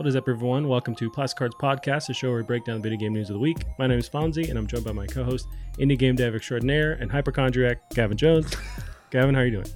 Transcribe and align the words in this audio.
What 0.00 0.06
is 0.06 0.16
up, 0.16 0.30
everyone? 0.30 0.66
Welcome 0.66 0.94
to 0.94 1.10
Plastic 1.10 1.36
Cards 1.36 1.54
Podcast, 1.56 2.08
a 2.08 2.14
show 2.14 2.28
where 2.28 2.38
we 2.38 2.42
break 2.42 2.64
down 2.64 2.76
the 2.76 2.80
video 2.80 2.98
game 2.98 3.12
news 3.12 3.28
of 3.28 3.34
the 3.34 3.38
week. 3.38 3.58
My 3.78 3.86
name 3.86 3.98
is 3.98 4.08
Fonzie, 4.08 4.48
and 4.48 4.58
I'm 4.58 4.66
joined 4.66 4.86
by 4.86 4.92
my 4.92 5.06
co-host, 5.06 5.46
indie 5.78 5.98
game 5.98 6.16
dev 6.16 6.34
extraordinaire 6.34 6.92
and 6.92 7.12
hypochondriac, 7.12 7.90
Gavin 7.90 8.16
Jones. 8.16 8.50
Gavin, 9.10 9.34
how 9.34 9.42
are 9.42 9.44
you 9.44 9.50
doing? 9.50 9.66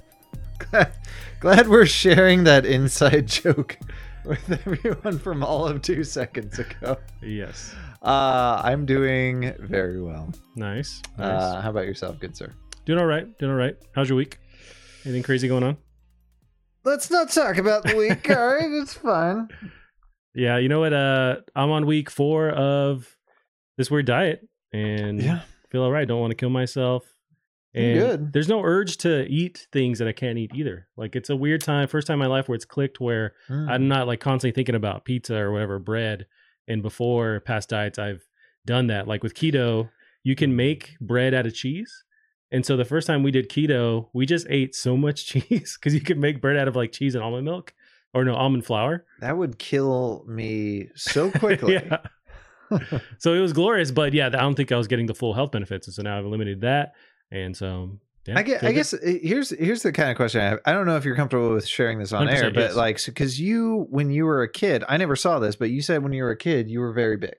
Glad, 0.57 0.93
glad 1.39 1.67
we're 1.67 1.85
sharing 1.85 2.43
that 2.45 2.65
inside 2.65 3.27
joke 3.27 3.77
with 4.25 4.51
everyone 4.65 5.19
from 5.19 5.43
all 5.43 5.67
of 5.67 5.83
two 5.83 6.03
seconds 6.03 6.57
ago. 6.57 6.97
Yes. 7.21 7.75
Uh, 8.01 8.59
I'm 8.63 8.87
doing 8.87 9.53
very 9.59 10.01
well. 10.01 10.33
Nice. 10.55 11.03
nice. 11.19 11.43
Uh, 11.43 11.61
how 11.61 11.69
about 11.69 11.85
yourself, 11.85 12.19
good 12.19 12.35
sir? 12.35 12.51
doing 12.85 12.97
all 12.97 13.05
right. 13.05 13.37
Doing 13.37 13.51
all 13.51 13.59
right. 13.59 13.75
How's 13.93 14.09
your 14.09 14.17
week? 14.17 14.39
Anything 15.03 15.21
crazy 15.21 15.47
going 15.47 15.61
on? 15.61 15.77
Let's 16.83 17.11
not 17.11 17.29
talk 17.29 17.57
about 17.57 17.83
the 17.83 17.95
week. 17.95 18.27
all 18.35 18.55
right, 18.55 18.71
it's 18.71 18.95
fine. 18.95 19.49
Yeah, 20.35 20.57
you 20.57 20.69
know 20.69 20.81
what? 20.81 20.93
Uh, 20.93 21.37
I'm 21.55 21.71
on 21.71 21.85
week 21.85 22.09
four 22.09 22.49
of 22.49 23.15
this 23.77 23.89
weird 23.89 24.05
diet, 24.05 24.47
and 24.73 25.21
yeah. 25.21 25.41
feel 25.69 25.83
all 25.83 25.91
right. 25.91 26.07
Don't 26.07 26.19
want 26.19 26.31
to 26.31 26.35
kill 26.35 26.49
myself. 26.49 27.05
And 27.73 27.99
good. 27.99 28.33
there's 28.33 28.47
no 28.47 28.63
urge 28.63 28.97
to 28.99 29.25
eat 29.25 29.67
things 29.73 29.99
that 29.99 30.07
I 30.07 30.13
can't 30.13 30.37
eat 30.37 30.51
either. 30.55 30.87
Like 30.95 31.15
it's 31.15 31.29
a 31.29 31.35
weird 31.35 31.61
time, 31.61 31.89
first 31.89 32.07
time 32.07 32.15
in 32.15 32.19
my 32.19 32.33
life 32.33 32.47
where 32.47 32.55
it's 32.55 32.63
clicked 32.63 33.01
where 33.01 33.33
Mm. 33.49 33.69
I'm 33.69 33.87
not 33.89 34.07
like 34.07 34.21
constantly 34.21 34.55
thinking 34.55 34.75
about 34.75 35.03
pizza 35.03 35.35
or 35.35 35.51
whatever 35.51 35.77
bread. 35.77 36.25
And 36.69 36.81
before 36.81 37.41
past 37.41 37.69
diets, 37.69 37.99
I've 37.99 38.23
done 38.65 38.87
that. 38.87 39.09
Like 39.09 39.23
with 39.23 39.33
keto, 39.33 39.89
you 40.23 40.35
can 40.35 40.55
make 40.55 40.97
bread 41.01 41.33
out 41.33 41.45
of 41.45 41.53
cheese. 41.53 42.05
And 42.49 42.65
so 42.65 42.77
the 42.77 42.85
first 42.85 43.07
time 43.07 43.23
we 43.23 43.31
did 43.31 43.49
keto, 43.49 44.07
we 44.13 44.25
just 44.25 44.47
ate 44.49 44.73
so 44.73 44.95
much 44.95 45.25
cheese 45.27 45.77
because 45.77 45.93
you 45.93 45.99
could 45.99 46.17
make 46.17 46.41
bread 46.41 46.55
out 46.55 46.69
of 46.69 46.77
like 46.77 46.93
cheese 46.93 47.13
and 47.13 47.23
almond 47.23 47.43
milk 47.43 47.73
or 48.15 48.23
no 48.23 48.33
almond 48.33 48.65
flour. 48.65 49.05
that 49.19 49.37
would 49.37 49.59
kill 49.59 50.23
me 50.27 50.89
so 50.95 51.29
quickly. 51.39 51.73
yeah. 51.73 51.97
So 53.19 53.33
it 53.33 53.39
was 53.39 53.53
glorious, 53.53 53.91
but 53.91 54.11
yeah, 54.11 54.25
I 54.25 54.29
don't 54.29 54.55
think 54.55 54.71
I 54.71 54.75
was 54.75 54.87
getting 54.87 55.05
the 55.05 55.13
full 55.13 55.35
health 55.35 55.51
benefits. 55.51 55.85
And 55.85 55.93
so 55.93 56.01
now 56.01 56.17
I've 56.17 56.25
eliminated 56.25 56.61
that. 56.61 56.93
And 57.29 57.55
so 57.55 57.99
yeah, 58.25 58.39
I 58.39 58.41
guess, 58.41 58.63
I 58.63 58.71
guess 58.71 58.93
uh, 58.93 58.97
here's 59.03 59.51
here's 59.51 59.83
the 59.83 59.91
kind 59.91 60.09
of 60.09 60.17
question 60.17 60.41
I 60.41 60.45
have. 60.45 60.59
I 60.65 60.71
don't 60.71 60.87
know 60.87 60.97
if 60.97 61.05
you're 61.05 61.15
comfortable 61.15 61.53
with 61.53 61.67
sharing 61.67 61.99
this 61.99 62.11
on 62.11 62.27
air, 62.27 62.49
but 62.49 62.59
yes. 62.59 62.75
like, 62.75 63.05
because 63.05 63.39
you 63.39 63.85
when 63.91 64.09
you 64.09 64.25
were 64.25 64.41
a 64.41 64.51
kid, 64.51 64.83
I 64.89 64.97
never 64.97 65.15
saw 65.15 65.37
this, 65.37 65.55
but 65.55 65.69
you 65.69 65.83
said 65.83 66.01
when 66.01 66.11
you 66.11 66.23
were 66.23 66.31
a 66.31 66.37
kid 66.37 66.67
you 66.67 66.79
were 66.79 66.91
very 66.91 67.17
big. 67.17 67.37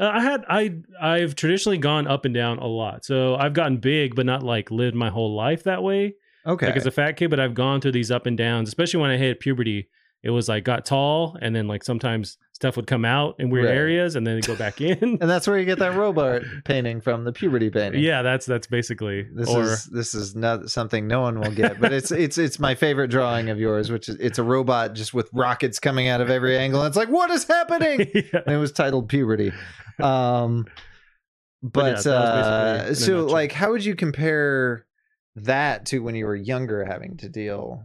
Uh, 0.00 0.10
I 0.12 0.22
had 0.22 0.46
I 0.48 0.76
I've 0.98 1.34
traditionally 1.34 1.78
gone 1.78 2.06
up 2.06 2.24
and 2.24 2.34
down 2.34 2.58
a 2.58 2.66
lot. 2.66 3.04
So 3.04 3.36
I've 3.36 3.52
gotten 3.52 3.76
big, 3.76 4.14
but 4.14 4.24
not 4.24 4.42
like 4.42 4.70
lived 4.70 4.96
my 4.96 5.10
whole 5.10 5.36
life 5.36 5.64
that 5.64 5.82
way. 5.82 6.14
Okay, 6.46 6.66
Like 6.66 6.76
as 6.76 6.86
a 6.86 6.90
fat 6.90 7.12
kid, 7.12 7.28
but 7.30 7.40
I've 7.40 7.54
gone 7.54 7.80
through 7.80 7.92
these 7.92 8.10
up 8.10 8.26
and 8.26 8.36
downs, 8.38 8.68
especially 8.68 9.00
when 9.00 9.10
I 9.10 9.16
hit 9.16 9.40
puberty. 9.40 9.88
It 10.20 10.30
was 10.30 10.48
like 10.48 10.64
got 10.64 10.84
tall, 10.84 11.36
and 11.40 11.54
then 11.54 11.68
like 11.68 11.84
sometimes 11.84 12.38
stuff 12.52 12.74
would 12.74 12.88
come 12.88 13.04
out 13.04 13.36
in 13.38 13.50
weird 13.50 13.66
Right. 13.66 13.76
areas, 13.76 14.16
and 14.16 14.26
then 14.26 14.36
it'd 14.38 14.48
go 14.48 14.56
back 14.56 14.80
in. 14.80 14.98
and 15.20 15.30
that's 15.30 15.46
where 15.46 15.56
you 15.58 15.64
get 15.64 15.78
that 15.78 15.94
robot 15.94 16.42
painting 16.64 17.00
from 17.00 17.22
the 17.22 17.32
puberty 17.32 17.70
painting. 17.70 18.02
yeah, 18.02 18.22
that's 18.22 18.44
that's 18.44 18.66
basically 18.66 19.28
This 19.32 19.48
or 19.48 19.62
is 19.62 19.84
this 19.84 20.14
is 20.16 20.34
not 20.34 20.70
something 20.70 21.06
no 21.06 21.20
one 21.20 21.38
will 21.38 21.52
get, 21.52 21.80
but 21.80 21.92
it's 21.92 22.10
it's 22.10 22.36
it's 22.36 22.58
my 22.58 22.74
favorite 22.74 23.08
drawing 23.08 23.48
of 23.48 23.60
yours, 23.60 23.92
which 23.92 24.08
is 24.08 24.16
it's 24.16 24.38
a 24.40 24.42
robot 24.42 24.94
just 24.94 25.14
with 25.14 25.30
rockets 25.32 25.78
coming 25.78 26.08
out 26.08 26.20
of 26.20 26.30
every 26.30 26.58
angle. 26.58 26.80
And 26.82 26.88
it's 26.88 26.96
like, 26.96 27.10
what 27.10 27.30
is 27.30 27.44
happening? 27.44 28.00
yeah. 28.14 28.40
And 28.44 28.54
it 28.56 28.58
was 28.58 28.72
titled 28.72 29.08
puberty. 29.08 29.52
Um, 30.02 30.66
but 31.62 32.04
yeah, 32.04 32.12
uh, 32.12 32.76
basically 32.82 32.86
in 32.88 32.92
a 32.92 32.94
so 32.96 33.26
like, 33.32 33.52
how 33.52 33.70
would 33.70 33.84
you 33.84 33.94
compare 33.94 34.84
that 35.44 35.86
to 35.86 36.00
when 36.00 36.14
you 36.14 36.26
were 36.26 36.36
younger, 36.36 36.84
having 36.84 37.16
to 37.18 37.28
deal 37.28 37.84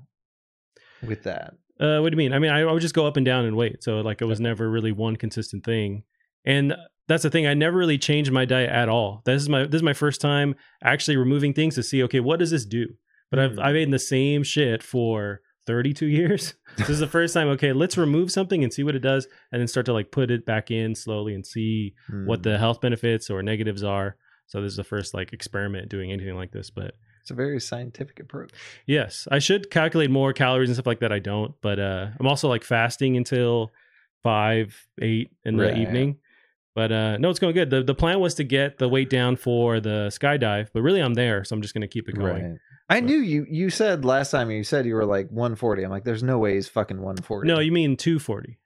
with 1.06 1.24
that? 1.24 1.54
Uh, 1.80 2.00
what 2.00 2.10
do 2.12 2.16
you 2.16 2.18
mean? 2.18 2.34
I 2.34 2.40
mean, 2.40 2.52
I, 2.52 2.62
I 2.62 2.72
would 2.72 2.82
just 2.82 2.94
go 2.96 3.06
up 3.08 3.18
and 3.18 3.26
down 3.26 3.46
and 3.46 3.56
wait. 3.58 3.84
So 3.84 4.02
like 4.02 4.22
it 4.22 4.26
was 4.26 4.40
never 4.40 4.70
really 4.70 4.92
one 4.92 5.16
consistent 5.16 5.66
thing. 5.66 6.04
And 6.46 6.76
that's 7.08 7.24
the 7.24 7.30
thing. 7.30 7.48
I 7.48 7.54
never 7.54 7.78
really 7.78 7.98
changed 7.98 8.32
my 8.32 8.46
diet 8.46 8.70
at 8.70 8.90
all. 8.90 9.22
This 9.26 9.42
is 9.42 9.50
my 9.50 9.64
this 9.66 9.80
is 9.80 9.84
my 9.84 9.94
first 9.94 10.22
time 10.22 10.56
actually 10.84 11.18
removing 11.18 11.54
things 11.54 11.76
to 11.76 11.84
see, 11.84 12.04
okay, 12.04 12.20
what 12.20 12.40
does 12.40 12.52
this 12.52 12.66
do? 12.66 12.88
But 13.30 13.40
I've 13.40 13.52
Mm. 13.54 13.64
I've 13.64 13.76
eaten 13.76 13.92
the 13.92 14.00
same 14.00 14.44
shit 14.44 14.84
for 14.84 15.42
32 15.66 16.06
years. 16.20 16.54
this 16.78 16.90
is 16.90 17.00
the 17.00 17.08
first 17.08 17.34
time, 17.34 17.48
okay, 17.50 17.74
let's 17.74 17.98
remove 17.98 18.32
something 18.32 18.64
and 18.64 18.72
see 18.72 18.84
what 18.84 18.96
it 18.96 19.00
does, 19.00 19.28
and 19.52 19.60
then 19.60 19.68
start 19.68 19.86
to 19.88 19.94
like 19.94 20.12
put 20.12 20.30
it 20.32 20.46
back 20.46 20.70
in 20.72 20.94
slowly 20.96 21.34
and 21.34 21.46
see 21.46 21.94
what 22.26 22.40
Hmm. 22.40 22.44
the 22.44 22.58
health 22.58 22.80
benefits 22.82 23.30
or 23.30 23.42
negatives 23.42 23.84
are. 23.84 24.16
So 24.48 24.62
this 24.62 24.72
is 24.72 24.78
the 24.78 24.84
first 24.84 25.14
like 25.14 25.34
experiment 25.34 25.90
doing 25.90 26.12
anything 26.12 26.36
like 26.36 26.52
this. 26.52 26.70
But 26.70 26.94
it's 27.24 27.32
a 27.32 27.34
very 27.34 27.60
scientific 27.60 28.20
approach. 28.20 28.52
Yes, 28.86 29.28
I 29.32 29.40
should 29.40 29.72
calculate 29.72 30.12
more 30.12 30.34
calories 30.34 30.70
and 30.70 30.76
stuff 30.76 30.86
like 30.86 31.00
that. 31.00 31.12
I 31.12 31.20
don't, 31.20 31.56
but 31.62 31.80
uh, 31.80 32.08
I'm 32.20 32.28
also 32.28 32.48
like 32.50 32.64
fasting 32.64 33.18
until 33.18 33.72
five, 34.24 34.76
eight 35.02 35.32
in 35.44 35.58
the 35.58 35.64
Right. 35.66 35.78
evening. 35.78 36.18
But 36.76 36.92
uh, 36.92 37.18
no, 37.18 37.30
it's 37.30 37.40
going 37.40 37.54
good. 37.54 37.70
the 37.70 37.84
The 37.84 37.94
plan 37.96 38.20
was 38.20 38.34
to 38.36 38.44
get 38.44 38.78
the 38.80 38.90
weight 38.90 39.10
down 39.10 39.36
for 39.36 39.80
the 39.80 40.08
skydive, 40.12 40.70
but 40.74 40.82
really 40.82 41.00
I'm 41.02 41.14
there, 41.14 41.44
so 41.44 41.56
I'm 41.56 41.62
just 41.62 41.74
going 41.74 41.82
to 41.82 41.88
keep 41.88 42.10
it 42.10 42.16
going. 42.18 42.44
Right. 42.44 42.58
I 42.90 43.00
But- 43.00 43.06
knew 43.10 43.18
you. 43.20 43.46
You 43.50 43.70
said 43.70 44.04
last 44.04 44.32
time 44.32 44.50
you 44.52 44.64
said 44.64 44.86
you 44.86 44.96
were 44.96 45.06
like 45.06 45.30
140. 45.30 45.84
I'm 45.84 45.92
like, 45.92 46.04
there's 46.04 46.24
no 46.24 46.40
way 46.40 46.56
he's 46.56 46.68
fucking 46.68 46.98
140. 46.98 47.48
No, 47.48 47.60
you 47.60 47.72
mean 47.72 47.96
240? 47.96 48.58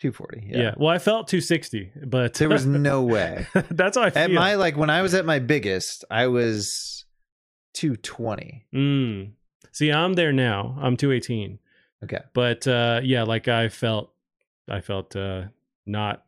240. 0.00 0.46
Yeah. 0.50 0.58
Yeah. 0.62 0.74
Well, 0.76 0.90
I 0.94 0.98
felt 0.98 1.26
260, 1.26 1.90
but 2.06 2.34
There 2.34 2.48
was 2.48 2.64
no 2.64 3.02
way. 3.14 3.46
that's 3.70 3.96
how 3.96 4.04
I 4.04 4.10
feel. 4.10 4.22
At 4.22 4.30
my 4.30 4.54
like 4.54 4.76
when 4.76 4.88
I 4.90 5.02
was 5.02 5.12
at 5.14 5.26
my 5.26 5.40
biggest, 5.40 6.04
I 6.10 6.28
was 6.28 6.97
220. 7.78 8.64
mm. 8.74 9.30
See, 9.72 9.92
I'm 9.92 10.14
there 10.14 10.32
now. 10.32 10.76
I'm 10.80 10.96
218. 10.96 11.58
Okay. 12.04 12.18
But 12.32 12.66
uh, 12.66 13.00
yeah, 13.02 13.22
like 13.22 13.48
I 13.48 13.68
felt, 13.68 14.12
I 14.68 14.80
felt 14.80 15.14
uh, 15.14 15.44
not 15.86 16.24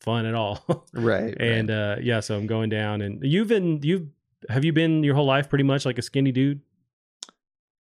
fun 0.00 0.26
at 0.26 0.34
all. 0.34 0.64
Right. 0.92 1.34
and 1.40 1.70
uh 1.70 1.96
yeah 2.00 2.20
so 2.20 2.36
i'm 2.36 2.46
going 2.46 2.68
down 2.68 3.00
and 3.02 3.18
you've 3.24 3.48
been 3.48 3.80
you've 3.82 4.06
have 4.48 4.64
you 4.64 4.72
been 4.72 5.02
your 5.02 5.14
whole 5.14 5.24
life 5.26 5.48
pretty 5.48 5.64
much 5.64 5.84
like 5.84 5.98
a 5.98 6.02
skinny 6.02 6.30
dude 6.30 6.60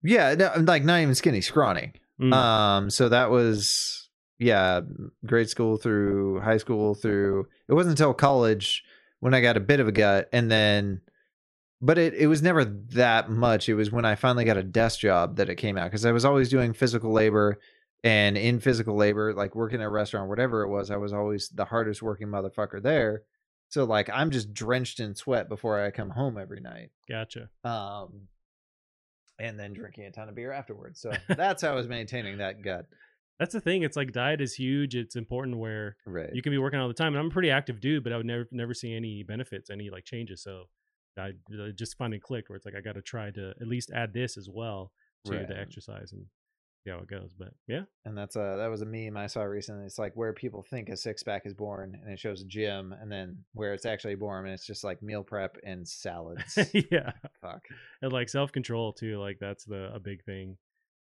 yeah, 0.04 0.34
no, 0.36 0.52
like 0.58 0.84
not 0.84 1.00
even 1.02 1.16
skinny, 1.16 1.42
scrawny. 1.42 1.94
Mm. 2.20 2.34
Um, 2.34 2.90
so 2.90 3.10
that 3.10 3.30
was 3.30 4.10
yeah, 4.40 4.82
grade 5.26 5.50
school 5.50 5.78
through 5.78 6.40
high 6.42 6.58
school 6.58 6.96
through. 6.96 7.48
It 7.68 7.74
wasn't 7.74 7.94
until 7.94 8.14
college 8.14 8.84
when 9.20 9.34
I 9.34 9.42
got 9.42 9.58
a 9.58 9.62
bit 9.62 9.80
of 9.80 9.88
a 9.88 9.92
gut, 9.92 10.30
and 10.34 10.50
then, 10.50 11.02
but 11.82 11.98
it 11.98 12.14
it 12.14 12.28
was 12.28 12.42
never 12.42 12.64
that 12.66 13.30
much. 13.30 13.68
It 13.70 13.76
was 13.76 13.92
when 13.92 14.06
I 14.06 14.16
finally 14.16 14.46
got 14.46 14.58
a 14.58 14.64
desk 14.64 15.00
job 15.00 15.38
that 15.38 15.50
it 15.50 15.56
came 15.56 15.78
out 15.78 15.86
because 15.86 16.06
I 16.06 16.12
was 16.12 16.26
always 16.26 16.50
doing 16.50 16.74
physical 16.74 17.12
labor, 17.12 17.60
and 18.04 18.38
in 18.38 18.60
physical 18.60 18.96
labor, 18.96 19.34
like 19.34 19.56
working 19.56 19.82
at 19.82 19.86
a 19.86 19.90
restaurant, 19.90 20.30
whatever 20.30 20.62
it 20.64 20.70
was, 20.70 20.92
I 20.92 20.98
was 20.98 21.14
always 21.14 21.50
the 21.50 21.66
hardest 21.66 22.02
working 22.02 22.28
motherfucker 22.28 22.82
there. 22.82 23.24
So 23.70 23.86
like 23.86 24.10
I'm 24.14 24.32
just 24.32 24.54
drenched 24.54 25.00
in 25.00 25.16
sweat 25.16 25.48
before 25.50 25.82
I 25.84 25.92
come 25.92 26.10
home 26.10 26.38
every 26.38 26.60
night 26.60 26.90
gotcha 27.10 27.50
um, 27.64 28.28
and 29.40 29.58
then 29.60 29.74
drinking 29.74 30.04
a 30.06 30.12
ton 30.12 30.30
of 30.30 30.36
beer 30.36 30.52
afterwards. 30.52 31.00
So 31.00 31.12
that's 31.30 31.62
how 31.62 31.72
I 31.72 31.76
was 31.76 31.88
maintaining 31.88 32.38
that 32.40 32.62
gut. 32.62 32.86
that's 33.40 33.54
the 33.54 33.62
thing 33.62 33.82
it's 33.84 33.96
like 33.96 34.12
diet 34.12 34.42
is 34.42 34.54
huge 34.54 34.94
it's 34.96 35.16
important 35.16 35.58
where 35.58 35.96
Right. 36.06 36.30
you 36.34 36.42
can 36.42 36.52
be 36.52 36.58
working 36.58 36.80
all 36.80 36.88
the 36.90 36.94
time 36.94 37.14
and 37.14 37.20
i'm 37.20 37.28
a 37.28 37.32
pretty 37.32 37.50
active 37.50 37.80
dude 37.80 38.04
but 38.04 38.14
i 38.14 38.18
would 38.18 38.26
never 38.26 38.48
never 38.52 38.74
see 38.76 38.94
any 38.94 39.24
benefits 39.24 39.70
any 39.72 39.90
like 39.90 40.04
changes 40.06 40.44
so 40.44 40.66
i 41.18 41.30
uh, 41.54 41.70
just 41.76 41.98
finally 41.98 42.20
clicked 42.20 42.50
where 42.50 42.56
it's 42.58 42.66
like 42.66 42.76
i 42.76 42.82
got 42.82 42.96
to 42.96 43.02
try 43.02 43.30
to 43.32 43.50
at 43.62 43.68
least 43.68 43.92
add 43.94 44.14
this 44.14 44.38
as 44.38 44.48
well 44.50 44.92
to 45.26 45.34
Right. 45.38 45.48
the 45.48 45.58
exercise 45.60 46.12
and 46.14 46.26
see 46.84 46.90
how 46.90 46.98
it 46.98 47.08
goes 47.08 47.32
but 47.38 47.50
yeah 47.68 47.82
and 48.06 48.18
that's 48.18 48.36
a 48.36 48.56
that 48.58 48.68
was 48.72 48.82
a 48.82 48.86
meme 48.86 49.16
I 49.16 49.28
saw 49.28 49.44
recently. 49.44 49.86
It's 49.86 50.00
like 50.00 50.14
where 50.16 50.34
people 50.34 50.64
think 50.68 50.90
a 50.90 50.98
six 50.98 51.22
pack 51.22 51.46
is 51.46 51.54
born, 51.54 51.96
and 52.04 52.12
it 52.12 52.20
shows 52.20 52.42
a 52.42 52.46
gym, 52.46 52.92
and 53.00 53.12
then 53.12 53.38
where 53.54 53.76
it's 53.76 53.86
actually 53.86 54.16
born, 54.16 54.46
and 54.46 54.54
it's 54.56 54.66
just 54.66 54.84
like 54.84 55.04
meal 55.04 55.22
prep 55.24 55.58
and 55.64 55.88
salads. 56.04 56.58
yeah 56.90 57.12
Fuck. 57.42 57.68
and 58.02 58.12
like 58.12 58.30
self-control 58.30 58.94
too 58.94 59.20
like 59.20 59.38
that's 59.40 59.64
the 59.66 59.94
a 59.94 60.00
big 60.00 60.24
thing 60.24 60.58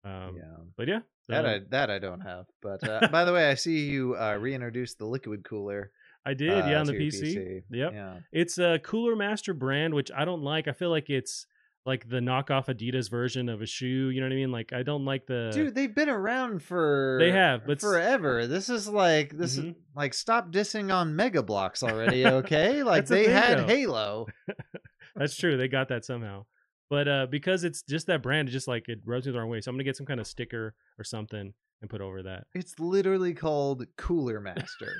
um 0.05 0.35
yeah. 0.37 0.57
but 0.77 0.87
yeah 0.87 0.99
That 1.29 1.45
I 1.47 1.61
that 1.71 1.89
I 1.89 1.97
don't 1.97 2.21
have. 2.21 2.45
But 2.61 2.87
uh, 2.87 3.07
by 3.11 3.25
the 3.25 3.33
way, 3.33 3.49
I 3.49 3.55
see 3.55 3.89
you 3.89 4.15
uh, 4.15 4.37
reintroduced 4.39 4.99
the 4.99 5.05
liquid 5.07 5.43
cooler. 5.43 5.91
I 6.25 6.33
did 6.33 6.51
uh, 6.51 6.65
yeah 6.67 6.79
on 6.79 6.85
the 6.85 6.93
your 6.93 7.01
pc 7.11 7.63
Yep. 7.69 7.93
Yeah. 7.93 8.19
It's 8.31 8.57
a 8.57 8.79
Cooler 8.79 9.15
Master 9.15 9.53
brand, 9.53 9.93
which 9.93 10.09
I 10.15 10.23
don't 10.25 10.41
like. 10.41 10.67
I 10.67 10.71
feel 10.71 10.89
like 10.89 11.09
it's 11.09 11.45
like 11.85 12.07
the 12.07 12.19
knockoff 12.21 12.67
Adidas 12.67 13.09
version 13.11 13.49
of 13.49 13.61
a 13.61 13.65
shoe. 13.65 14.09
You 14.09 14.21
know 14.21 14.27
what 14.27 14.31
I 14.33 14.37
mean? 14.37 14.51
Like 14.53 14.71
I 14.71 14.83
don't 14.83 15.03
like 15.03 15.25
the 15.25 15.51
Dude, 15.53 15.75
they've 15.75 15.93
been 15.93 16.07
around 16.07 16.63
for 16.63 17.17
They 17.19 17.31
have, 17.31 17.67
but 17.67 17.81
forever. 17.81 18.47
This 18.47 18.69
is 18.69 18.87
like 18.87 19.37
this 19.37 19.57
Mhm. 19.59 19.71
is 19.71 19.75
like 19.95 20.13
stop 20.13 20.49
dissing 20.51 20.93
on 20.93 21.15
Mega 21.15 21.43
Bloks 21.43 21.83
already, 21.83 22.25
okay? 22.39 22.83
like 22.83 23.05
they 23.07 23.27
had 23.29 23.59
though. 23.59 23.67
Halo. 23.67 24.27
That's 25.15 25.35
true. 25.35 25.57
They 25.57 25.67
got 25.67 25.89
that 25.89 26.05
somehow. 26.05 26.45
But 26.89 27.07
uh 27.07 27.27
because 27.29 27.63
it's 27.65 27.81
just 27.81 28.07
that 28.07 28.21
brand, 28.23 28.47
it 28.47 28.51
just 28.51 28.67
like 28.67 28.87
it 28.87 28.99
rubs 29.05 29.25
me 29.25 29.33
the 29.33 29.39
wrong 29.39 29.49
way. 29.49 29.59
So 29.61 29.69
I'm 29.69 29.75
gonna 29.75 29.83
get 29.83 29.97
some 29.97 30.05
kind 30.05 30.19
of 30.21 30.27
sticker 30.27 30.73
or 30.97 31.03
something 31.03 31.53
and 31.81 31.89
put 31.89 31.99
over 32.01 32.23
that. 32.23 32.45
It's 32.53 32.79
literally 32.79 33.33
called 33.33 33.83
Cooler 33.97 34.39
Master. 34.39 34.93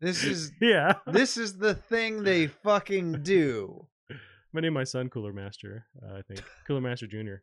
This 0.00 0.24
is 0.24 0.52
Yeah. 0.60 0.94
this 1.06 1.36
is 1.36 1.58
the 1.58 1.74
thing 1.74 2.22
they 2.22 2.46
fucking 2.64 3.22
do. 3.22 3.86
I'm 4.10 4.62
name 4.62 4.72
my 4.72 4.84
son 4.84 5.08
Cooler 5.08 5.32
Master. 5.32 5.86
Uh, 6.02 6.16
I 6.16 6.22
think 6.22 6.42
Cooler 6.66 6.80
Master 6.80 7.06
Junior. 7.06 7.42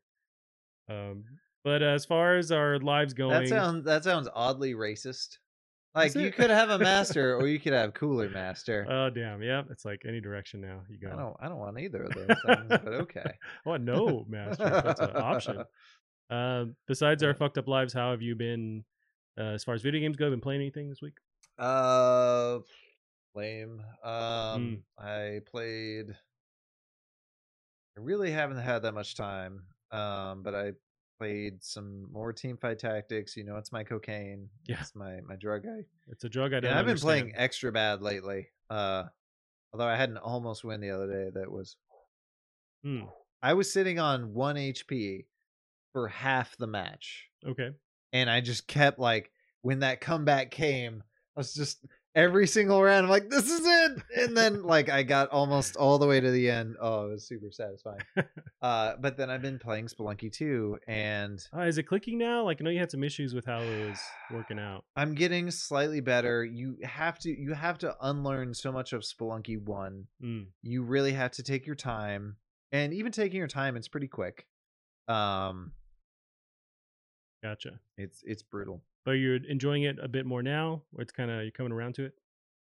Um, 0.90 1.24
but 1.64 1.82
as 1.82 2.06
far 2.06 2.38
as 2.38 2.52
our 2.52 2.78
lives 2.80 3.14
going, 3.14 3.32
That 3.44 3.48
sounds 3.48 3.86
that 3.86 4.04
sounds 4.04 4.28
oddly 4.34 4.74
racist. 4.74 5.38
Like 5.96 6.14
you 6.14 6.30
could 6.32 6.50
have 6.50 6.70
a 6.70 6.78
master, 6.92 7.38
or 7.38 7.48
you 7.48 7.58
could 7.58 7.72
have 7.72 7.94
cooler 7.94 8.30
master. 8.30 8.86
Oh 8.90 9.10
damn, 9.10 9.42
yeah. 9.42 9.62
It's 9.72 9.86
like 9.86 10.02
any 10.06 10.20
direction 10.20 10.60
now 10.60 10.82
you 10.90 10.98
go. 11.00 11.08
I 11.14 11.16
don't. 11.16 11.36
I 11.40 11.48
don't 11.48 11.58
want 11.58 11.80
either 11.80 12.04
of 12.04 12.14
those 12.14 12.28
things, 12.46 12.68
but 12.70 12.88
okay. 12.88 13.24
I 13.66 13.70
want 13.70 13.84
no 13.84 14.26
master. 14.28 14.66
if 14.68 14.84
That's 14.84 15.00
an 15.00 15.12
option. 15.16 15.64
Um, 16.30 16.76
besides 16.88 17.24
our 17.24 17.34
fucked 17.34 17.58
up 17.58 17.68
lives, 17.70 17.94
how 17.94 18.12
have 18.12 18.22
you 18.22 18.36
been 18.36 18.84
uh, 19.40 19.54
as 19.54 19.64
far 19.64 19.74
as 19.74 19.82
video 19.82 20.02
games 20.02 20.18
go? 20.18 20.30
Been 20.30 20.42
playing 20.42 20.60
anything 20.62 20.90
this 20.90 21.02
week? 21.02 21.14
Uh, 21.58 22.60
lame. 23.36 23.82
Um, 24.04 24.12
Mm. 24.12 24.82
I 24.98 25.40
played. 25.50 26.12
I 27.98 28.02
really 28.02 28.32
haven't 28.32 28.58
had 28.58 28.80
that 28.84 28.94
much 28.94 29.16
time. 29.16 29.64
Um, 29.92 30.44
but 30.44 30.54
I 30.56 30.74
played 31.18 31.64
some 31.64 32.12
more 32.12 32.34
Teamfight 32.34 32.78
Tactics. 32.80 33.38
You 33.38 33.46
know, 33.46 33.56
it's 33.58 33.72
my 33.72 33.84
cocaine. 33.84 34.50
Yeah. 34.68 34.78
it's 34.82 34.96
my 34.96 35.22
my 35.22 35.36
drug. 35.38 35.66
I 35.66 35.84
It's 36.08 36.24
a 36.26 36.30
drug 36.30 36.54
I 36.54 36.60
don't. 36.60 36.72
and 36.72 36.80
I've 36.80 36.86
been 36.86 36.92
understand. 36.92 37.22
playing 37.22 37.34
extra 37.38 37.72
bad 37.72 38.02
lately. 38.02 38.48
Uh, 38.70 39.04
although 39.72 39.88
I 39.88 39.96
had 39.96 40.10
an 40.10 40.18
almost 40.18 40.64
win 40.64 40.82
the 40.82 40.90
other 40.92 41.08
day. 41.08 41.30
That 41.40 41.52
was 41.52 41.78
Hmm, 42.84 43.04
I 43.42 43.54
was 43.54 43.72
sitting 43.72 43.98
on 43.98 44.34
one 44.34 44.58
HP 44.58 45.26
for 45.94 46.08
half 46.08 46.56
the 46.58 46.68
match. 46.68 47.30
okay. 47.48 47.72
and 48.14 48.30
I 48.30 48.42
just 48.42 48.68
kept 48.68 49.00
like 49.00 49.32
when 49.62 49.80
that 49.80 50.02
comeback 50.02 50.52
came, 50.52 51.02
I 51.36 51.40
was 51.42 51.54
just 51.54 51.86
every 52.16 52.48
single 52.48 52.82
round 52.82 53.06
I'm 53.06 53.10
like, 53.10 53.30
this 53.30 53.50
is 53.50 53.62
it. 53.66 54.02
And 54.22 54.38
then 54.38 54.64
like 54.76 54.88
I 54.90 55.04
got 55.04 55.30
almost 55.32 55.76
all 55.76 56.00
the 56.00 56.08
way 56.08 56.22
to 56.22 56.32
the 56.32 56.50
end. 56.50 56.78
Oh, 56.80 57.08
it 57.08 57.12
was 57.12 57.28
super 57.28 57.52
satisfying. 57.52 58.00
uh 58.62 58.94
but 59.02 59.18
then 59.18 59.30
I've 59.30 59.42
been 59.42 59.60
playing 59.60 59.88
Spelunky 59.88 60.32
2 60.32 60.78
and 60.88 61.46
Uh, 61.56 61.62
is 61.64 61.78
it 61.78 61.84
clicking 61.84 62.18
now? 62.18 62.44
Like 62.46 62.62
I 62.62 62.64
know 62.64 62.70
you 62.70 62.80
had 62.80 62.90
some 62.92 63.04
issues 63.04 63.34
with 63.34 63.46
how 63.46 63.60
it 63.60 63.90
was 63.90 64.00
working 64.32 64.60
out. 64.60 64.86
I'm 64.96 65.14
getting 65.14 65.52
slightly 65.52 66.00
better. 66.00 66.46
You 66.46 66.78
have 66.84 67.20
to 67.20 67.30
you 67.30 67.54
have 67.54 67.78
to 67.80 67.96
unlearn 68.02 68.54
so 68.54 68.72
much 68.72 68.94
of 68.94 69.02
Spelunky 69.02 69.62
1. 69.62 70.08
Mm, 70.24 70.46
You 70.62 70.84
really 70.84 71.12
have 71.14 71.32
to 71.32 71.44
take 71.44 71.66
your 71.66 71.76
time. 71.76 72.38
And 72.72 72.94
even 72.94 73.12
taking 73.12 73.38
your 73.38 73.48
time, 73.50 73.76
it's 73.76 73.90
pretty 73.90 74.08
quick. 74.08 74.48
Um 75.10 75.74
gotcha. 77.44 77.80
it's 77.98 78.24
it's 78.26 78.42
brutal. 78.44 78.82
But 79.06 79.12
you're 79.12 79.36
enjoying 79.36 79.84
it 79.84 79.98
a 80.02 80.08
bit 80.08 80.26
more 80.26 80.42
now, 80.42 80.82
or 80.94 81.02
it's 81.02 81.12
kind 81.14 81.30
of 81.30 81.44
you're 81.44 81.52
coming 81.52 81.72
around 81.72 81.96
to 81.96 82.06
it. 82.06 82.14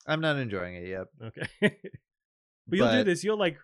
I'm 0.07 0.21
not 0.21 0.37
enjoying 0.37 0.75
it 0.75 0.87
yet. 0.87 1.07
Okay. 1.21 1.47
but 1.61 2.77
you'll 2.77 2.91
do 2.91 3.03
this. 3.03 3.23
You'll 3.23 3.37
like 3.37 3.57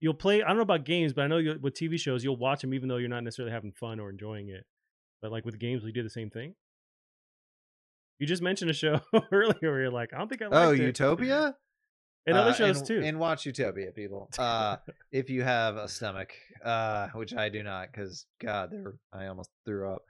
you'll 0.00 0.14
play. 0.14 0.42
I 0.42 0.48
don't 0.48 0.56
know 0.56 0.62
about 0.62 0.84
games, 0.84 1.12
but 1.12 1.22
I 1.22 1.26
know 1.28 1.38
you 1.38 1.58
with 1.62 1.74
TV 1.74 1.98
shows 1.98 2.24
you'll 2.24 2.36
watch 2.36 2.60
them 2.62 2.74
even 2.74 2.88
though 2.88 2.96
you're 2.96 3.08
not 3.08 3.22
necessarily 3.22 3.52
having 3.52 3.72
fun 3.72 4.00
or 4.00 4.10
enjoying 4.10 4.48
it. 4.48 4.64
But 5.22 5.30
like 5.30 5.44
with 5.44 5.58
games, 5.58 5.84
we 5.84 5.92
do 5.92 6.02
the 6.02 6.10
same 6.10 6.30
thing. 6.30 6.54
You 8.18 8.26
just 8.26 8.42
mentioned 8.42 8.70
a 8.70 8.74
show 8.74 9.00
earlier 9.32 9.54
where 9.60 9.82
you're 9.82 9.90
like, 9.90 10.12
I 10.14 10.18
don't 10.18 10.28
think 10.28 10.42
I 10.42 10.46
Oh, 10.50 10.72
it. 10.72 10.80
Utopia? 10.80 11.54
and 12.26 12.36
other 12.36 12.50
Uh, 12.50 12.54
shows 12.54 12.78
and, 12.78 12.86
too. 12.86 13.00
And 13.04 13.18
watch 13.20 13.46
Utopia, 13.46 13.92
people. 13.92 14.28
Uh, 14.38 14.76
if 15.12 15.30
you 15.30 15.42
have 15.42 15.76
a 15.76 15.86
stomach, 15.88 16.32
uh, 16.64 17.08
which 17.14 17.34
I 17.34 17.48
do 17.50 17.62
not, 17.62 17.92
because 17.92 18.26
God, 18.40 18.70
there 18.72 18.94
I 19.12 19.26
almost 19.26 19.50
threw 19.64 19.92
up. 19.92 20.02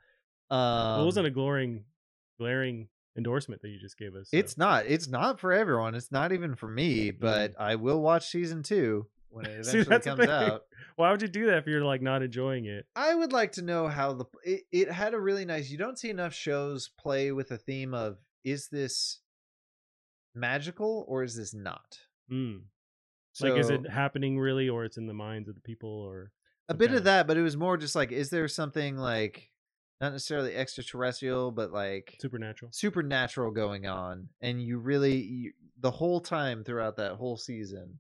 Um, 0.50 1.02
it 1.02 1.04
wasn't 1.04 1.26
a 1.26 1.30
glaring, 1.30 1.84
glaring 2.38 2.88
endorsement 3.16 3.62
that 3.62 3.68
you 3.68 3.78
just 3.78 3.98
gave 3.98 4.14
us. 4.14 4.30
so. 4.30 4.36
it's 4.36 4.58
not. 4.58 4.86
It's 4.86 5.08
not 5.08 5.40
for 5.40 5.52
everyone. 5.52 5.94
It's 5.94 6.12
not 6.12 6.32
even 6.32 6.54
for 6.54 6.68
me. 6.68 7.10
But 7.10 7.54
I 7.58 7.76
will 7.76 8.00
watch 8.00 8.28
season 8.28 8.62
two 8.62 9.06
when 9.30 9.46
it 9.46 9.58
eventually 9.66 9.84
the 9.84 10.00
comes 10.00 10.28
out. 10.28 10.62
Why 10.96 11.10
would 11.10 11.22
you 11.22 11.28
do 11.28 11.46
that 11.46 11.58
if 11.58 11.66
you're 11.66 11.84
like 11.84 12.02
not 12.02 12.22
enjoying 12.22 12.66
it? 12.66 12.86
I 12.94 13.14
would 13.14 13.32
like 13.32 13.52
to 13.52 13.62
know 13.62 13.88
how 13.88 14.12
the 14.14 14.24
it, 14.44 14.62
it 14.72 14.90
had 14.90 15.14
a 15.14 15.20
really 15.20 15.44
nice. 15.44 15.70
You 15.70 15.78
don't 15.78 15.98
see 15.98 16.10
enough 16.10 16.34
shows 16.34 16.90
play 16.98 17.32
with 17.32 17.50
a 17.50 17.58
theme 17.58 17.94
of 17.94 18.18
is 18.44 18.68
this 18.68 19.20
magical 20.34 21.04
or 21.08 21.22
is 21.22 21.36
this 21.36 21.54
not? 21.54 21.98
Mm. 22.30 22.62
like, 23.40 23.56
is 23.56 23.70
it 23.70 23.88
happening 23.88 24.38
really, 24.38 24.68
or 24.68 24.84
it's 24.84 24.96
in 24.96 25.06
the 25.06 25.14
minds 25.14 25.48
of 25.48 25.54
the 25.54 25.60
people, 25.60 25.90
or 25.90 26.32
a 26.68 26.74
bit 26.74 26.92
of 26.92 27.04
that, 27.04 27.26
but 27.26 27.36
it 27.36 27.42
was 27.42 27.56
more 27.56 27.76
just 27.76 27.94
like, 27.94 28.10
is 28.10 28.30
there 28.30 28.48
something 28.48 28.96
like 28.96 29.50
not 30.00 30.12
necessarily 30.12 30.54
extraterrestrial, 30.54 31.50
but 31.50 31.72
like 31.72 32.16
supernatural? 32.20 32.70
supernatural 32.72 33.50
going 33.50 33.86
on? 33.86 34.28
And 34.40 34.62
you 34.62 34.78
really, 34.78 35.16
you, 35.16 35.52
the 35.80 35.90
whole 35.90 36.20
time 36.20 36.64
throughout 36.64 36.96
that 36.96 37.12
whole 37.14 37.36
season, 37.36 37.98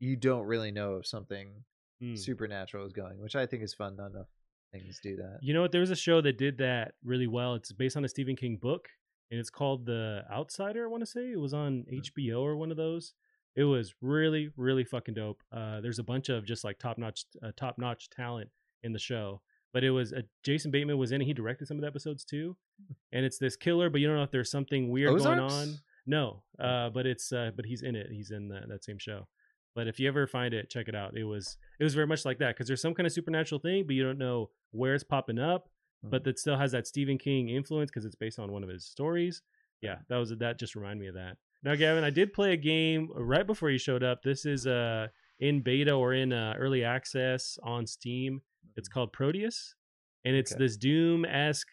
you 0.00 0.16
don't 0.16 0.44
really 0.46 0.70
know 0.70 0.96
if 0.96 1.06
something 1.06 1.64
Mm. 2.00 2.16
supernatural 2.16 2.86
is 2.86 2.92
going, 2.92 3.18
which 3.20 3.34
I 3.34 3.44
think 3.44 3.64
is 3.64 3.74
fun. 3.74 3.96
Not 3.96 4.12
enough 4.12 4.28
things 4.72 5.00
do 5.02 5.16
that. 5.16 5.38
You 5.42 5.52
know 5.52 5.62
what? 5.62 5.72
There 5.72 5.80
was 5.80 5.90
a 5.90 5.96
show 5.96 6.20
that 6.20 6.38
did 6.38 6.58
that 6.58 6.94
really 7.02 7.26
well. 7.26 7.56
It's 7.56 7.72
based 7.72 7.96
on 7.96 8.04
a 8.04 8.08
Stephen 8.08 8.36
King 8.36 8.56
book, 8.56 8.88
and 9.32 9.40
it's 9.40 9.50
called 9.50 9.84
The 9.84 10.22
Outsider. 10.30 10.84
I 10.84 10.88
want 10.88 11.02
to 11.02 11.06
say 11.06 11.32
it 11.32 11.40
was 11.40 11.52
on 11.52 11.84
Hmm. 11.90 11.96
HBO 11.96 12.40
or 12.42 12.56
one 12.56 12.70
of 12.70 12.76
those. 12.76 13.14
It 13.56 13.64
was 13.64 13.96
really, 14.00 14.50
really 14.56 14.84
fucking 14.84 15.14
dope. 15.14 15.42
Uh, 15.50 15.80
there's 15.80 15.98
a 15.98 16.04
bunch 16.04 16.28
of 16.28 16.44
just 16.44 16.62
like 16.62 16.78
top 16.78 16.98
notch, 16.98 17.24
uh, 17.42 17.50
top 17.56 17.78
notch 17.78 18.08
talent 18.10 18.50
in 18.84 18.92
the 18.92 19.00
show. 19.00 19.42
But 19.72 19.84
it 19.84 19.90
was 19.90 20.12
uh, 20.12 20.22
Jason 20.44 20.70
Bateman 20.70 20.96
was 20.98 21.12
in 21.12 21.20
it. 21.20 21.26
He 21.26 21.34
directed 21.34 21.68
some 21.68 21.76
of 21.76 21.82
the 21.82 21.86
episodes 21.86 22.24
too, 22.24 22.56
and 23.12 23.24
it's 23.24 23.38
this 23.38 23.56
killer. 23.56 23.90
But 23.90 24.00
you 24.00 24.06
don't 24.06 24.16
know 24.16 24.22
if 24.22 24.30
there's 24.30 24.50
something 24.50 24.88
weird 24.88 25.18
going 25.18 25.38
on. 25.38 25.74
No, 26.06 26.42
uh, 26.58 26.88
but 26.88 27.06
it's 27.06 27.32
uh, 27.32 27.50
but 27.54 27.66
he's 27.66 27.82
in 27.82 27.94
it. 27.94 28.08
He's 28.10 28.30
in 28.30 28.48
that, 28.48 28.68
that 28.68 28.84
same 28.84 28.98
show. 28.98 29.28
But 29.74 29.86
if 29.86 30.00
you 30.00 30.08
ever 30.08 30.26
find 30.26 30.54
it, 30.54 30.70
check 30.70 30.88
it 30.88 30.94
out. 30.94 31.16
It 31.16 31.24
was 31.24 31.58
it 31.78 31.84
was 31.84 31.94
very 31.94 32.06
much 32.06 32.24
like 32.24 32.38
that 32.38 32.54
because 32.54 32.66
there's 32.66 32.80
some 32.80 32.94
kind 32.94 33.06
of 33.06 33.12
supernatural 33.12 33.60
thing, 33.60 33.84
but 33.86 33.94
you 33.94 34.02
don't 34.02 34.18
know 34.18 34.50
where 34.70 34.94
it's 34.94 35.04
popping 35.04 35.38
up. 35.38 35.68
But 36.02 36.22
that 36.24 36.38
still 36.38 36.56
has 36.56 36.72
that 36.72 36.86
Stephen 36.86 37.18
King 37.18 37.48
influence 37.48 37.90
because 37.90 38.04
it's 38.04 38.14
based 38.14 38.38
on 38.38 38.52
one 38.52 38.62
of 38.62 38.68
his 38.68 38.84
stories. 38.86 39.42
Yeah, 39.82 39.96
that 40.08 40.16
was 40.16 40.32
that. 40.38 40.58
Just 40.58 40.76
reminded 40.76 41.00
me 41.00 41.08
of 41.08 41.14
that. 41.14 41.36
Now, 41.64 41.74
Gavin, 41.74 42.04
I 42.04 42.10
did 42.10 42.32
play 42.32 42.52
a 42.52 42.56
game 42.56 43.08
right 43.14 43.46
before 43.46 43.68
you 43.68 43.78
showed 43.78 44.04
up. 44.04 44.22
This 44.22 44.46
is 44.46 44.66
uh 44.66 45.08
in 45.40 45.60
beta 45.60 45.92
or 45.92 46.14
in 46.14 46.32
uh, 46.32 46.54
early 46.58 46.84
access 46.84 47.58
on 47.62 47.86
Steam. 47.86 48.42
It's 48.76 48.88
called 48.88 49.12
Prodeus, 49.12 49.74
and 50.24 50.34
it's 50.36 50.52
Okay. 50.52 50.58
this 50.64 50.76
Doom 50.76 51.24
esque 51.24 51.68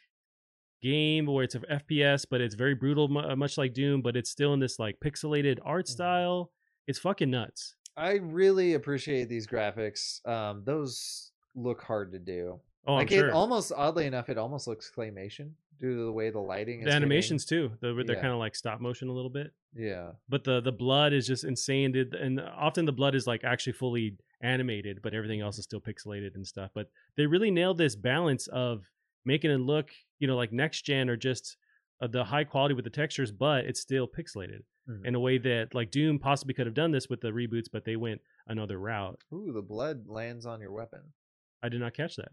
game 0.81 1.25
where 1.25 1.43
it's 1.43 1.55
an 1.55 1.63
FPS, 1.69 2.25
but 2.29 2.41
it's 2.41 2.55
very 2.55 2.75
brutal, 2.75 3.15
uh, 3.17 3.35
much 3.35 3.57
like 3.57 3.73
Doom, 3.73 4.01
but 4.01 4.15
it's 4.15 4.29
still 4.29 4.53
in 4.53 4.59
this 4.59 4.77
like 4.77 4.99
pixelated 4.99 5.59
art 5.63 5.85
Mhm. 5.85 5.89
style. 5.89 6.51
It's 6.87 6.99
fucking 6.99 7.31
nuts. 7.31 7.75
I 7.97 8.15
really 8.15 8.73
appreciate 8.73 9.29
these 9.29 9.47
graphics. 9.47 10.25
Um, 10.27 10.63
those 10.65 11.31
look 11.55 11.81
hard 11.81 12.11
to 12.11 12.19
do. 12.19 12.59
Oh, 12.85 12.93
I'm 12.93 12.97
like 12.99 13.09
sure. 13.09 13.29
it 13.29 13.31
almost 13.31 13.71
oddly 13.75 14.05
enough, 14.05 14.29
it 14.29 14.37
almost 14.37 14.67
looks 14.67 14.91
claymation 14.93 15.51
due 15.79 15.95
to 15.95 16.03
the 16.05 16.11
way 16.11 16.29
the 16.29 16.39
lighting 16.39 16.79
is. 16.79 16.85
the 16.85 16.91
hitting. 16.91 17.03
animations 17.03 17.45
too. 17.45 17.71
They're, 17.81 17.93
they're 18.03 18.15
Yeah. 18.17 18.21
kind 18.21 18.33
of 18.33 18.39
like 18.39 18.55
stop 18.55 18.79
motion 18.79 19.07
a 19.07 19.13
little 19.13 19.29
bit. 19.31 19.53
Yeah. 19.77 20.13
but 20.29 20.43
the 20.45 20.61
the 20.61 20.71
blood 20.71 21.11
is 21.11 21.27
just 21.27 21.43
insane 21.43 21.93
and 21.97 22.39
often 22.39 22.85
the 22.85 22.93
blood 22.93 23.13
is 23.15 23.27
like 23.27 23.43
actually 23.43 23.73
fully 23.73 24.17
animated 24.41 24.99
but 25.01 25.13
everything 25.13 25.41
else 25.41 25.57
is 25.57 25.63
still 25.63 25.81
pixelated 25.81 26.35
and 26.35 26.45
stuff 26.45 26.71
but 26.75 26.87
they 27.17 27.25
really 27.25 27.51
nailed 27.51 27.77
this 27.77 27.95
balance 27.95 28.47
of 28.47 28.83
making 29.25 29.51
it 29.51 29.59
look 29.59 29.89
you 30.19 30.27
know 30.27 30.35
like 30.35 30.51
next 30.51 30.81
gen 30.83 31.09
or 31.09 31.15
just 31.17 31.57
uh, 32.01 32.07
the 32.07 32.23
high 32.23 32.43
quality 32.43 32.73
with 32.75 32.83
the 32.85 32.91
textures 32.91 33.31
but 33.31 33.65
it's 33.65 33.79
still 33.81 34.07
pixelated 34.07 34.59
Mhm. 34.87 35.05
in 35.07 35.15
a 35.15 35.19
way 35.19 35.39
that 35.39 35.73
like 35.73 35.89
doom 35.89 36.19
possibly 36.19 36.53
could 36.53 36.67
have 36.67 36.75
done 36.75 36.91
this 36.91 37.09
with 37.09 37.19
the 37.21 37.29
reboots 37.31 37.65
but 37.71 37.85
they 37.85 37.95
went 37.95 38.21
another 38.47 38.77
route 38.79 39.19
Ooh, 39.33 39.51
the 39.51 39.61
blood 39.63 40.07
lands 40.07 40.45
on 40.45 40.59
your 40.61 40.71
weapon. 40.71 41.01
i 41.63 41.69
did 41.69 41.79
not 41.79 41.95
catch 41.95 42.15
that 42.17 42.29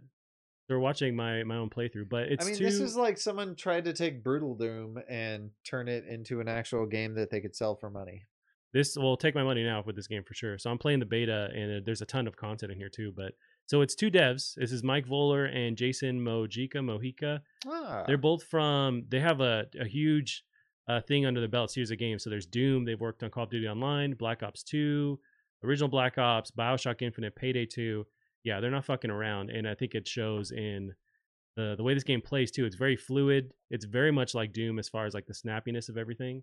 they're 0.69 0.79
watching 0.79 1.17
my 1.17 1.45
my 1.45 1.57
own 1.57 1.71
playthrough 1.71 2.09
but 2.11 2.25
it's 2.25 2.45
I 2.45 2.49
mean, 2.51 2.59
too 2.59 2.65
this 2.65 2.79
is 2.81 2.95
like 2.95 3.17
someone 3.17 3.55
tried 3.57 3.85
to 3.87 3.93
take 3.95 4.23
Brutal 4.23 4.55
Doom 4.55 4.99
and 5.09 5.51
turn 5.65 5.89
it 5.89 6.05
into 6.07 6.41
an 6.41 6.49
actual 6.49 6.85
game 6.87 7.15
that 7.15 7.31
they 7.31 7.41
could 7.41 7.57
sell 7.57 7.75
for 7.75 7.89
money. 7.91 8.25
This 8.73 8.97
will 8.97 9.17
take 9.17 9.35
my 9.35 9.43
money 9.43 9.63
now 9.65 9.83
with 9.85 9.97
this 9.97 10.07
game 10.07 10.25
for 10.25 10.35
sure. 10.35 10.57
So 10.59 10.71
I'm 10.71 10.79
playing 10.79 11.01
the 11.01 11.07
beta, 11.07 11.49
and 11.55 11.77
uh, 11.79 11.81
there's 11.85 12.01
a 12.03 12.07
ton 12.07 12.27
of 12.27 12.37
content 12.37 12.73
in 12.73 12.79
here 12.79 12.89
too. 12.89 13.13
But 13.15 13.33
so 13.67 13.81
it's 13.83 13.95
two 13.95 14.11
devs. 14.11 14.55
This 14.57 14.73
is 14.73 14.83
Mike 14.83 15.07
Voeller 15.07 15.55
and 15.55 15.77
Jason 15.77 16.21
Mojica 16.21 16.77
Mojica. 16.77 17.41
Ah, 17.67 18.05
They're 18.07 18.17
both 18.19 18.45
from. 18.45 19.05
They 19.09 19.21
have 19.21 19.41
a 19.41 19.67
a 19.81 19.87
huge 19.87 20.43
uh, 20.89 21.01
thing 21.01 21.27
under 21.27 21.41
the 21.41 21.49
belt 21.49 21.71
series 21.71 21.91
of 21.91 21.99
games. 21.99 22.25
So 22.25 22.31
there's 22.31 22.47
Doom. 22.47 22.85
They've 22.85 23.01
worked 23.01 23.23
on 23.23 23.31
Call 23.31 23.45
of 23.45 23.51
Duty 23.51 23.69
Online, 23.69 24.15
Black 24.15 24.43
Ops 24.43 24.63
2, 24.65 25.19
original 25.65 25.89
Black 25.89 26.19
Ops, 26.19 26.51
Bioshock 26.51 27.03
Infinite, 27.03 27.37
Payday 27.37 27.67
2. 27.67 28.05
Yeah, 28.45 28.59
they're 28.61 28.71
not 28.73 28.85
fucking 28.87 29.11
around, 29.11 29.51
and 29.51 29.69
I 29.69 29.75
think 29.75 29.95
it 29.95 30.09
shows 30.09 30.51
in 30.51 30.93
the 31.57 31.75
the 31.77 31.83
way 31.83 31.93
this 31.95 32.03
game 32.05 32.23
plays 32.23 32.51
too. 32.51 32.65
It's 32.65 32.75
very 32.77 32.97
fluid. 32.97 33.53
It's 33.71 33.85
very 33.85 34.11
much 34.11 34.35
like 34.35 34.53
Doom 34.55 34.79
as 34.79 34.89
far 34.89 35.05
as 35.07 35.13
like 35.15 35.27
the 35.27 35.35
snappiness 35.35 35.89
of 35.91 35.97
everything, 35.99 36.43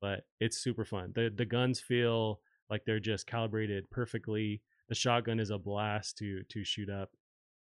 but 0.00 0.24
it's 0.40 0.58
super 0.58 0.84
fun. 0.84 1.12
the 1.14 1.30
The 1.34 1.44
guns 1.44 1.80
feel 1.80 2.40
like 2.70 2.84
they're 2.84 3.00
just 3.00 3.26
calibrated 3.26 3.90
perfectly. 3.90 4.62
The 4.88 4.94
shotgun 4.94 5.40
is 5.40 5.50
a 5.50 5.58
blast 5.58 6.18
to 6.18 6.42
to 6.44 6.64
shoot 6.64 6.90
up, 6.90 7.10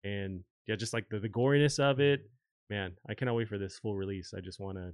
and 0.03 0.43
yeah, 0.67 0.75
just 0.75 0.93
like 0.93 1.09
the 1.09 1.19
the 1.19 1.29
goriness 1.29 1.79
of 1.79 1.99
it. 1.99 2.29
Man, 2.69 2.93
I 3.07 3.13
cannot 3.13 3.35
wait 3.35 3.47
for 3.47 3.57
this 3.57 3.79
full 3.79 3.95
release. 3.95 4.33
I 4.35 4.41
just 4.41 4.59
want 4.59 4.77
to 4.77 4.93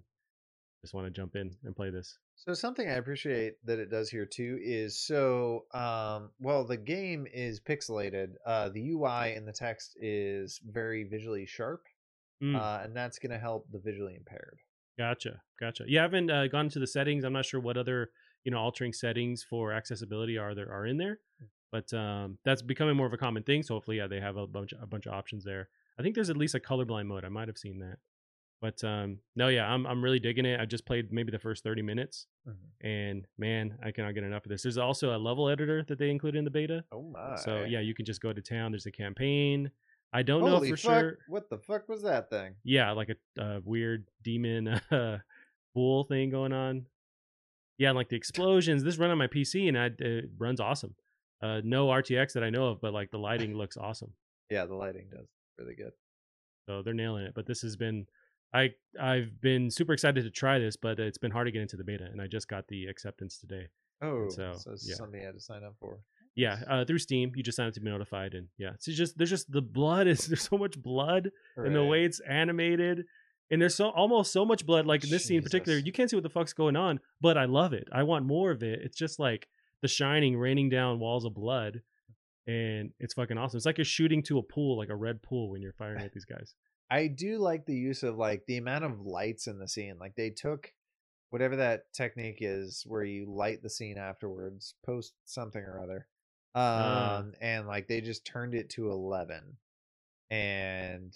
just 0.81 0.93
want 0.93 1.07
to 1.07 1.11
jump 1.11 1.35
in 1.35 1.49
and 1.63 1.75
play 1.75 1.89
this. 1.89 2.17
So 2.35 2.53
something 2.53 2.87
I 2.89 2.93
appreciate 2.95 3.53
that 3.65 3.79
it 3.79 3.89
does 3.89 4.09
here 4.09 4.25
too 4.25 4.59
is 4.61 4.99
so 4.99 5.65
um 5.73 6.31
well 6.39 6.65
the 6.65 6.77
game 6.77 7.25
is 7.33 7.59
pixelated. 7.59 8.33
Uh 8.45 8.69
the 8.69 8.89
UI 8.91 9.33
and 9.33 9.47
the 9.47 9.53
text 9.53 9.95
is 10.01 10.59
very 10.69 11.03
visually 11.05 11.45
sharp. 11.45 11.85
Mm, 12.43 12.55
Uh 12.59 12.83
and 12.83 12.95
that's 12.95 13.17
going 13.17 13.31
to 13.31 13.39
help 13.39 13.67
the 13.71 13.79
visually 13.79 14.15
impaired. 14.15 14.59
Gotcha, 14.97 15.41
gotcha. 15.59 15.85
You 15.87 15.99
haven't 15.99 16.29
uh, 16.29 16.47
gone 16.47 16.65
into 16.65 16.79
the 16.79 16.87
settings. 16.87 17.23
I'm 17.23 17.33
not 17.33 17.45
sure 17.45 17.59
what 17.59 17.77
other 17.77 18.11
you 18.43 18.51
know 18.51 18.59
altering 18.59 18.93
settings 18.93 19.41
for 19.43 19.73
accessibility 19.73 20.37
are 20.37 20.53
there 20.53 20.71
are 20.71 20.85
in 20.85 20.97
there, 20.97 21.19
Mm. 21.41 21.47
but 21.71 21.93
um, 21.93 22.37
that's 22.45 22.61
becoming 22.61 22.95
more 22.95 23.07
of 23.07 23.13
a 23.13 23.17
common 23.17 23.43
thing. 23.43 23.63
So 23.63 23.73
hopefully, 23.75 23.97
yeah, 23.97 24.07
they 24.07 24.19
have 24.19 24.37
a 24.37 24.45
bunch 24.47 24.73
a 24.79 24.85
bunch 24.85 25.05
of 25.07 25.13
options 25.13 25.43
there. 25.43 25.69
I 25.97 26.03
think 26.03 26.15
there's 26.15 26.29
at 26.29 26.37
least 26.37 26.55
a 26.55 26.59
colorblind 26.59 27.07
mode. 27.07 27.25
I 27.25 27.29
might 27.29 27.47
have 27.47 27.57
seen 27.57 27.79
that, 27.79 27.97
but 28.61 28.83
um, 28.83 29.19
no, 29.35 29.47
yeah, 29.47 29.65
I'm 29.71 29.87
I'm 29.87 30.03
really 30.03 30.19
digging 30.19 30.45
it. 30.45 30.59
I 30.59 30.65
just 30.65 30.85
played 30.85 31.11
maybe 31.11 31.31
the 31.31 31.39
first 31.39 31.63
30 31.63 31.81
minutes, 31.81 32.27
Mhm. 32.47 32.55
and 32.81 33.27
man, 33.39 33.77
I 33.83 33.91
cannot 33.91 34.13
get 34.13 34.23
enough 34.23 34.45
of 34.45 34.49
this. 34.49 34.61
There's 34.63 34.77
also 34.77 35.15
a 35.15 35.17
level 35.17 35.49
editor 35.49 35.83
that 35.87 35.97
they 35.97 36.11
include 36.11 36.35
in 36.35 36.43
the 36.43 36.51
beta. 36.51 36.83
Oh 36.91 37.01
my! 37.01 37.35
So 37.37 37.63
yeah, 37.63 37.79
you 37.79 37.95
can 37.95 38.05
just 38.05 38.21
go 38.21 38.31
to 38.31 38.41
town. 38.41 38.71
There's 38.71 38.85
a 38.85 38.91
campaign. 38.91 39.71
I 40.13 40.21
don't 40.21 40.45
know 40.45 40.59
for 40.59 40.77
fuck! 40.77 40.77
sure. 40.77 41.17
What 41.27 41.49
the 41.49 41.57
fuck 41.57 41.89
was 41.89 42.03
that 42.03 42.29
thing? 42.29 42.53
Yeah, 42.63 42.91
like 42.91 43.09
a, 43.09 43.41
a 43.41 43.61
weird 43.65 44.05
demon 44.23 44.67
uh, 44.91 45.17
bull 45.73 46.03
thing 46.03 46.29
going 46.29 46.53
on. 46.53 46.85
Yeah, 47.79 47.89
and 47.89 47.97
like 47.97 48.09
the 48.09 48.15
explosions. 48.23 48.83
This 48.83 48.97
run 48.97 49.09
on 49.09 49.17
my 49.17 49.27
PC 49.27 49.67
and 49.67 49.77
I, 49.77 49.89
it 49.97 50.29
runs 50.37 50.59
awesome. 50.59 50.95
Uh, 51.41 51.61
no 51.63 51.87
RTX 51.87 52.33
that 52.33 52.43
I 52.43 52.49
know 52.49 52.67
of, 52.67 52.79
but 52.79 52.93
like 52.93 53.11
the 53.11 53.17
lighting 53.29 53.55
looks 53.55 53.75
awesome. 53.75 54.13
Yeah, 54.49 54.65
the 54.65 54.75
lighting 54.75 55.07
does 55.11 55.27
really 55.57 55.75
good. 55.75 55.91
So 56.67 56.81
they're 56.83 56.93
nailing 56.93 57.25
it. 57.25 57.33
But 57.33 57.47
this 57.47 57.61
has 57.61 57.75
been, 57.75 58.05
I 58.53 58.69
I've 59.01 59.41
been 59.41 59.71
super 59.71 59.93
excited 59.93 60.23
to 60.23 60.29
try 60.29 60.59
this, 60.59 60.77
but 60.77 60.99
it's 60.99 61.17
been 61.17 61.31
hard 61.31 61.47
to 61.47 61.51
get 61.51 61.61
into 61.61 61.75
the 61.75 61.83
beta, 61.83 62.05
and 62.05 62.21
I 62.21 62.27
just 62.27 62.47
got 62.47 62.67
the 62.67 62.85
acceptance 62.85 63.37
today. 63.37 63.67
Oh, 64.01 64.29
so, 64.29 64.53
so, 64.57 64.75
yeah. 64.83 64.95
something 64.95 65.21
I 65.21 65.25
had 65.25 65.33
to 65.33 65.39
sign 65.39 65.63
up 65.63 65.75
for. 65.79 65.99
Yeah, 66.35 66.59
uh, 66.67 66.85
through 66.85 66.99
Steam, 66.99 67.31
you 67.35 67.43
just 67.43 67.57
sign 67.57 67.67
up 67.67 67.73
to 67.75 67.79
be 67.79 67.89
notified, 67.89 68.33
and 68.33 68.47
yeah, 68.57 68.71
it's 68.73 68.85
just 68.85 69.17
there's 69.17 69.29
just 69.29 69.51
the 69.51 69.61
blood 69.61 70.07
is 70.07 70.25
there's 70.27 70.47
so 70.47 70.57
much 70.57 70.81
blood 70.81 71.31
and 71.57 71.75
the 71.75 71.83
way 71.83 72.05
it's 72.05 72.19
animated 72.21 73.05
and 73.51 73.61
there's 73.61 73.75
so 73.75 73.89
almost 73.89 74.31
so 74.31 74.45
much 74.45 74.65
blood 74.65 74.85
like 74.85 75.03
in 75.03 75.09
this 75.09 75.25
scene 75.25 75.37
in 75.37 75.43
particular 75.43 75.77
you 75.77 75.91
can't 75.91 76.09
see 76.09 76.15
what 76.15 76.23
the 76.23 76.29
fuck's 76.29 76.53
going 76.53 76.77
on 76.77 76.97
but 77.19 77.37
i 77.37 77.43
love 77.43 77.73
it 77.73 77.89
i 77.91 78.01
want 78.01 78.25
more 78.25 78.51
of 78.51 78.63
it 78.63 78.79
it's 78.81 78.97
just 78.97 79.19
like 79.19 79.49
the 79.81 79.87
shining 79.87 80.37
raining 80.37 80.69
down 80.69 80.97
walls 80.97 81.25
of 81.25 81.33
blood 81.33 81.81
and 82.47 82.91
it's 83.01 83.13
fucking 83.13 83.37
awesome 83.37 83.57
it's 83.57 83.65
like 83.65 83.77
you're 83.77 83.83
shooting 83.83 84.23
to 84.23 84.37
a 84.37 84.41
pool 84.41 84.77
like 84.77 84.89
a 84.89 84.95
red 84.95 85.21
pool 85.21 85.51
when 85.51 85.61
you're 85.61 85.73
firing 85.73 86.01
at 86.01 86.13
these 86.13 86.25
guys 86.25 86.55
I 86.93 87.07
do 87.07 87.39
like 87.39 87.65
the 87.65 87.75
use 87.75 88.03
of 88.03 88.17
like 88.17 88.45
the 88.45 88.57
amount 88.57 88.83
of 88.83 89.01
lights 89.01 89.47
in 89.47 89.57
the 89.57 89.67
scene. 89.67 89.97
Like 89.99 90.13
they 90.15 90.29
took 90.29 90.71
whatever 91.31 91.55
that 91.55 91.91
technique 91.91 92.37
is 92.41 92.83
where 92.85 93.03
you 93.03 93.25
light 93.27 93.63
the 93.63 93.69
scene 93.69 93.97
afterwards, 93.97 94.75
post 94.85 95.13
something 95.25 95.63
or 95.63 95.81
other. 95.81 96.05
Um 96.55 96.61
Ah. 96.63 97.23
and 97.41 97.67
like 97.67 97.87
they 97.87 98.01
just 98.01 98.25
turned 98.25 98.53
it 98.53 98.69
to 98.71 98.91
11 98.91 99.57
and 100.29 101.13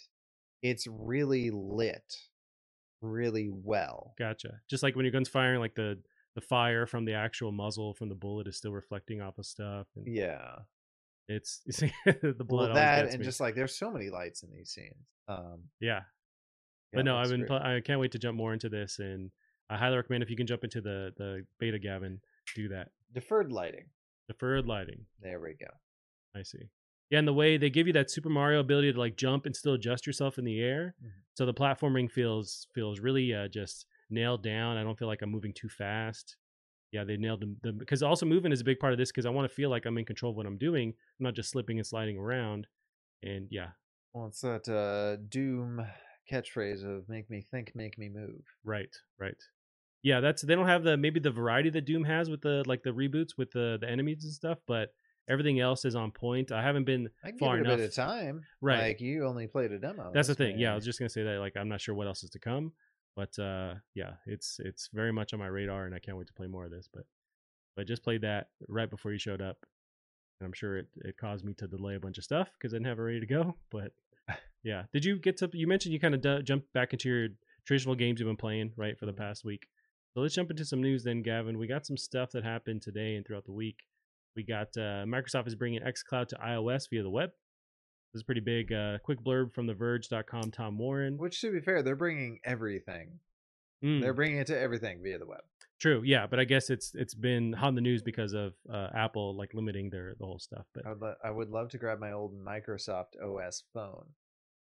it's 0.63 0.87
really 0.87 1.51
lit 1.51 2.15
really 3.01 3.49
well. 3.51 4.13
gotcha 4.17 4.59
just 4.69 4.81
like 4.83 4.95
when 4.95 5.05
your 5.05 5.11
gun's 5.11 5.29
firing 5.29 5.59
like 5.59 5.75
the 5.75 5.99
the 6.35 6.41
fire 6.41 6.85
from 6.85 7.05
the 7.05 7.13
actual 7.13 7.51
muzzle 7.51 7.93
from 7.93 8.09
the 8.09 8.15
bullet 8.15 8.47
is 8.47 8.57
still 8.57 8.71
reflecting 8.71 9.21
off 9.21 9.37
of 9.37 9.45
stuff 9.45 9.87
and 9.95 10.07
Yeah. 10.07 10.55
it's 11.27 11.59
the 12.05 12.35
blood 12.47 12.69
Well, 12.69 12.75
that 12.75 13.07
and 13.09 13.19
me. 13.19 13.25
just 13.25 13.39
like 13.39 13.53
there's 13.55 13.75
so 13.75 13.91
many 13.91 14.09
lights 14.09 14.43
in 14.43 14.51
these 14.51 14.71
scenes. 14.71 15.07
Um 15.27 15.63
yeah 15.79 16.01
yeah, 16.93 16.99
but 16.99 17.05
no, 17.05 17.17
I've 17.17 17.27
been. 17.29 17.45
Pl- 17.45 17.57
I 17.61 17.81
can't 17.81 17.99
wait 17.99 18.13
to 18.13 18.17
jump 18.17 18.37
more 18.37 18.53
into 18.53 18.69
this, 18.69 18.99
and 18.99 19.29
I 19.69 19.75
highly 19.75 19.97
recommend 19.97 20.23
if 20.23 20.29
you 20.29 20.37
can 20.37 20.47
jump 20.47 20.63
into 20.63 20.79
the 20.79 21.11
the 21.17 21.45
beta, 21.59 21.77
Gavin, 21.79 22.21
do 22.55 22.69
that. 22.69 22.91
deferred 23.13 23.51
lighting. 23.51 23.87
Deferred 24.27 24.65
lighting. 24.65 25.05
There 25.21 25.39
we 25.39 25.53
go. 25.59 25.67
I 26.35 26.43
see. 26.43 26.69
Yeah, 27.09 27.19
and 27.19 27.27
the 27.27 27.33
way 27.33 27.55
they 27.57 27.69
give 27.69 27.87
you 27.87 27.93
that 27.93 28.11
Super 28.11 28.29
Mario 28.29 28.59
ability 28.59 28.91
to 28.91 28.99
like 28.99 29.15
jump 29.15 29.45
and 29.45 29.55
still 29.55 29.73
adjust 29.73 30.05
yourself 30.05 30.37
in 30.37 30.43
the 30.43 30.59
air, 30.61 30.95
Mhm. 31.01 31.11
so 31.35 31.45
the 31.45 31.53
platforming 31.53 32.11
feels 32.11 32.67
feels 32.73 32.99
really 32.99 33.33
uh, 33.33 33.47
just 33.47 33.85
nailed 34.09 34.43
down. 34.43 34.75
I 34.77 34.83
don't 34.83 34.99
feel 34.99 35.07
like 35.07 35.21
I'm 35.21 35.29
moving 35.31 35.53
too 35.53 35.69
fast. 35.69 36.35
Yeah, 36.91 37.03
they 37.05 37.15
nailed 37.17 37.39
them. 37.41 37.57
The, 37.63 37.71
because 37.73 38.03
also 38.03 38.25
moving 38.25 38.51
is 38.51 38.61
a 38.61 38.65
big 38.65 38.79
part 38.79 38.91
of 38.93 38.99
this 38.99 39.09
because 39.11 39.25
I 39.25 39.29
want 39.29 39.49
to 39.49 39.53
feel 39.55 39.69
like 39.69 39.85
I'm 39.85 39.97
in 39.97 40.05
control 40.05 40.31
of 40.31 40.35
what 40.37 40.45
I'm 40.45 40.57
doing. 40.57 40.89
I'm 41.19 41.23
not 41.23 41.33
just 41.33 41.49
slipping 41.49 41.77
and 41.79 41.87
sliding 41.87 42.17
around. 42.17 42.67
And 43.23 43.47
yeah, 43.51 43.71
Well, 44.13 44.27
it's 44.27 44.41
that 44.41 44.67
uh, 44.67 45.15
Doom 45.29 45.85
catchphrase 46.31 46.83
of 46.83 47.07
"Make 47.07 47.29
me 47.29 47.41
think, 47.41 47.73
make 47.75 47.97
me 47.97 48.09
move." 48.09 48.43
Right, 48.65 48.93
right. 49.17 49.37
Yeah, 50.03 50.19
that's 50.19 50.41
they 50.43 50.55
don't 50.55 50.67
have 50.67 50.83
the 50.83 50.95
maybe 50.97 51.19
the 51.19 51.31
variety 51.31 51.69
that 51.71 51.85
Doom 51.85 52.03
has 52.05 52.29
with 52.29 52.41
the 52.41 52.63
like 52.65 52.83
the 52.83 52.91
reboots 52.91 53.31
with 53.37 53.51
the 53.51 53.77
the 53.81 53.89
enemies 53.89 54.23
and 54.23 54.31
stuff, 54.33 54.59
but 54.67 54.93
everything 55.29 55.59
else 55.59 55.83
is 55.85 55.95
on 55.95 56.11
point. 56.11 56.51
I 56.51 56.61
haven't 56.61 56.85
been 56.85 57.09
I 57.23 57.29
can 57.31 57.39
far 57.39 57.57
give 57.57 57.65
it 57.65 57.69
a 57.69 57.73
enough. 57.73 57.79
bit 57.79 57.89
of 57.89 57.95
time. 57.95 58.41
Right. 58.61 58.79
Like 58.89 59.01
you 59.01 59.25
only 59.25 59.47
played 59.47 59.71
a 59.71 59.79
demo. 59.79 60.11
that's 60.13 60.27
the 60.29 60.35
thing. 60.35 60.57
Yeah, 60.59 60.71
I 60.71 60.75
was 60.75 60.85
just 60.85 60.99
gonna 60.99 61.09
say 61.09 61.23
that. 61.23 61.39
Like, 61.39 61.57
I'm 61.57 61.67
not 61.67 61.81
sure 61.81 61.95
what 61.95 62.07
else 62.07 62.23
is 62.23 62.29
to 62.31 62.39
come, 62.39 62.71
but 63.15 63.37
uh, 63.39 63.75
yeah, 63.95 64.13
it's 64.25 64.59
it's 64.63 64.89
very 64.93 65.11
much 65.11 65.33
on 65.33 65.39
my 65.39 65.47
radar, 65.47 65.85
and 65.85 65.95
I 65.95 65.99
can't 65.99 66.17
wait 66.17 66.27
to 66.27 66.33
play 66.33 66.47
more 66.47 66.65
of 66.65 66.71
this. 66.71 66.87
But 66.93 67.03
but 67.75 67.81
I 67.81 67.85
just 67.85 68.03
played 68.03 68.21
that 68.21 68.49
right 68.69 68.89
before 68.89 69.11
you 69.11 69.19
showed 69.19 69.41
up, 69.41 69.57
and 70.39 70.45
I'm 70.47 70.53
sure 70.53 70.77
it 70.77 70.87
it 71.03 71.17
caused 71.17 71.43
me 71.43 71.53
to 71.55 71.67
delay 71.67 71.95
a 71.95 71.99
bunch 71.99 72.17
of 72.17 72.23
stuff 72.23 72.49
because 72.53 72.73
I 72.73 72.77
didn't 72.77 72.87
have 72.87 72.99
it 72.99 73.01
ready 73.01 73.19
to 73.19 73.25
go. 73.25 73.55
But 73.71 73.91
yeah, 74.63 74.83
did 74.93 75.03
you 75.03 75.17
get 75.19 75.37
to? 75.37 75.49
You 75.51 75.67
mentioned 75.67 75.91
you 75.93 75.99
kind 75.99 76.15
of 76.15 76.21
d- 76.21 76.43
jumped 76.43 76.71
back 76.73 76.93
into 76.93 77.09
your 77.09 77.27
traditional 77.65 77.95
games 77.95 78.19
you've 78.19 78.29
been 78.29 78.37
playing 78.37 78.71
right 78.77 78.97
for 78.97 79.05
the 79.07 79.13
past 79.13 79.43
week. 79.43 79.67
So 80.17 80.21
let's 80.21 80.33
jump 80.33 80.49
into 80.49 80.65
some 80.65 80.81
news 80.81 81.03
then, 81.03 81.21
Gavin. 81.21 81.59
We 81.59 81.67
got 81.67 81.85
some 81.85 81.95
stuff 81.95 82.31
that 82.31 82.43
happened 82.43 82.81
today 82.81 83.17
and 83.17 83.23
throughout 83.23 83.45
the 83.45 83.51
week. 83.51 83.83
We 84.35 84.41
got 84.41 84.69
uh, 84.75 85.05
Microsoft 85.05 85.45
is 85.45 85.53
bringing 85.53 85.79
xCloud 85.81 86.29
to 86.29 86.37
iOS 86.37 86.89
via 86.89 87.03
the 87.03 87.09
web. 87.11 87.29
This 88.11 88.21
is 88.21 88.23
pretty 88.23 88.41
big. 88.41 88.73
Uh, 88.73 88.97
quick 89.03 89.23
blurb 89.23 89.53
from 89.53 89.67
TheVerge.com. 89.67 90.49
Tom 90.49 90.79
Warren. 90.79 91.19
Which, 91.19 91.39
to 91.41 91.51
be 91.51 91.59
fair, 91.59 91.83
they're 91.83 91.95
bringing 91.95 92.39
everything. 92.43 93.19
Mm, 93.85 94.01
They're 94.01 94.15
bringing 94.15 94.39
it 94.39 94.47
to 94.47 94.59
everything 94.59 95.03
via 95.03 95.19
the 95.19 95.27
web. 95.27 95.41
true, 95.79 96.01
yeah, 96.03 96.25
but 96.25 96.39
I 96.39 96.45
guess 96.45 96.71
it's 96.71 96.93
it's 96.95 97.13
been 97.13 97.53
on 97.53 97.75
the 97.75 97.81
news 97.81 98.01
because 98.01 98.33
of 98.33 98.53
uh, 98.73 98.87
Apple 98.95 99.37
like 99.37 99.53
limiting 99.53 99.91
their 99.91 100.15
the 100.17 100.25
whole 100.25 100.39
stuff. 100.39 100.65
But 100.73 100.87
I 100.87 100.89
would, 100.89 100.99
lo- 101.01 101.15
I 101.25 101.29
would 101.29 101.49
love 101.51 101.69
to 101.69 101.77
grab 101.77 101.99
my 101.99 102.11
old 102.11 102.33
Microsoft 102.43 103.21
OS 103.23 103.61
phone 103.71 104.05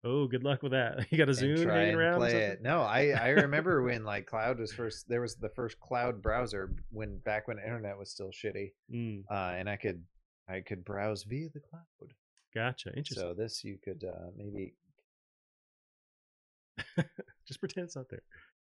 oh, 0.07 0.27
good 0.27 0.43
luck 0.43 0.63
with 0.63 0.71
that. 0.71 1.05
You 1.11 1.17
got 1.17 1.29
a 1.29 1.35
try 1.35 1.47
hanging 1.47 1.89
and 1.93 1.95
around. 1.99 2.17
play 2.19 2.33
it. 2.33 2.61
No, 2.61 2.81
I 2.81 3.09
I 3.09 3.27
remember 3.45 3.81
when 3.83 4.03
like 4.03 4.25
cloud 4.25 4.59
was 4.59 4.71
first. 4.73 5.07
There 5.07 5.21
was 5.21 5.35
the 5.35 5.49
first 5.49 5.79
cloud 5.79 6.21
browser 6.21 6.73
when 6.91 7.17
back 7.19 7.47
when 7.47 7.57
internet 7.59 7.97
was 7.97 8.09
still 8.09 8.29
shitty, 8.31 8.71
Mm, 8.93 9.23
uh, 9.29 9.53
and 9.57 9.69
I 9.69 9.75
could 9.75 10.03
I 10.49 10.61
could 10.61 10.85
browse 10.85 11.23
via 11.23 11.49
the 11.53 11.59
cloud. 11.59 12.13
gotcha. 12.55 12.89
Interesting. 12.89 13.17
So 13.19 13.33
this 13.33 13.63
you 13.63 13.77
could 13.83 14.03
uh, 14.03 14.31
maybe. 14.37 14.73
just 17.47 17.59
pretend 17.59 17.85
it's 17.85 17.95
not 17.95 18.09
there. 18.09 18.21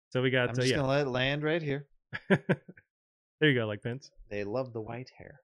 So 0.10 0.22
we 0.22 0.30
got 0.30 0.50
I'm 0.50 0.50
uh, 0.52 0.54
just 0.56 0.68
yeah. 0.70 0.78
gonna 0.78 0.88
let 0.88 1.08
it 1.08 1.10
land 1.10 1.44
right 1.44 1.62
here. 1.62 1.88
there 2.30 2.40
you 3.50 3.56
go, 3.60 3.66
like 3.68 3.82
Pence. 3.84 4.12
They 4.30 4.44
love 4.44 4.74
the 4.74 4.82
white 4.82 5.10
hair. 5.18 5.40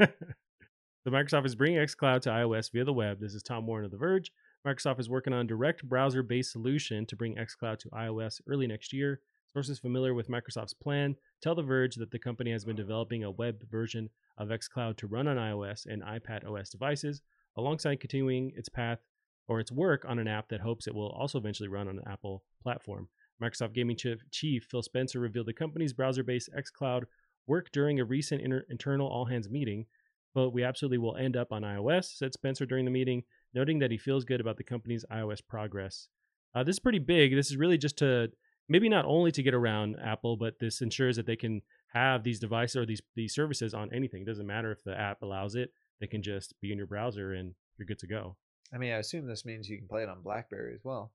so 0.00 1.10
Microsoft 1.10 1.46
is 1.46 1.54
bringing 1.54 1.78
xCloud 1.78 2.22
to 2.22 2.30
iOS 2.30 2.72
via 2.72 2.84
the 2.84 2.92
web. 2.92 3.20
This 3.20 3.34
is 3.34 3.42
Tom 3.42 3.66
Warren 3.66 3.84
of 3.84 3.90
The 3.90 3.96
Verge. 3.98 4.32
Microsoft 4.66 4.98
is 4.98 5.08
working 5.08 5.32
on 5.32 5.44
a 5.44 5.48
direct 5.48 5.88
browser-based 5.88 6.50
solution 6.50 7.06
to 7.06 7.14
bring 7.14 7.36
xCloud 7.36 7.78
to 7.78 7.88
iOS 7.90 8.40
early 8.48 8.66
next 8.66 8.92
year. 8.92 9.20
Sources 9.52 9.78
familiar 9.78 10.12
with 10.12 10.28
Microsoft's 10.28 10.74
plan 10.74 11.14
tell 11.40 11.54
The 11.54 11.62
Verge 11.62 11.94
that 11.94 12.10
the 12.10 12.18
company 12.18 12.50
has 12.50 12.64
been 12.64 12.74
developing 12.74 13.22
a 13.22 13.30
web 13.30 13.62
version 13.70 14.10
of 14.36 14.48
xCloud 14.48 14.96
to 14.96 15.06
run 15.06 15.28
on 15.28 15.36
iOS 15.36 15.86
and 15.86 16.02
iPad 16.02 16.44
OS 16.44 16.68
devices, 16.68 17.22
alongside 17.56 18.00
continuing 18.00 18.50
its 18.56 18.68
path 18.68 18.98
or 19.46 19.60
its 19.60 19.70
work 19.70 20.04
on 20.08 20.18
an 20.18 20.26
app 20.26 20.48
that 20.48 20.62
hopes 20.62 20.88
it 20.88 20.94
will 20.96 21.10
also 21.10 21.38
eventually 21.38 21.68
run 21.68 21.86
on 21.86 21.98
an 21.98 22.04
Apple 22.04 22.42
platform. 22.60 23.08
Microsoft 23.40 23.72
Gaming 23.72 23.96
Chief, 24.32 24.66
Phil 24.68 24.82
Spencer 24.82 25.20
revealed 25.20 25.46
the 25.46 25.52
company's 25.52 25.92
browser-based 25.92 26.50
xCloud 26.58 27.04
work 27.46 27.70
during 27.70 28.00
a 28.00 28.04
recent 28.04 28.40
inter- 28.42 28.66
internal 28.68 29.06
all 29.06 29.26
hands 29.26 29.48
meeting, 29.48 29.86
but 30.34 30.50
we 30.50 30.64
absolutely 30.64 30.98
will 30.98 31.16
end 31.16 31.36
up 31.36 31.52
on 31.52 31.62
iOS, 31.62 32.16
said 32.16 32.32
Spencer 32.32 32.66
during 32.66 32.84
the 32.84 32.90
meeting, 32.90 33.22
noting 33.56 33.78
that 33.80 33.90
he 33.90 33.96
feels 33.96 34.24
good 34.24 34.40
about 34.40 34.58
the 34.58 34.62
company's 34.62 35.04
iOS 35.10 35.40
progress. 35.46 36.08
Uh, 36.54 36.62
this 36.62 36.74
is 36.74 36.80
pretty 36.80 37.00
big. 37.00 37.34
This 37.34 37.50
is 37.50 37.56
really 37.56 37.78
just 37.78 37.98
to 37.98 38.30
maybe 38.68 38.88
not 38.88 39.06
only 39.06 39.32
to 39.32 39.42
get 39.42 39.54
around 39.54 39.96
Apple, 40.00 40.36
but 40.36 40.58
this 40.60 40.82
ensures 40.82 41.16
that 41.16 41.26
they 41.26 41.36
can 41.36 41.62
have 41.92 42.22
these 42.22 42.38
devices 42.38 42.76
or 42.76 42.86
these 42.86 43.02
these 43.16 43.34
services 43.34 43.74
on 43.74 43.92
anything. 43.92 44.22
It 44.22 44.26
doesn't 44.26 44.46
matter 44.46 44.70
if 44.70 44.84
the 44.84 44.96
app 44.98 45.22
allows 45.22 45.54
it; 45.54 45.72
they 46.00 46.06
can 46.06 46.22
just 46.22 46.54
be 46.60 46.70
in 46.70 46.78
your 46.78 46.86
browser 46.86 47.32
and 47.32 47.54
you're 47.78 47.86
good 47.86 47.98
to 48.00 48.06
go. 48.06 48.36
I 48.72 48.78
mean, 48.78 48.92
I 48.92 48.98
assume 48.98 49.26
this 49.26 49.44
means 49.44 49.68
you 49.68 49.78
can 49.78 49.88
play 49.88 50.02
it 50.02 50.08
on 50.08 50.22
BlackBerry 50.22 50.74
as 50.74 50.80
well. 50.84 51.12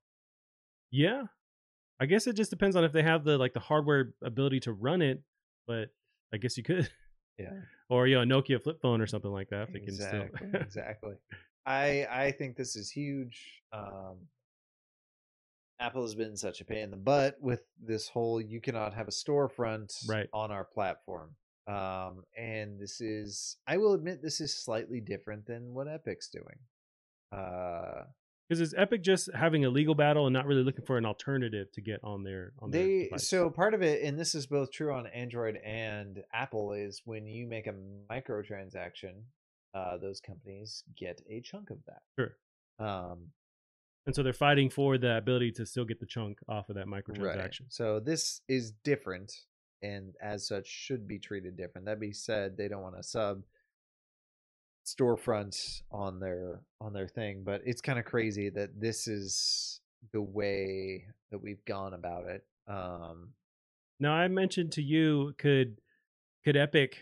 Yeah, 0.90 1.24
I 2.00 2.08
guess 2.08 2.28
it 2.28 2.36
just 2.36 2.50
depends 2.50 2.76
on 2.76 2.84
if 2.84 2.92
they 2.92 3.04
have 3.04 3.24
the 3.24 3.38
like 3.38 3.54
the 3.54 3.60
hardware 3.60 4.14
ability 4.24 4.62
to 4.62 4.74
run 4.74 5.02
it, 5.02 5.22
but 5.68 5.90
I 6.34 6.38
guess 6.38 6.58
you 6.58 6.64
could. 6.64 6.90
Yeah. 7.38 7.52
or 7.90 8.08
you 8.08 8.16
know, 8.16 8.22
a 8.22 8.26
Nokia 8.26 8.62
flip 8.62 8.82
phone 8.82 9.02
or 9.02 9.08
something 9.08 9.32
like 9.32 9.50
that. 9.50 9.68
If 9.68 9.74
they 9.74 9.80
can 9.80 9.90
exactly 9.90 10.50
still. 10.50 10.62
exactly 10.62 11.14
i 11.66 12.06
i 12.10 12.32
think 12.32 12.56
this 12.56 12.76
is 12.76 12.90
huge 12.90 13.62
um 13.74 14.18
apple 15.80 16.02
has 16.04 16.16
been 16.16 16.38
such 16.38 16.62
a 16.62 16.66
pain 16.66 16.84
in 16.84 16.92
the 16.92 16.98
butt 16.98 17.36
with 17.42 17.62
this 17.84 18.08
whole 18.08 18.40
you 18.42 18.62
cannot 18.62 18.94
have 18.94 19.08
a 19.08 19.12
storefront 19.12 19.94
Right. 20.08 20.28
on 20.34 20.52
our 20.52 20.64
platform 20.64 21.36
um 21.68 22.24
and 22.38 22.80
this 22.80 23.02
is 23.02 23.58
i 23.68 23.78
will 23.78 23.94
admit 23.94 24.22
this 24.22 24.42
is 24.42 24.56
slightly 24.56 25.00
different 25.00 25.46
than 25.46 25.74
what 25.74 25.88
epic's 25.88 26.30
doing 26.30 26.58
uh 27.32 28.04
Because 28.50 28.60
is 28.62 28.74
Epic 28.76 29.02
just 29.04 29.30
having 29.34 29.64
a 29.66 29.70
legal 29.70 29.96
battle 29.96 30.26
and 30.28 30.34
not 30.34 30.46
really 30.46 30.64
looking 30.64 30.84
for 30.86 30.98
an 30.98 31.06
alternative 31.06 31.72
to 31.74 31.82
get 31.82 32.00
on 32.04 32.24
their 32.24 32.52
on 32.60 32.70
their 32.72 32.84
They 32.86 33.04
device? 33.06 33.28
so 33.30 33.50
part 33.50 33.74
of 33.74 33.82
it, 33.82 34.04
and 34.04 34.20
this 34.20 34.36
is 34.36 34.46
both 34.48 34.72
true 34.74 34.92
on 34.94 35.08
Android 35.08 35.56
and 35.64 36.22
Apple, 36.34 36.74
is 36.74 37.02
when 37.06 37.26
you 37.28 37.48
make 37.48 37.68
a 37.68 37.74
microtransaction, 38.12 39.22
uh, 39.74 39.98
those 39.98 40.20
companies 40.20 40.84
get 40.98 41.22
a 41.30 41.42
chunk 41.42 41.70
of 41.70 41.78
that. 41.86 42.02
Sure. 42.18 42.36
Um, 42.80 43.28
and 44.06 44.16
so 44.16 44.24
they're 44.24 44.34
fighting 44.34 44.70
for 44.70 44.98
the 44.98 45.18
ability 45.18 45.52
to 45.54 45.66
still 45.66 45.86
get 45.86 46.00
the 46.00 46.06
chunk 46.06 46.40
off 46.50 46.70
of 46.70 46.76
that 46.76 46.88
right. 46.88 47.04
microtransaction. 47.06 47.66
So 47.70 48.00
this 48.00 48.42
is 48.48 48.72
different, 48.84 49.32
and 49.84 50.16
as 50.22 50.48
such 50.48 50.68
should 50.68 51.08
be 51.08 51.20
treated 51.20 51.56
different. 51.56 51.86
That 51.86 52.00
being 52.00 52.14
said, 52.14 52.58
they 52.58 52.68
don't 52.68 52.82
want 52.82 52.96
to 52.98 53.04
sub 53.04 53.44
storefronts 54.86 55.84
on 55.92 56.20
their 56.20 56.62
on 56.80 56.94
their 56.94 57.08
thing, 57.08 57.44
but 57.46 57.62
it's 57.66 57.82
kind 57.82 58.00
of 58.00 58.06
crazy 58.06 58.50
that 58.50 58.80
this 58.80 59.08
is 59.08 59.80
the 60.12 60.22
way 60.22 61.06
that 61.30 61.42
we've 61.42 61.64
gone 61.66 61.94
about 61.94 62.26
it. 62.26 62.44
Um, 62.68 63.30
Now 64.00 64.14
I 64.14 64.28
mentioned 64.28 64.72
to 64.74 64.82
you, 64.82 65.36
could 65.38 65.78
could 66.44 66.58
Epic 66.58 66.98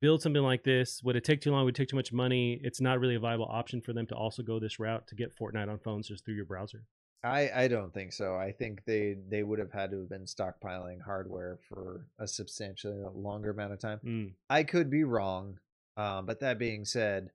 build 0.00 0.22
something 0.22 0.42
like 0.42 0.64
this? 0.64 1.02
Would 1.02 1.16
it 1.16 1.24
take 1.24 1.40
too 1.40 1.52
long? 1.52 1.64
Would 1.64 1.74
it 1.76 1.78
take 1.78 1.88
too 1.88 1.96
much 1.96 2.12
money? 2.12 2.60
It's 2.62 2.80
not 2.80 3.00
really 3.00 3.14
a 3.14 3.20
viable 3.20 3.48
option 3.50 3.80
for 3.80 3.92
them 3.92 4.06
to 4.06 4.14
also 4.14 4.42
go 4.42 4.58
this 4.58 4.78
route 4.78 5.06
to 5.08 5.14
get 5.14 5.36
Fortnite 5.36 5.68
on 5.68 5.78
phones 5.78 6.08
just 6.08 6.24
through 6.24 6.34
your 6.34 6.44
browser. 6.44 6.84
I 7.22 7.50
I 7.54 7.68
don't 7.68 7.92
think 7.92 8.12
so. 8.12 8.34
I 8.36 8.52
think 8.52 8.84
they 8.86 9.16
they 9.28 9.42
would 9.42 9.58
have 9.58 9.72
had 9.72 9.90
to 9.90 10.00
have 10.00 10.08
been 10.08 10.24
stockpiling 10.24 11.02
hardware 11.02 11.58
for 11.68 12.06
a 12.18 12.26
substantially 12.26 12.96
longer 13.14 13.50
amount 13.50 13.74
of 13.74 13.78
time. 13.78 14.00
Mm. 14.04 14.32
I 14.48 14.62
could 14.62 14.88
be 14.90 15.04
wrong, 15.04 15.58
um, 15.98 16.24
but 16.24 16.40
that 16.40 16.58
being 16.58 16.86
said, 16.86 17.30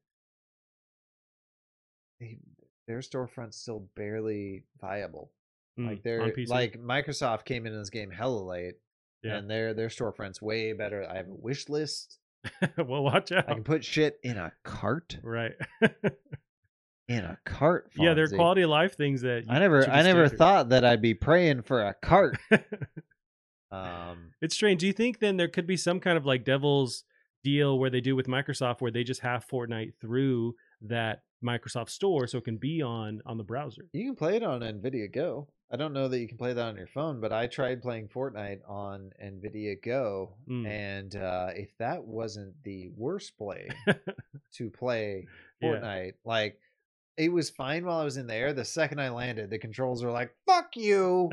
they, 2.20 2.40
their 2.88 3.00
storefront's 3.00 3.58
still 3.58 3.88
barely 3.96 4.64
viable. 4.82 5.32
Mm. 5.80 5.88
Like 5.90 6.04
they're 6.04 6.34
like 6.48 6.82
Microsoft 6.82 7.46
came 7.46 7.68
into 7.68 7.78
this 7.78 7.92
game 7.92 8.10
hella 8.10 8.40
late, 8.42 8.76
Yeah. 9.22 9.36
and 9.38 9.48
their 9.48 9.76
their 9.76 9.90
storefront's 9.90 10.42
way 10.42 10.74
better. 10.74 11.08
I 11.08 11.18
have 11.18 11.28
a 11.28 11.34
wish 11.34 11.70
list. 11.70 12.18
well, 12.78 13.04
watch 13.04 13.32
out. 13.32 13.50
I 13.50 13.54
can 13.54 13.64
put 13.64 13.84
shit 13.84 14.20
in 14.24 14.38
a 14.38 14.52
cart. 14.64 15.18
right. 15.24 15.54
In 17.08 17.20
a 17.20 17.38
cart. 17.46 17.92
yeah, 17.98 18.14
they're 18.14 18.28
quality 18.28 18.64
of 18.64 18.70
life 18.70 18.96
things 18.98 19.22
that 19.22 19.44
I 19.50 19.60
never 19.60 19.88
I 19.90 20.02
never 20.02 20.28
thought 20.28 20.70
that 20.70 20.84
I'd 20.84 21.02
be 21.02 21.14
praying 21.14 21.62
for 21.64 21.82
a 21.82 21.94
cart. 21.94 22.38
Um, 23.72 24.32
It's 24.42 24.56
strange. 24.56 24.80
Do 24.80 24.88
you 24.88 24.94
think 24.94 25.20
then 25.20 25.38
there 25.38 25.48
could 25.50 25.68
be 25.68 25.76
some 25.76 26.00
kind 26.00 26.18
of 26.18 26.26
like 26.26 26.46
devil's 26.46 27.04
deal 27.44 27.78
where 27.78 27.90
they 27.90 28.00
do 28.00 28.16
with 28.16 28.28
Microsoft 28.28 28.80
where 28.80 28.92
they 28.92 29.04
just 29.04 29.22
have 29.22 29.46
Fortnite 29.48 29.94
through 30.00 30.56
that 30.82 31.24
Microsoft 31.44 31.90
store 31.90 32.26
so 32.28 32.38
it 32.38 32.46
can 32.46 32.58
be 32.58 32.82
on 32.82 33.22
on 33.26 33.38
the 33.38 33.44
browser? 33.44 33.86
You 33.92 34.06
can 34.06 34.16
play 34.16 34.38
it 34.38 34.44
on 34.44 34.62
NVIDIA 34.62 35.12
Go. 35.12 35.50
I 35.72 35.78
don't 35.78 35.94
know 35.94 36.08
that 36.08 36.20
you 36.20 36.28
can 36.28 36.38
play 36.38 36.54
that 36.54 36.66
on 36.66 36.76
your 36.78 36.88
phone, 36.88 37.20
but 37.20 37.34
I 37.34 37.48
tried 37.48 37.82
playing 37.82 38.10
Fortnite 38.10 38.60
on 38.70 39.12
NVIDIA 39.24 39.82
Go, 39.84 40.36
Mm. 40.50 40.68
and 40.68 41.16
uh, 41.16 41.48
if 41.56 41.70
that 41.80 42.04
wasn't 42.04 42.54
the 42.64 42.90
worst 42.96 43.36
play 43.38 43.70
to 44.56 44.70
play 44.70 45.26
Yeah. 45.62 45.70
Fortnite, 45.70 46.14
like 46.24 46.60
it 47.18 47.32
was 47.32 47.50
fine 47.50 47.86
while 47.86 48.00
I 48.00 48.04
was 48.04 48.18
in 48.18 48.28
the 48.28 48.36
air. 48.36 48.54
The 48.54 48.64
second 48.66 49.00
I 49.00 49.10
landed, 49.10 49.50
the 49.50 49.58
controls 49.58 50.04
were 50.04 50.12
like, 50.12 50.36
"Fuck 50.46 50.76
you, 50.76 51.32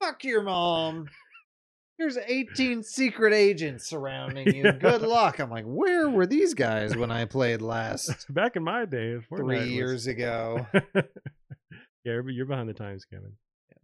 fuck 0.00 0.24
your 0.24 0.42
mom." 0.42 1.08
There's 1.98 2.16
18 2.16 2.84
secret 2.84 3.34
agents 3.34 3.86
surrounding 3.88 4.54
you. 4.54 4.70
Good 4.72 5.02
luck. 5.02 5.40
I'm 5.40 5.50
like, 5.50 5.64
where 5.64 6.08
were 6.08 6.26
these 6.26 6.54
guys 6.54 6.96
when 6.96 7.10
I 7.10 7.24
played 7.24 7.60
last 7.60 8.32
Back 8.32 8.54
in 8.54 8.62
my 8.62 8.84
day, 8.84 9.18
Fortnite 9.30 9.36
three 9.36 9.58
was- 9.58 9.68
years 9.70 10.06
ago? 10.06 10.64
yeah, 12.04 12.12
you're, 12.14 12.30
you're 12.30 12.46
behind 12.46 12.68
the 12.68 12.74
times, 12.74 13.04
Kevin. 13.04 13.32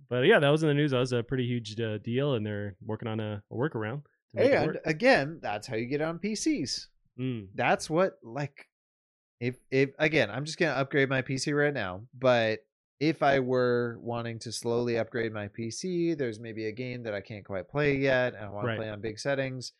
But 0.09 0.27
yeah, 0.27 0.39
that 0.39 0.51
was 0.51 0.63
in 0.63 0.69
the 0.69 0.75
news. 0.75 0.91
That 0.91 0.99
was 0.99 1.13
a 1.13 1.23
pretty 1.23 1.47
huge 1.47 1.81
uh, 1.81 1.99
deal, 1.99 2.35
and 2.35 2.45
they're 2.47 2.77
working 2.85 3.09
on 3.09 3.21
a, 3.21 3.43
a 3.51 3.55
workaround. 3.55 4.03
To 4.31 4.37
make 4.37 4.47
it 4.51 4.55
And 4.55 4.67
work. 4.67 4.81
again, 4.85 5.39
that's 5.43 5.67
how 5.67 5.77
you 5.77 5.87
get 5.87 6.01
on 6.03 6.19
PCs. 6.19 6.87
Mm, 7.19 7.47
That's 7.55 7.89
what 7.89 8.19
like 8.23 8.69
if 9.41 9.57
if 9.71 9.91
again, 9.99 10.31
I'm 10.31 10.45
just 10.45 10.59
gonna 10.59 10.73
upgrade 10.73 11.09
my 11.09 11.23
PC 11.23 11.57
right 11.57 11.73
now, 11.73 12.03
but 12.19 12.61
if 13.01 13.23
I 13.23 13.39
were 13.41 13.99
wanting 14.01 14.39
to 14.41 14.53
slowly 14.53 14.99
upgrade 14.99 15.33
my 15.33 15.49
PC, 15.49 16.17
there's 16.19 16.39
maybe 16.41 16.67
a 16.67 16.73
game 16.73 17.03
that 17.05 17.15
I 17.15 17.21
can't 17.21 17.45
quite 17.45 17.69
play 17.69 17.97
yet, 17.97 18.35
and 18.35 18.45
I 18.45 18.49
want 18.51 18.67
Right. 18.67 18.75
to 18.75 18.81
play 18.81 18.91
on 18.91 19.01
big 19.01 19.19
settings. 19.19 19.73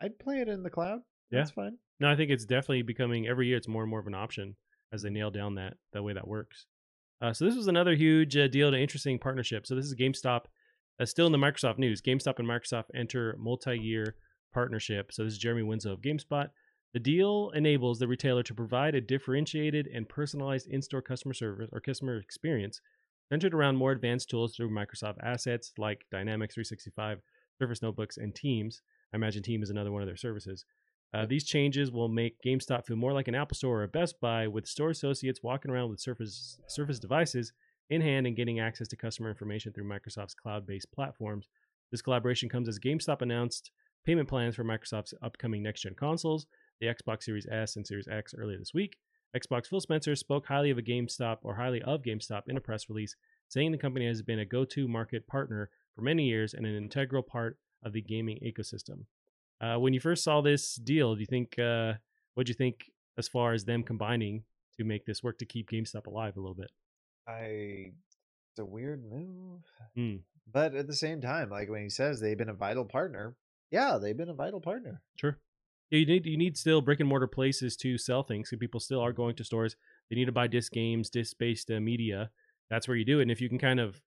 I'd 0.00 0.18
play 0.18 0.40
it 0.40 0.48
in 0.48 0.62
the 0.62 0.70
cloud. 0.70 1.00
Yeah. 1.30 1.40
That's 1.40 1.50
fine. 1.52 1.78
no, 2.00 2.08
I 2.10 2.16
think 2.16 2.30
it's 2.30 2.44
definitely 2.44 2.82
becoming 2.82 3.26
every 3.26 3.46
year. 3.48 3.56
It's 3.56 3.68
more 3.68 3.82
and 3.82 3.90
more 3.90 4.00
of 4.00 4.06
an 4.06 4.14
option 4.14 4.56
as 4.92 5.02
they 5.02 5.10
nail 5.10 5.30
down 5.30 5.54
that 5.56 5.74
that 5.92 6.02
way 6.02 6.12
that 6.12 6.28
works. 6.28 6.66
Uh, 7.20 7.32
so 7.32 7.44
this 7.44 7.56
was 7.56 7.68
another 7.68 7.94
huge 7.94 8.36
uh, 8.36 8.48
deal, 8.48 8.68
an 8.68 8.74
interesting 8.74 9.18
partnership. 9.18 9.66
So 9.66 9.74
this 9.74 9.86
is 9.86 9.94
GameStop. 9.94 10.42
Uh, 10.98 11.04
still 11.04 11.26
in 11.26 11.32
the 11.32 11.38
Microsoft 11.38 11.78
news. 11.78 12.00
GameStop 12.00 12.38
and 12.38 12.48
Microsoft 12.48 12.86
enter 12.94 13.36
multi-year 13.38 14.14
partnership. 14.52 15.12
So 15.12 15.24
this 15.24 15.34
is 15.34 15.38
Jeremy 15.38 15.62
Winslow 15.62 15.92
of 15.92 16.00
GameSpot. 16.00 16.48
The 16.94 17.00
deal 17.00 17.50
enables 17.54 17.98
the 17.98 18.08
retailer 18.08 18.42
to 18.44 18.54
provide 18.54 18.94
a 18.94 19.00
differentiated 19.00 19.86
and 19.86 20.08
personalized 20.08 20.68
in-store 20.68 21.02
customer 21.02 21.34
service 21.34 21.68
or 21.72 21.80
customer 21.80 22.16
experience 22.16 22.80
centered 23.28 23.52
around 23.54 23.76
more 23.76 23.92
advanced 23.92 24.30
tools 24.30 24.54
through 24.54 24.70
Microsoft 24.70 25.18
assets 25.22 25.72
like 25.76 26.06
Dynamics 26.10 26.54
365, 26.54 27.20
Surface 27.58 27.82
Notebooks, 27.82 28.16
and 28.16 28.34
Teams. 28.34 28.82
I 29.12 29.16
imagine 29.16 29.42
Teams 29.42 29.64
is 29.64 29.70
another 29.70 29.92
one 29.92 30.00
of 30.00 30.08
their 30.08 30.16
services. 30.16 30.64
Uh, 31.14 31.24
these 31.24 31.44
changes 31.44 31.90
will 31.90 32.08
make 32.08 32.36
GameStop 32.44 32.84
feel 32.84 32.96
more 32.96 33.12
like 33.12 33.28
an 33.28 33.34
Apple 33.34 33.56
Store 33.56 33.80
or 33.80 33.84
a 33.84 33.88
Best 33.88 34.20
Buy, 34.20 34.46
with 34.48 34.66
store 34.66 34.90
associates 34.90 35.42
walking 35.42 35.70
around 35.70 35.88
with 35.90 36.00
Surface 36.00 36.60
Surface 36.66 36.98
devices 36.98 37.52
in 37.88 38.00
hand 38.00 38.26
and 38.26 38.36
getting 38.36 38.60
access 38.60 38.88
to 38.88 38.96
customer 38.96 39.28
information 39.30 39.72
through 39.72 39.88
Microsoft's 39.88 40.34
cloud-based 40.34 40.92
platforms. 40.92 41.48
This 41.90 42.02
collaboration 42.02 42.48
comes 42.48 42.68
as 42.68 42.78
GameStop 42.78 43.22
announced 43.22 43.70
payment 44.04 44.28
plans 44.28 44.56
for 44.56 44.64
Microsoft's 44.64 45.14
upcoming 45.22 45.62
next-gen 45.62 45.94
consoles, 45.94 46.46
the 46.80 46.88
Xbox 46.88 47.22
Series 47.22 47.46
S 47.50 47.76
and 47.76 47.86
Series 47.86 48.08
X, 48.08 48.34
earlier 48.36 48.58
this 48.58 48.74
week. 48.74 48.96
Xbox 49.36 49.66
Phil 49.66 49.80
Spencer 49.80 50.16
spoke 50.16 50.46
highly 50.46 50.70
of 50.70 50.78
a 50.78 50.82
GameStop 50.82 51.38
or 51.42 51.56
highly 51.56 51.82
of 51.82 52.02
GameStop 52.02 52.42
in 52.48 52.56
a 52.56 52.60
press 52.60 52.88
release, 52.88 53.16
saying 53.48 53.72
the 53.72 53.78
company 53.78 54.06
has 54.06 54.22
been 54.22 54.38
a 54.40 54.44
go-to 54.44 54.88
market 54.88 55.26
partner 55.26 55.70
for 55.94 56.02
many 56.02 56.24
years 56.24 56.54
and 56.54 56.66
an 56.66 56.76
integral 56.76 57.22
part 57.22 57.58
of 57.84 57.92
the 57.92 58.02
gaming 58.02 58.38
ecosystem. 58.44 59.04
Uh, 59.60 59.76
when 59.76 59.94
you 59.94 60.00
first 60.00 60.22
saw 60.22 60.40
this 60.40 60.74
deal, 60.74 61.14
do 61.14 61.20
you 61.20 61.26
think 61.26 61.58
uh, 61.58 61.94
what 62.34 62.46
do 62.46 62.50
you 62.50 62.54
think 62.54 62.90
as 63.18 63.28
far 63.28 63.52
as 63.52 63.64
them 63.64 63.82
combining 63.82 64.44
to 64.76 64.84
make 64.84 65.06
this 65.06 65.22
work 65.22 65.38
to 65.38 65.46
keep 65.46 65.70
GameStop 65.70 66.06
alive 66.06 66.36
a 66.36 66.40
little 66.40 66.54
bit? 66.54 66.70
I 67.26 67.92
it's 68.52 68.60
a 68.60 68.64
weird 68.64 69.04
move. 69.10 69.62
Mm. 69.96 70.20
But 70.52 70.74
at 70.74 70.86
the 70.86 70.94
same 70.94 71.20
time, 71.20 71.50
like 71.50 71.68
when 71.68 71.82
he 71.82 71.90
says 71.90 72.20
they've 72.20 72.38
been 72.38 72.48
a 72.48 72.54
vital 72.54 72.84
partner, 72.84 73.34
yeah, 73.70 73.98
they've 74.00 74.16
been 74.16 74.28
a 74.28 74.34
vital 74.34 74.60
partner. 74.60 75.02
Sure. 75.16 75.38
Yeah, 75.90 76.00
you 76.00 76.06
need 76.06 76.26
you 76.26 76.36
need 76.36 76.56
still 76.56 76.80
brick 76.80 77.00
and 77.00 77.08
mortar 77.08 77.26
places 77.26 77.76
to 77.78 77.98
sell 77.98 78.22
things. 78.22 78.50
So 78.50 78.56
people 78.56 78.80
still 78.80 79.00
are 79.00 79.12
going 79.12 79.36
to 79.36 79.44
stores. 79.44 79.76
They 80.08 80.16
need 80.16 80.26
to 80.26 80.32
buy 80.32 80.46
disc 80.46 80.72
games, 80.72 81.10
disc 81.10 81.36
based 81.38 81.70
uh, 81.70 81.80
media. 81.80 82.30
That's 82.70 82.88
where 82.88 82.96
you 82.96 83.04
do 83.04 83.18
it. 83.18 83.22
And 83.22 83.30
if 83.30 83.40
you 83.40 83.48
can 83.48 83.58
kind 83.58 83.80
of 83.80 84.00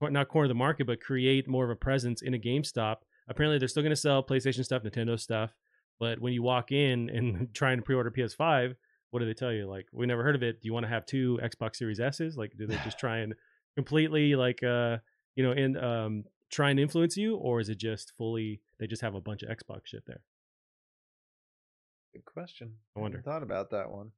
not 0.00 0.28
corner 0.28 0.48
the 0.48 0.54
market, 0.54 0.86
but 0.86 1.00
create 1.00 1.46
more 1.46 1.64
of 1.64 1.70
a 1.70 1.76
presence 1.76 2.22
in 2.22 2.34
a 2.34 2.38
GameStop. 2.38 2.96
Apparently, 3.30 3.58
they're 3.58 3.68
still 3.68 3.82
going 3.82 3.90
to 3.90 3.96
sell 3.96 4.22
PlayStation 4.22 4.64
stuff, 4.64 4.82
Nintendo 4.82 5.18
stuff. 5.18 5.54
But 5.98 6.20
when 6.20 6.32
you 6.32 6.42
walk 6.42 6.72
in 6.72 7.08
and 7.08 7.48
try 7.54 7.72
and 7.72 7.84
pre-order 7.84 8.10
PS5, 8.10 8.74
what 9.10 9.20
do 9.20 9.26
they 9.26 9.34
tell 9.34 9.52
you? 9.52 9.66
Like, 9.68 9.86
we 9.92 10.06
never 10.06 10.22
heard 10.22 10.34
of 10.34 10.42
it. 10.42 10.60
Do 10.60 10.66
you 10.66 10.72
want 10.72 10.84
to 10.84 10.90
have 10.90 11.06
two 11.06 11.38
Xbox 11.42 11.76
Series 11.76 12.00
S's? 12.00 12.36
Like, 12.36 12.52
do 12.58 12.66
they 12.66 12.76
just 12.84 12.98
try 13.00 13.18
and 13.18 13.34
completely 13.76 14.34
like 14.34 14.62
uh 14.64 14.96
you 15.36 15.44
know 15.44 15.52
and 15.52 15.78
um 15.78 16.24
try 16.50 16.70
and 16.70 16.80
influence 16.80 17.16
you, 17.16 17.36
or 17.36 17.60
is 17.60 17.68
it 17.68 17.78
just 17.78 18.12
fully 18.18 18.60
they 18.78 18.86
just 18.86 19.02
have 19.02 19.14
a 19.14 19.20
bunch 19.20 19.42
of 19.42 19.48
Xbox 19.48 19.82
shit 19.84 20.04
there? 20.06 20.22
Good 22.12 22.24
question. 22.24 22.74
I 22.96 23.00
wonder. 23.00 23.18
hadn't 23.18 23.32
thought 23.32 23.42
about 23.44 23.70
that 23.70 23.90
one. 23.90 24.10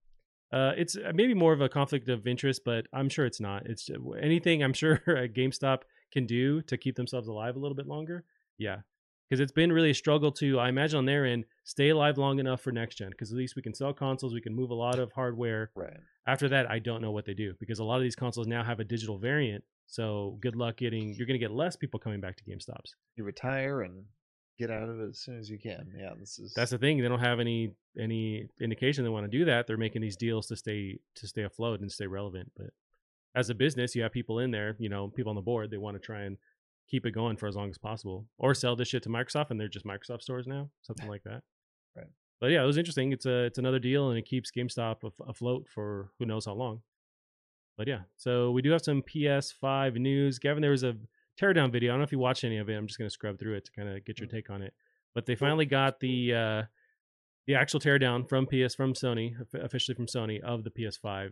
Uh, 0.50 0.72
it's 0.76 0.96
uh, 0.96 1.12
maybe 1.14 1.34
more 1.34 1.52
of 1.52 1.60
a 1.60 1.68
conflict 1.68 2.08
of 2.08 2.26
interest, 2.26 2.62
but 2.64 2.86
I'm 2.92 3.08
sure 3.08 3.24
it's 3.24 3.40
not. 3.40 3.66
It's 3.66 3.86
ju- 3.86 4.14
anything 4.20 4.62
I'm 4.62 4.72
sure 4.72 4.94
a 5.06 5.28
GameStop 5.28 5.80
can 6.12 6.26
do 6.26 6.62
to 6.62 6.76
keep 6.76 6.96
themselves 6.96 7.28
alive 7.28 7.56
a 7.56 7.58
little 7.58 7.74
bit 7.74 7.86
longer. 7.86 8.24
Yeah, 8.58 8.80
because 9.32 9.40
it's 9.40 9.52
been 9.52 9.72
really 9.72 9.88
a 9.88 9.94
struggle 9.94 10.30
to, 10.30 10.58
I 10.58 10.68
imagine 10.68 10.98
on 10.98 11.06
their 11.06 11.24
end, 11.24 11.46
stay 11.64 11.88
alive 11.88 12.18
long 12.18 12.38
enough 12.38 12.60
for 12.60 12.70
next 12.70 12.96
gen. 12.96 13.08
Because 13.08 13.32
at 13.32 13.38
least 13.38 13.56
we 13.56 13.62
can 13.62 13.72
sell 13.72 13.94
consoles, 13.94 14.34
we 14.34 14.42
can 14.42 14.54
move 14.54 14.68
a 14.68 14.74
lot 14.74 14.98
of 14.98 15.10
hardware. 15.12 15.70
Right. 15.74 15.96
After 16.26 16.50
that, 16.50 16.70
I 16.70 16.80
don't 16.80 17.00
know 17.00 17.12
what 17.12 17.24
they 17.24 17.32
do 17.32 17.54
because 17.58 17.78
a 17.78 17.84
lot 17.84 17.96
of 17.96 18.02
these 18.02 18.14
consoles 18.14 18.46
now 18.46 18.62
have 18.62 18.78
a 18.78 18.84
digital 18.84 19.16
variant. 19.16 19.64
So 19.86 20.36
good 20.42 20.54
luck 20.54 20.76
getting. 20.76 21.14
You're 21.14 21.26
going 21.26 21.40
to 21.40 21.42
get 21.42 21.50
less 21.50 21.76
people 21.76 21.98
coming 21.98 22.20
back 22.20 22.36
to 22.36 22.44
GameStops. 22.44 22.92
You 23.16 23.24
retire 23.24 23.80
and 23.80 24.04
get 24.58 24.70
out 24.70 24.90
of 24.90 25.00
it 25.00 25.08
as 25.08 25.20
soon 25.20 25.38
as 25.38 25.48
you 25.48 25.58
can. 25.58 25.90
Yeah, 25.98 26.10
this 26.20 26.38
is 26.38 26.52
That's 26.52 26.72
the 26.72 26.76
thing. 26.76 27.00
They 27.00 27.08
don't 27.08 27.18
have 27.18 27.40
any 27.40 27.72
any 27.98 28.48
indication 28.60 29.02
they 29.02 29.08
want 29.08 29.24
to 29.24 29.38
do 29.38 29.46
that. 29.46 29.66
They're 29.66 29.78
making 29.78 30.02
these 30.02 30.16
deals 30.16 30.46
to 30.48 30.56
stay 30.56 30.98
to 31.14 31.26
stay 31.26 31.44
afloat 31.44 31.80
and 31.80 31.90
stay 31.90 32.06
relevant. 32.06 32.52
But 32.54 32.68
as 33.34 33.48
a 33.48 33.54
business, 33.54 33.94
you 33.94 34.02
have 34.02 34.12
people 34.12 34.40
in 34.40 34.50
there, 34.50 34.76
you 34.78 34.90
know, 34.90 35.08
people 35.08 35.30
on 35.30 35.36
the 35.36 35.42
board. 35.42 35.70
They 35.70 35.78
want 35.78 35.96
to 35.96 36.00
try 36.00 36.24
and 36.24 36.36
keep 36.92 37.06
it 37.06 37.12
going 37.12 37.36
for 37.36 37.48
as 37.48 37.56
long 37.56 37.70
as 37.70 37.78
possible, 37.78 38.26
or 38.38 38.54
sell 38.54 38.76
this 38.76 38.88
shit 38.88 39.02
to 39.02 39.08
Microsoft, 39.08 39.50
and 39.50 39.58
they're 39.58 39.66
just 39.66 39.86
Microsoft 39.86 40.22
stores 40.22 40.46
now, 40.46 40.68
something 40.82 41.08
like 41.08 41.22
that. 41.24 41.42
Right. 41.96 42.06
But 42.40 42.50
yeah, 42.50 42.62
it 42.62 42.66
was 42.66 42.76
interesting. 42.78 43.10
It's 43.12 43.26
a 43.26 43.44
it's 43.44 43.58
another 43.58 43.78
deal, 43.78 44.10
and 44.10 44.18
it 44.18 44.26
keeps 44.26 44.50
GameStop 44.56 45.02
af- 45.02 45.26
afloat 45.26 45.66
for 45.74 46.10
who 46.18 46.26
knows 46.26 46.44
how 46.46 46.52
long. 46.52 46.82
but 47.78 47.88
yeah, 47.88 48.00
so 48.16 48.50
we 48.50 48.62
do 48.62 48.70
have 48.70 48.82
some 48.82 49.02
PS5 49.02 49.96
news. 49.96 50.38
Gavin, 50.38 50.60
there 50.60 50.70
was 50.70 50.84
a 50.84 50.94
teardown 51.40 51.72
video. 51.72 51.90
I 51.90 51.92
don't 51.94 52.00
know 52.00 52.04
if 52.04 52.12
you 52.12 52.18
watched 52.18 52.44
any 52.44 52.58
of 52.58 52.68
it. 52.68 52.74
I'm 52.74 52.86
just 52.86 52.98
gonna 52.98 53.10
scrub 53.10 53.38
through 53.38 53.54
it 53.54 53.64
to 53.64 53.72
kind 53.72 53.88
of 53.88 54.04
get 54.04 54.20
your 54.20 54.28
take 54.28 54.50
on 54.50 54.60
it. 54.62 54.74
But 55.14 55.26
they 55.26 55.34
finally 55.34 55.66
got 55.66 56.00
the 56.00 56.34
uh, 56.34 56.62
the 57.46 57.54
actual 57.54 57.80
teardown 57.80 58.28
from 58.28 58.46
PS 58.46 58.74
from 58.74 58.92
Sony, 58.92 59.34
officially 59.54 59.94
from 59.94 60.06
Sony 60.06 60.40
of 60.42 60.62
the 60.64 60.70
PS5, 60.70 61.30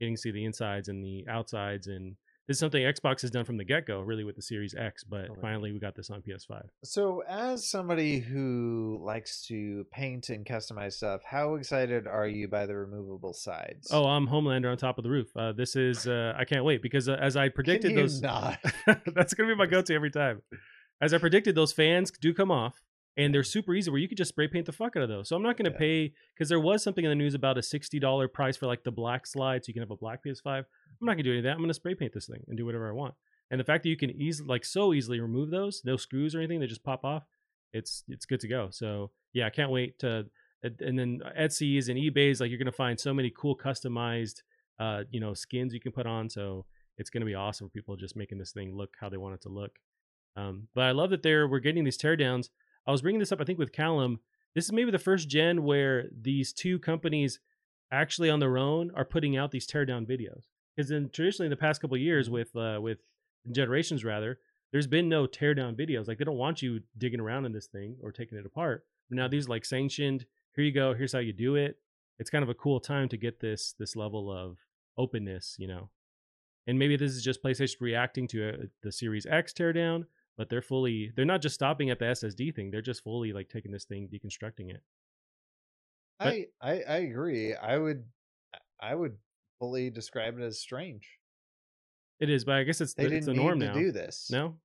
getting 0.00 0.16
to 0.16 0.20
see 0.20 0.30
the 0.30 0.44
insides 0.44 0.88
and 0.88 1.04
the 1.04 1.26
outsides 1.28 1.86
and 1.86 2.16
this 2.52 2.58
is 2.58 2.60
something 2.60 2.82
Xbox 2.82 3.22
has 3.22 3.30
done 3.30 3.46
from 3.46 3.56
the 3.56 3.64
get 3.64 3.86
go, 3.86 4.00
really, 4.00 4.24
with 4.24 4.36
the 4.36 4.42
Series 4.42 4.74
X. 4.74 5.04
But 5.04 5.22
Totally. 5.22 5.40
finally, 5.40 5.72
we 5.72 5.78
got 5.78 5.96
this 5.96 6.10
on 6.10 6.20
PS5. 6.20 6.64
So, 6.84 7.22
as 7.26 7.66
somebody 7.66 8.18
who 8.18 9.00
likes 9.02 9.46
to 9.46 9.86
paint 9.90 10.28
and 10.28 10.44
customize 10.44 10.92
stuff, 10.92 11.22
how 11.24 11.54
excited 11.54 12.06
are 12.06 12.26
you 12.26 12.48
by 12.48 12.66
the 12.66 12.76
removable 12.76 13.32
sides? 13.32 13.88
Oh, 13.90 14.04
I'm 14.04 14.28
Homelander 14.28 14.70
on 14.70 14.76
top 14.76 14.98
of 14.98 15.04
the 15.04 15.08
roof. 15.08 15.34
Uh, 15.34 15.52
this 15.52 15.76
is 15.76 16.06
uh, 16.06 16.34
I 16.36 16.44
can't 16.44 16.64
wait 16.64 16.82
because 16.82 17.08
uh, 17.08 17.14
as 17.14 17.38
I 17.38 17.48
predicted, 17.48 17.96
those 17.96 18.20
not? 18.20 18.58
that's 19.14 19.32
gonna 19.32 19.48
be 19.48 19.54
my 19.54 19.66
go-to 19.66 19.94
every 19.94 20.10
time. 20.10 20.42
As 21.00 21.14
I 21.14 21.18
predicted, 21.18 21.54
those 21.54 21.72
fans 21.72 22.10
do 22.10 22.34
come 22.34 22.50
off, 22.50 22.82
and 23.16 23.34
they're 23.34 23.42
super 23.42 23.74
easy 23.74 23.90
where 23.90 24.00
you 24.00 24.08
could 24.08 24.18
just 24.18 24.30
spray 24.30 24.48
paint 24.48 24.66
the 24.66 24.72
fuck 24.72 24.96
out 24.96 25.02
of 25.02 25.08
those. 25.08 25.28
So 25.28 25.36
I'm 25.36 25.42
not 25.42 25.56
gonna 25.56 25.70
Yeah. 25.70 25.78
pay 25.78 26.14
because 26.34 26.48
there 26.48 26.60
was 26.60 26.82
something 26.82 27.04
in 27.04 27.10
the 27.10 27.14
news 27.14 27.34
about 27.34 27.58
a 27.58 27.62
sixty 27.62 27.98
dollar 27.98 28.28
price 28.28 28.56
for 28.56 28.66
like 28.66 28.84
the 28.84 28.92
black 28.92 29.26
slide, 29.26 29.64
so 29.64 29.68
you 29.70 29.74
can 29.74 29.82
have 29.82 29.90
a 29.90 29.96
black 29.96 30.22
PS5. 30.24 30.64
I'm 31.00 31.06
not 31.06 31.12
gonna 31.12 31.24
do 31.24 31.30
any 31.30 31.38
of 31.38 31.44
that. 31.44 31.52
I'm 31.54 31.60
gonna 31.60 31.74
spray 31.74 31.94
paint 31.94 32.12
this 32.14 32.26
thing 32.26 32.42
and 32.48 32.56
do 32.56 32.64
whatever 32.64 32.88
I 32.88 32.92
want. 32.92 33.14
And 33.50 33.60
the 33.60 33.64
fact 33.64 33.82
that 33.82 33.90
you 33.90 33.96
can 33.98 34.10
easily, 34.10 34.46
like, 34.48 34.64
so 34.64 34.94
easily 34.94 35.20
remove 35.20 35.50
those, 35.50 35.82
no 35.84 35.96
screws 35.98 36.34
or 36.34 36.38
anything, 36.38 36.58
they 36.60 36.66
just 36.66 36.84
pop 36.84 37.04
off. 37.04 37.26
It's 37.74 38.04
it's 38.08 38.24
good 38.26 38.40
to 38.40 38.48
go. 38.48 38.68
So 38.70 39.10
yeah, 39.32 39.46
I 39.46 39.50
can't 39.50 39.70
wait 39.70 39.98
to. 40.00 40.26
And 40.62 40.80
and 40.80 40.98
then 40.98 41.20
Etsy's 41.38 41.88
and 41.88 41.98
eBay's 41.98 42.40
like 42.40 42.48
you're 42.50 42.58
gonna 42.58 42.72
find 42.72 42.98
so 42.98 43.12
many 43.12 43.30
cool 43.30 43.56
customized, 43.56 44.42
uh, 44.78 45.04
you 45.10 45.20
know, 45.20 45.34
skins 45.34 45.74
you 45.74 45.80
can 45.80 45.92
put 45.92 46.06
on. 46.06 46.30
So 46.30 46.66
it's 46.98 47.10
gonna 47.10 47.26
be 47.26 47.34
awesome 47.34 47.68
for 47.68 47.72
people 47.72 47.96
just 47.96 48.16
making 48.16 48.38
this 48.38 48.52
thing 48.52 48.74
look 48.76 48.94
how 49.00 49.08
they 49.08 49.16
want 49.16 49.34
it 49.34 49.42
to 49.42 49.48
look. 49.48 49.78
Um, 50.36 50.68
but 50.74 50.84
I 50.84 50.92
love 50.92 51.10
that 51.10 51.22
they're 51.22 51.46
we're 51.48 51.58
getting 51.58 51.84
these 51.84 51.98
teardowns. 51.98 52.48
I 52.86 52.90
was 52.90 53.02
bringing 53.02 53.20
this 53.20 53.32
up, 53.32 53.40
I 53.40 53.44
think, 53.44 53.58
with 53.58 53.72
Callum. 53.72 54.20
This 54.54 54.64
is 54.66 54.72
maybe 54.72 54.90
the 54.90 54.98
first 54.98 55.28
gen 55.28 55.64
where 55.64 56.08
these 56.12 56.52
two 56.52 56.78
companies 56.78 57.40
actually 57.90 58.30
on 58.30 58.40
their 58.40 58.58
own 58.58 58.90
are 58.94 59.04
putting 59.04 59.36
out 59.36 59.50
these 59.50 59.66
teardown 59.66 60.06
videos. 60.06 60.44
Because 60.74 60.90
in 60.90 61.10
traditionally 61.10 61.46
in 61.46 61.50
the 61.50 61.56
past 61.56 61.80
couple 61.80 61.94
of 61.94 62.00
years 62.00 62.30
with 62.30 62.54
uh, 62.56 62.78
with 62.80 62.98
generations 63.50 64.04
rather, 64.04 64.38
there's 64.72 64.86
been 64.86 65.08
no 65.08 65.26
teardown 65.26 65.78
videos. 65.78 66.08
Like 66.08 66.18
they 66.18 66.24
don't 66.24 66.38
want 66.38 66.62
you 66.62 66.80
digging 66.96 67.20
around 67.20 67.44
in 67.44 67.52
this 67.52 67.66
thing 67.66 67.96
or 68.02 68.10
taking 68.10 68.38
it 68.38 68.46
apart. 68.46 68.84
But 69.08 69.16
now 69.16 69.28
these 69.28 69.46
are 69.46 69.50
like 69.50 69.64
sanctioned. 69.64 70.24
Here 70.54 70.64
you 70.64 70.72
go. 70.72 70.94
Here's 70.94 71.12
how 71.12 71.18
you 71.18 71.32
do 71.32 71.56
it. 71.56 71.76
It's 72.18 72.30
kind 72.30 72.42
of 72.42 72.48
a 72.48 72.54
cool 72.54 72.80
time 72.80 73.08
to 73.10 73.16
get 73.16 73.40
this 73.40 73.74
this 73.78 73.94
level 73.96 74.30
of 74.30 74.58
openness, 74.96 75.56
you 75.58 75.68
know. 75.68 75.90
And 76.66 76.78
maybe 76.78 76.96
this 76.96 77.12
is 77.12 77.22
just 77.22 77.42
PlayStation 77.42 77.80
reacting 77.80 78.28
to 78.28 78.48
uh 78.48 78.52
the 78.82 78.92
Series 78.92 79.26
X 79.26 79.52
teardown, 79.52 80.06
but 80.36 80.48
they're 80.48 80.62
fully 80.62 81.12
they're 81.14 81.24
not 81.24 81.42
just 81.42 81.54
stopping 81.54 81.90
at 81.90 81.98
the 81.98 82.06
SSD 82.06 82.54
thing. 82.54 82.70
They're 82.70 82.82
just 82.82 83.02
fully 83.02 83.32
like 83.32 83.48
taking 83.48 83.72
this 83.72 83.84
thing, 83.84 84.08
deconstructing 84.12 84.70
it. 84.70 84.82
But- 86.18 86.26
I, 86.28 86.46
I 86.60 86.72
I 86.88 86.96
agree. 86.98 87.54
I 87.54 87.78
would 87.78 88.04
I 88.80 88.94
would 88.94 89.16
fully 89.58 89.90
describe 89.90 90.38
it 90.38 90.42
as 90.42 90.58
strange. 90.60 91.08
It 92.20 92.30
is, 92.30 92.44
but 92.44 92.54
I 92.56 92.62
guess 92.62 92.80
it's 92.80 92.94
They 92.94 93.06
the, 93.06 93.16
it's 93.16 93.26
the 93.26 93.32
need 93.32 93.38
norm 93.42 93.58
now. 93.58 93.72
do 93.72 93.90
this. 93.90 94.28
No, 94.30 94.56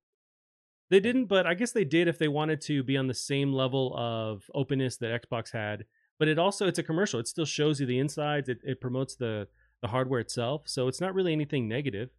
they 0.90 1.00
didn't, 1.00 1.26
but 1.26 1.46
I 1.46 1.54
guess 1.54 1.72
they 1.72 1.84
did 1.84 2.06
if 2.08 2.18
they 2.18 2.28
wanted 2.28 2.60
to 2.62 2.82
be 2.82 2.96
on 2.96 3.08
the 3.08 3.14
same 3.14 3.52
level 3.52 3.94
of 3.96 4.44
openness 4.54 4.96
that 4.98 5.22
Xbox 5.22 5.52
had. 5.52 5.84
But 6.18 6.28
it 6.28 6.38
also 6.38 6.66
it's 6.66 6.78
a 6.78 6.82
commercial. 6.82 7.18
It 7.20 7.28
still 7.28 7.44
shows 7.44 7.80
you 7.80 7.86
the 7.86 7.98
insides. 7.98 8.48
It 8.48 8.58
it 8.62 8.80
promotes 8.80 9.16
the 9.16 9.48
the 9.82 9.88
hardware 9.88 10.20
itself, 10.20 10.62
so 10.66 10.88
it's 10.88 11.00
not 11.00 11.14
really 11.14 11.32
anything 11.32 11.68
negative. 11.68 12.10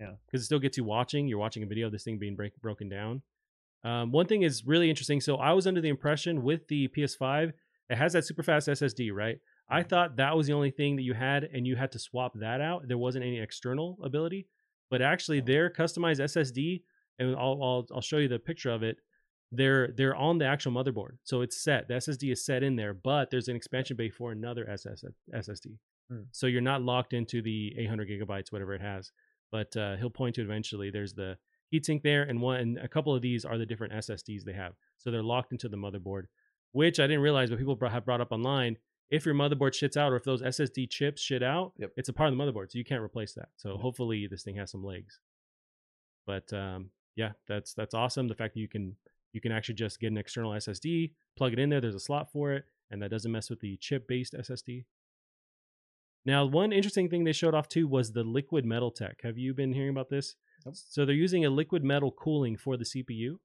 Yeah. 0.00 0.12
because 0.26 0.42
it 0.42 0.44
still 0.44 0.58
gets 0.58 0.76
you 0.76 0.84
watching. 0.84 1.26
You're 1.26 1.38
watching 1.38 1.62
a 1.62 1.66
video 1.66 1.86
of 1.86 1.92
this 1.92 2.04
thing 2.04 2.18
being 2.18 2.36
break, 2.36 2.60
broken 2.60 2.88
down. 2.88 3.22
Um, 3.84 4.12
one 4.12 4.26
thing 4.26 4.42
is 4.42 4.66
really 4.66 4.90
interesting. 4.90 5.20
So 5.20 5.36
I 5.36 5.52
was 5.52 5.66
under 5.66 5.80
the 5.80 5.88
impression 5.88 6.42
with 6.42 6.66
the 6.68 6.88
PS5, 6.88 7.52
it 7.88 7.96
has 7.96 8.12
that 8.14 8.24
super 8.24 8.42
fast 8.42 8.68
SSD, 8.68 9.12
right? 9.12 9.38
I 9.68 9.82
thought 9.82 10.16
that 10.16 10.36
was 10.36 10.46
the 10.46 10.52
only 10.52 10.70
thing 10.70 10.96
that 10.96 11.02
you 11.02 11.14
had, 11.14 11.44
and 11.44 11.66
you 11.66 11.76
had 11.76 11.92
to 11.92 11.98
swap 11.98 12.32
that 12.36 12.60
out. 12.60 12.88
There 12.88 12.98
wasn't 12.98 13.24
any 13.24 13.40
external 13.40 13.98
ability, 14.02 14.46
but 14.90 15.02
actually, 15.02 15.40
their 15.40 15.70
customized 15.70 16.20
SSD, 16.20 16.82
and 17.18 17.34
I'll, 17.36 17.60
I'll 17.62 17.86
I'll 17.94 18.00
show 18.00 18.18
you 18.18 18.28
the 18.28 18.38
picture 18.38 18.70
of 18.70 18.82
it. 18.82 18.98
They're 19.52 19.92
they're 19.96 20.14
on 20.14 20.38
the 20.38 20.46
actual 20.46 20.72
motherboard, 20.72 21.18
so 21.24 21.40
it's 21.40 21.62
set. 21.62 21.88
The 21.88 21.94
SSD 21.94 22.32
is 22.32 22.44
set 22.44 22.62
in 22.62 22.76
there, 22.76 22.94
but 22.94 23.30
there's 23.30 23.48
an 23.48 23.56
expansion 23.56 23.96
bay 23.96 24.10
for 24.10 24.32
another 24.32 24.68
SS, 24.68 25.04
SSD. 25.34 25.76
Hmm. 26.10 26.22
So 26.30 26.46
you're 26.46 26.60
not 26.60 26.82
locked 26.82 27.12
into 27.12 27.42
the 27.42 27.74
800 27.78 28.08
gigabytes, 28.08 28.52
whatever 28.52 28.74
it 28.74 28.80
has. 28.80 29.10
But 29.52 29.76
uh, 29.76 29.96
he'll 29.96 30.10
point 30.10 30.34
to 30.36 30.42
eventually. 30.42 30.90
There's 30.90 31.14
the 31.14 31.38
heatsink 31.72 32.02
there, 32.02 32.22
and 32.24 32.40
one 32.40 32.60
and 32.60 32.78
a 32.78 32.88
couple 32.88 33.14
of 33.14 33.22
these 33.22 33.44
are 33.44 33.58
the 33.58 33.66
different 33.66 33.92
SSDs 33.92 34.44
they 34.44 34.52
have. 34.52 34.74
So 34.98 35.10
they're 35.10 35.22
locked 35.22 35.52
into 35.52 35.68
the 35.68 35.76
motherboard, 35.76 36.24
which 36.72 36.98
I 37.00 37.06
didn't 37.06 37.22
realize, 37.22 37.50
but 37.50 37.58
people 37.58 37.78
have 37.88 38.04
brought 38.04 38.20
up 38.20 38.32
online. 38.32 38.76
If 39.08 39.24
your 39.24 39.34
motherboard 39.36 39.70
shits 39.72 39.96
out, 39.96 40.12
or 40.12 40.16
if 40.16 40.24
those 40.24 40.42
SSD 40.42 40.90
chips 40.90 41.22
shit 41.22 41.42
out, 41.42 41.72
Yep. 41.78 41.92
it's 41.96 42.08
a 42.08 42.12
part 42.12 42.32
of 42.32 42.36
the 42.36 42.42
motherboard, 42.42 42.72
so 42.72 42.78
you 42.78 42.84
can't 42.84 43.02
replace 43.02 43.34
that. 43.34 43.50
So 43.56 43.70
Yep. 43.70 43.80
hopefully 43.80 44.26
this 44.26 44.42
thing 44.42 44.56
has 44.56 44.72
some 44.72 44.82
legs. 44.84 45.20
But 46.26 46.52
um, 46.52 46.90
yeah, 47.14 47.32
that's 47.46 47.72
that's 47.74 47.94
awesome. 47.94 48.26
The 48.28 48.34
fact 48.34 48.54
that 48.54 48.60
you 48.60 48.68
can 48.68 48.96
you 49.32 49.40
can 49.40 49.52
actually 49.52 49.76
just 49.76 50.00
get 50.00 50.08
an 50.10 50.18
external 50.18 50.52
SSD, 50.52 51.12
plug 51.36 51.52
it 51.52 51.58
in 51.58 51.68
there. 51.68 51.80
There's 51.80 51.94
a 51.94 52.00
slot 52.00 52.32
for 52.32 52.52
it, 52.52 52.64
and 52.90 53.00
that 53.02 53.10
doesn't 53.10 53.30
mess 53.30 53.48
with 53.50 53.60
the 53.60 53.76
chip-based 53.76 54.34
SSD. 54.34 54.84
Now, 56.26 56.44
one 56.44 56.72
interesting 56.72 57.08
thing 57.08 57.22
they 57.22 57.32
showed 57.32 57.54
off 57.54 57.68
too 57.68 57.86
was 57.86 58.12
the 58.12 58.24
liquid 58.24 58.66
metal 58.66 58.90
tech. 58.90 59.20
Have 59.22 59.38
you 59.38 59.54
been 59.54 59.72
hearing 59.72 59.90
about 59.90 60.10
this? 60.10 60.34
Nope. 60.64 60.74
So 60.76 61.06
they're 61.06 61.14
using 61.14 61.44
a 61.44 61.50
liquid 61.50 61.84
metal 61.84 62.10
cooling 62.10 62.56
for 62.56 62.76
the 62.76 62.84
CPU, 62.84 63.38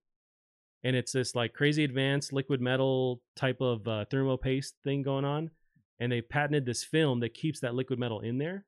and 0.83 0.95
it's 0.95 1.11
this 1.11 1.35
like 1.35 1.53
crazy 1.53 1.83
advanced 1.83 2.33
liquid 2.33 2.59
metal 2.59 3.21
type 3.35 3.61
of 3.61 3.87
uh, 3.87 4.05
thermo 4.09 4.35
paste 4.35 4.75
thing 4.83 5.03
going 5.03 5.25
on. 5.25 5.51
And 5.99 6.11
they 6.11 6.21
patented 6.21 6.65
this 6.65 6.83
film 6.83 7.19
that 7.19 7.35
keeps 7.35 7.59
that 7.59 7.75
liquid 7.75 7.99
metal 7.99 8.21
in 8.21 8.39
there, 8.39 8.65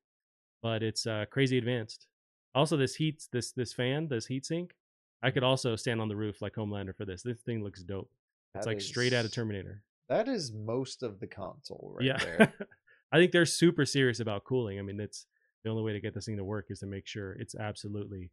but 0.62 0.84
it's 0.84 1.08
uh, 1.08 1.26
crazy 1.32 1.58
advanced. 1.58 2.06
Also, 2.54 2.78
this 2.78 2.94
heat, 2.94 3.24
this 3.32 3.52
this 3.52 3.74
fan, 3.74 4.08
this 4.08 4.28
heat 4.28 4.46
sink, 4.46 4.76
I 5.24 5.32
could 5.32 5.44
also 5.44 5.76
stand 5.76 6.00
on 6.00 6.08
the 6.08 6.16
roof 6.16 6.44
like 6.44 6.54
Homelander 6.54 6.96
for 6.96 7.06
this. 7.06 7.24
This 7.24 7.40
thing 7.40 7.64
looks 7.64 7.82
dope. 7.82 8.12
It's 8.54 8.66
That 8.66 8.72
like 8.72 8.82
straight 8.82 9.14
out 9.14 9.26
of 9.26 9.32
Terminator. 9.32 9.82
That 10.10 10.28
is 10.28 10.52
most 10.54 11.02
of 11.02 11.20
the 11.20 11.26
console 11.26 11.96
right 11.98 12.06
yeah, 12.06 12.18
there. 12.18 12.54
I 13.14 13.18
think 13.18 13.32
they're 13.32 13.46
super 13.46 13.86
serious 13.86 14.20
about 14.20 14.44
cooling. 14.44 14.80
I 14.80 14.82
mean, 14.82 15.00
it's 15.00 15.28
the 15.64 15.70
only 15.70 15.84
way 15.84 15.94
to 15.94 16.00
get 16.00 16.16
this 16.16 16.26
thing 16.26 16.38
to 16.38 16.44
work 16.44 16.66
is 16.70 16.80
to 16.80 16.88
make 16.88 17.06
sure 17.06 17.34
it's 17.34 17.54
absolutely 17.54 18.32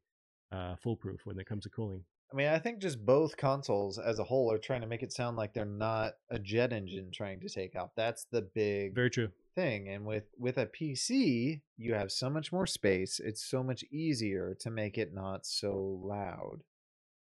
uh, 0.50 0.76
foolproof 0.82 1.20
when 1.24 1.38
it 1.38 1.46
comes 1.46 1.64
to 1.64 1.70
cooling. 1.70 2.02
I 2.32 2.36
mean, 2.36 2.48
I 2.48 2.58
think 2.58 2.78
just 2.78 3.04
both 3.04 3.36
consoles 3.36 3.98
as 3.98 4.20
a 4.20 4.24
whole 4.24 4.50
are 4.50 4.58
trying 4.58 4.80
to 4.80 4.86
make 4.86 5.02
it 5.02 5.12
sound 5.12 5.36
like 5.36 5.52
they're 5.52 5.64
not 5.66 6.14
a 6.30 6.38
jet 6.38 6.72
engine 6.72 7.10
trying 7.12 7.40
to 7.40 7.48
take 7.48 7.76
off. 7.76 7.90
That's 7.94 8.24
the 8.32 8.42
big 8.42 8.94
Very 8.94 9.10
true. 9.10 9.28
thing. 9.54 9.88
And 9.88 10.06
with 10.06 10.24
with 10.38 10.56
a 10.56 10.66
PC, 10.66 11.60
you 11.76 11.94
have 11.94 12.10
so 12.10 12.30
much 12.30 12.50
more 12.50 12.66
space. 12.66 13.20
It's 13.22 13.44
so 13.44 13.62
much 13.62 13.84
easier 13.90 14.56
to 14.60 14.70
make 14.70 14.96
it 14.96 15.12
not 15.12 15.44
so 15.44 16.00
loud. 16.02 16.62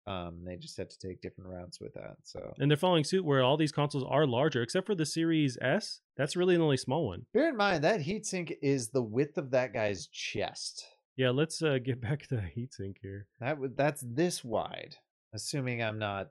Um, 0.05 0.43
they 0.45 0.57
just 0.57 0.75
had 0.77 0.89
to 0.89 0.99
take 0.99 1.21
different 1.21 1.49
routes 1.49 1.79
with 1.79 1.93
that. 1.93 2.17
So 2.23 2.53
And 2.59 2.69
they're 2.69 2.77
following 2.77 3.05
suit 3.05 3.23
where 3.23 3.41
all 3.41 3.55
these 3.55 3.71
consoles 3.71 4.03
are 4.09 4.27
larger, 4.27 4.61
except 4.61 4.85
for 4.85 4.95
the 4.95 5.05
Series 5.05 5.57
S. 5.61 6.01
That's 6.17 6.35
really 6.35 6.57
the 6.57 6.63
only 6.63 6.77
small 6.77 7.07
one. 7.07 7.25
bear 7.33 7.49
in 7.49 7.55
mind 7.57 7.83
that 7.85 8.01
heatsink 8.01 8.57
is 8.61 8.89
the 8.89 9.01
width 9.01 9.37
of 9.37 9.51
that 9.51 9.73
guy's 9.73 10.07
chest. 10.07 10.85
Yeah, 11.15 11.29
let's 11.29 11.61
uh, 11.61 11.77
get 11.83 12.01
back 12.07 12.27
to 12.27 12.35
the 12.35 12.41
heatsink 12.41 12.95
here. 13.01 13.27
That 13.39 13.59
would 13.59 13.77
that's 13.77 14.03
this 14.05 14.43
wide. 14.43 14.95
Assuming 15.33 15.81
I'm 15.81 15.97
not, 15.99 16.27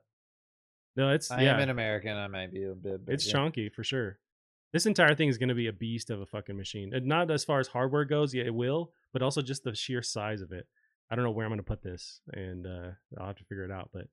No, 0.95 1.09
it's 1.09 1.31
I 1.31 1.41
yeah, 1.41 1.55
am 1.55 1.61
an 1.61 1.69
American. 1.69 2.15
I 2.15 2.27
might 2.27 2.53
be 2.53 2.63
a 2.63 2.73
bit. 2.75 3.01
it's 3.07 3.25
chunky 3.25 3.69
for 3.69 3.83
sure. 3.83 4.19
This 4.71 4.85
entire 4.85 5.13
thing 5.15 5.29
is 5.29 5.37
going 5.37 5.49
to 5.49 5.55
be 5.55 5.67
a 5.67 5.73
beast 5.73 6.09
of 6.09 6.21
a 6.21 6.25
fucking 6.25 6.57
machine. 6.57 6.93
And 6.93 7.05
not 7.05 7.29
as 7.29 7.43
far 7.43 7.59
as 7.59 7.67
hardware 7.67 8.05
goes, 8.05 8.33
yeah, 8.33 8.43
it 8.45 8.53
will, 8.55 8.91
but 9.11 9.21
also 9.21 9.41
just 9.41 9.63
the 9.63 9.75
sheer 9.75 10.01
size 10.01 10.41
of 10.41 10.51
it. 10.51 10.67
I 11.11 11.15
don't 11.15 11.23
know 11.23 11.31
where 11.31 11.45
I'm 11.45 11.51
going 11.51 11.59
to 11.59 11.63
put 11.63 11.83
this, 11.83 12.21
and 12.33 12.65
uh, 12.65 12.91
I'll 13.19 13.27
have 13.27 13.37
to 13.37 13.45
figure 13.45 13.65
it 13.65 13.71
out. 13.71 13.89
But 13.93 14.07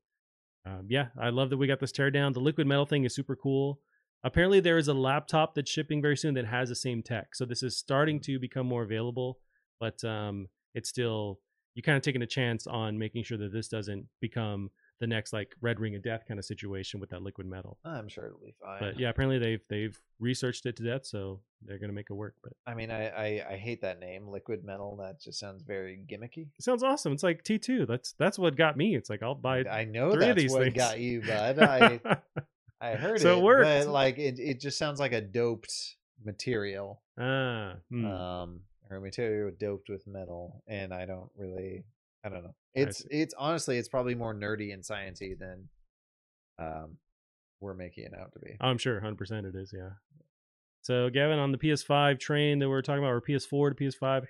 um, 0.66 0.86
yeah, 0.88 1.06
I 1.18 1.30
love 1.30 1.50
that 1.50 1.56
we 1.56 1.66
got 1.66 1.80
this 1.80 1.92
teardown. 1.92 2.34
The 2.34 2.40
liquid 2.40 2.66
metal 2.66 2.86
thing 2.86 3.04
is 3.04 3.14
super 3.14 3.36
cool. 3.36 3.80
Apparently, 4.22 4.60
there 4.60 4.76
is 4.76 4.88
a 4.88 4.94
laptop 4.94 5.54
that's 5.54 5.70
shipping 5.70 6.02
very 6.02 6.16
soon 6.16 6.34
that 6.34 6.46
has 6.46 6.68
the 6.68 6.74
same 6.74 7.02
tech. 7.02 7.34
So 7.34 7.46
this 7.46 7.62
is 7.62 7.78
starting 7.78 8.20
to 8.20 8.38
become 8.38 8.66
more 8.66 8.82
available, 8.82 9.38
but 9.78 10.02
um, 10.04 10.48
it's 10.74 10.90
still 10.90 11.40
you're 11.74 11.82
kind 11.82 11.96
of 11.96 12.02
taking 12.02 12.22
a 12.22 12.26
chance 12.26 12.66
on 12.66 12.98
making 12.98 13.24
sure 13.24 13.38
that 13.38 13.52
this 13.52 13.68
doesn't 13.68 14.06
become 14.20 14.70
the 15.00 15.06
next 15.06 15.32
like 15.32 15.54
red 15.60 15.80
ring 15.80 15.94
of 15.96 16.02
death 16.02 16.24
kind 16.28 16.38
of 16.38 16.44
situation 16.44 17.00
with 17.00 17.10
that 17.10 17.22
liquid 17.22 17.46
metal. 17.46 17.78
I'm 17.84 18.08
sure 18.08 18.26
it'll 18.26 18.38
be 18.38 18.54
fine. 18.62 18.78
But 18.80 19.00
yeah, 19.00 19.08
apparently 19.08 19.38
they've 19.38 19.62
they've 19.68 19.98
researched 20.18 20.66
it 20.66 20.76
to 20.76 20.82
death, 20.84 21.06
so 21.06 21.40
they're 21.64 21.78
gonna 21.78 21.92
make 21.94 22.10
it 22.10 22.14
work. 22.14 22.34
But 22.42 22.52
I 22.66 22.74
mean, 22.74 22.90
I, 22.90 23.08
I 23.08 23.44
I 23.52 23.56
hate 23.56 23.80
that 23.82 23.98
name, 23.98 24.28
liquid 24.28 24.64
metal. 24.64 24.96
That 24.96 25.20
just 25.20 25.38
sounds 25.40 25.62
very 25.62 26.00
gimmicky. 26.06 26.48
it 26.58 26.62
sounds 26.62 26.82
awesome. 26.82 27.12
It's 27.12 27.22
like 27.22 27.42
T 27.42 27.58
two. 27.58 27.86
That's 27.86 28.12
that's 28.18 28.38
what 28.38 28.56
got 28.56 28.76
me. 28.76 28.94
It's 28.94 29.08
like 29.10 29.22
I'll 29.22 29.34
buy 29.34 29.64
I 29.64 29.84
know 29.84 30.12
three 30.12 30.28
of 30.28 30.36
that's 30.36 30.42
these 30.42 30.52
what 30.52 30.62
things. 30.64 30.76
got 30.76 31.00
you, 31.00 31.22
bud. 31.22 31.58
I 31.58 32.00
I 32.82 32.92
heard 32.96 33.20
So 33.20 33.34
it 33.34 33.38
it, 33.38 33.42
worked. 33.42 33.64
but 33.64 33.88
like 33.88 34.18
it, 34.18 34.38
it 34.38 34.60
just 34.60 34.78
sounds 34.78 35.00
like 35.00 35.12
a 35.12 35.20
doped 35.20 35.72
material. 36.24 37.00
ah, 37.18 37.74
hmm. 37.90 38.04
Um, 38.06 38.60
or 38.90 39.00
material 39.00 39.50
doped 39.58 39.88
with 39.88 40.06
metal, 40.06 40.62
and 40.66 40.92
I 40.92 41.06
don't 41.06 41.30
really, 41.36 41.84
I 42.24 42.28
don't 42.28 42.42
know. 42.44 42.54
It's 42.74 43.04
it's 43.10 43.34
honestly, 43.38 43.78
it's 43.78 43.88
probably 43.88 44.14
more 44.14 44.34
nerdy 44.34 44.72
and 44.72 44.82
sciencey 44.82 45.38
than 45.38 45.68
um 46.58 46.96
we're 47.60 47.74
making 47.74 48.04
it 48.04 48.12
out 48.18 48.32
to 48.32 48.38
be. 48.38 48.56
I'm 48.60 48.78
sure 48.78 49.00
100% 49.00 49.44
it 49.44 49.54
is, 49.54 49.72
yeah. 49.76 49.90
So, 50.82 51.10
Gavin, 51.10 51.38
on 51.38 51.52
the 51.52 51.58
PS5 51.58 52.18
train 52.18 52.58
that 52.58 52.68
we 52.68 52.74
are 52.74 52.80
talking 52.80 53.02
about, 53.04 53.12
or 53.12 53.20
PS4 53.20 53.76
to 53.76 53.84
PS5, 53.84 54.24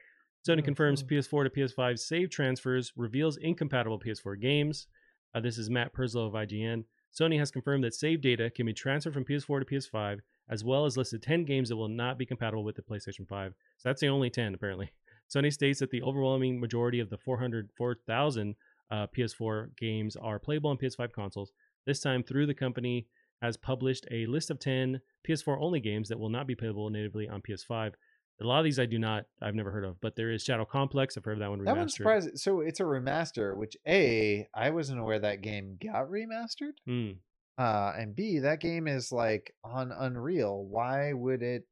Sony 0.47 0.59
Oh, 0.59 0.63
confirms 0.63 1.03
cool. 1.03 1.19
PS4 1.19 1.45
to 1.45 1.51
PS5 1.51 1.99
save 1.99 2.31
transfers, 2.31 2.93
reveals 2.97 3.37
incompatible 3.37 4.01
PS4 4.01 4.41
games. 4.41 4.89
Uh, 5.33 5.39
this 5.41 5.59
is 5.59 5.71
Matt 5.71 5.93
Purslow 5.93 6.27
of 6.27 6.33
IGN. 6.33 6.85
Sony 7.19 7.39
has 7.39 7.53
confirmed 7.53 7.85
that 7.85 7.95
save 7.95 8.21
data 8.21 8.51
can 8.51 8.67
be 8.67 8.73
transferred 8.73 9.15
from 9.15 9.25
PS4 9.25 9.61
to 9.61 9.65
PS5, 9.65 10.19
as 10.49 10.65
well 10.65 10.87
as 10.87 10.97
listed 10.97 11.23
10 11.23 11.45
games 11.45 11.69
that 11.69 11.77
will 11.77 11.89
not 11.89 12.19
be 12.19 12.27
compatible 12.27 12.65
with 12.65 12.75
the 12.75 12.83
PlayStation 12.83 13.29
5. 13.29 13.55
So 13.79 13.89
that's 13.89 14.01
the 14.01 14.09
only 14.09 14.31
10, 14.31 14.55
apparently. 14.55 14.91
Sony 15.35 15.53
states 15.53 15.81
that 15.81 15.91
the 15.91 16.03
overwhelming 16.03 16.61
majority 16.61 17.01
of 17.01 17.11
the 17.11 17.19
404,000 17.19 18.55
uh, 18.91 19.07
PS4 19.17 19.77
games 19.77 20.17
are 20.17 20.39
playable 20.39 20.71
on 20.71 20.77
PS5 20.77 21.13
consoles. 21.13 21.53
This 21.87 22.01
time, 22.01 22.23
through 22.23 22.47
the 22.47 22.55
company 22.55 23.07
has 23.41 23.57
published 23.57 24.07
a 24.11 24.27
list 24.27 24.51
of 24.51 24.59
10 24.59 25.01
PS4 25.29 25.59
only 25.61 25.81
games 25.81 26.09
that 26.09 26.19
will 26.19 26.29
not 26.29 26.47
be 26.47 26.55
playable 26.55 26.91
natively 26.91 27.29
on 27.29 27.43
PS5. 27.43 27.93
A 28.41 28.47
lot 28.47 28.59
of 28.59 28.65
these 28.65 28.79
I 28.79 28.87
do 28.87 28.99
not, 28.99 29.25
I've 29.43 29.55
never 29.55 29.71
heard 29.71 29.85
of, 29.85 30.01
but 30.01 30.17
there 30.17 30.31
is 30.31 30.43
Shadow 30.43 30.65
Complex. 30.65 31.17
I've 31.17 31.25
heard 31.25 31.35
of 31.35 31.41
that 31.41 31.51
one 31.51 31.61
remastered. 31.61 31.65
That 31.65 31.77
one's 31.77 31.95
surprising. 31.95 32.37
So 32.37 32.61
it's 32.61 32.81
a 32.81 32.85
remaster, 32.85 33.55
which 33.57 33.77
a 33.87 34.49
I 34.55 34.71
wasn't 34.71 35.01
aware 35.01 35.19
that 35.19 35.43
game 35.43 35.79
got 35.83 36.09
remastered. 36.09 36.73
Hmm. 36.87 37.11
Uh, 37.59 37.93
and 37.99 38.17
B, 38.17 38.39
that 38.39 38.61
game 38.61 38.89
is 38.89 39.13
like 39.13 39.55
on 39.63 39.93
Unreal. 39.93 40.65
Why 40.65 41.13
would 41.13 41.43
it 41.43 41.65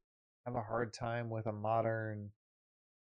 have 0.45 0.55
a 0.55 0.61
hard 0.61 0.93
time 0.93 1.31
with 1.31 1.47
a 1.47 1.51
modern 1.51 2.29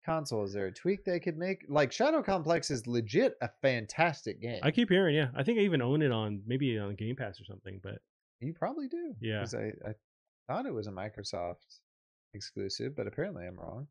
console? 0.05 0.45
Is 0.45 0.53
there 0.53 0.67
a 0.67 0.73
tweak 0.73 1.05
they 1.05 1.21
could 1.21 1.37
make? 1.37 1.65
Like 1.69 1.93
Shadow 1.93 2.23
Complex 2.23 2.71
is 2.71 2.87
legit 2.87 3.35
a 3.41 3.49
fantastic 3.63 4.41
game. 4.41 4.61
I 4.63 4.71
keep 4.71 4.89
hearing, 4.91 5.15
yeah. 5.15 5.29
I 5.37 5.43
think 5.43 5.59
I 5.59 5.63
even 5.63 5.83
own 5.83 6.03
it 6.03 6.13
on 6.13 6.43
maybe 6.47 6.79
on 6.79 6.95
Game 6.95 7.17
Pass 7.17 7.41
or 7.41 7.45
something, 7.45 7.81
but 7.83 7.99
you 8.41 8.53
probably 8.53 8.89
do. 8.89 9.15
Yeah. 9.21 9.41
'cause 9.41 9.55
I, 9.55 9.73
I 9.89 9.95
thought 10.47 10.67
it 10.67 10.75
was 10.75 10.87
a 10.87 10.91
Microsoft 10.93 11.81
exclusive, 12.35 12.95
but 12.97 13.07
apparently 13.07 13.47
I'm 13.47 13.59
wrong. 13.59 13.87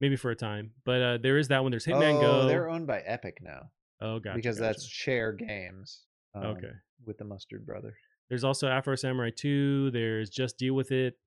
maybe 0.00 0.16
for 0.16 0.30
a 0.30 0.36
time. 0.36 0.72
But 0.84 1.02
uh, 1.02 1.18
there 1.22 1.38
is 1.38 1.48
that 1.48 1.62
one. 1.62 1.70
There's 1.70 1.86
Hitman 1.86 2.16
oh, 2.18 2.20
Go. 2.20 2.46
they're 2.48 2.68
owned 2.68 2.86
by 2.86 3.00
Epic 3.00 3.38
now 3.42 3.70
oh, 4.00 4.18
gotcha. 4.18 4.36
because 4.36 4.58
that's. 4.58 4.86
Chair 4.86 5.32
Games. 5.32 6.02
um, 6.34 6.44
Okay. 6.44 6.72
With 7.06 7.18
the 7.18 7.24
Mustard 7.24 7.66
Brothers. 7.66 7.94
There's 8.30 8.44
also 8.44 8.68
Afro 8.68 8.94
Samurai 8.96 9.30
2. 9.36 9.90
There's 9.90 10.30
Just 10.30 10.56
Deal 10.58 10.74
With 10.74 10.90
It. 10.90 11.18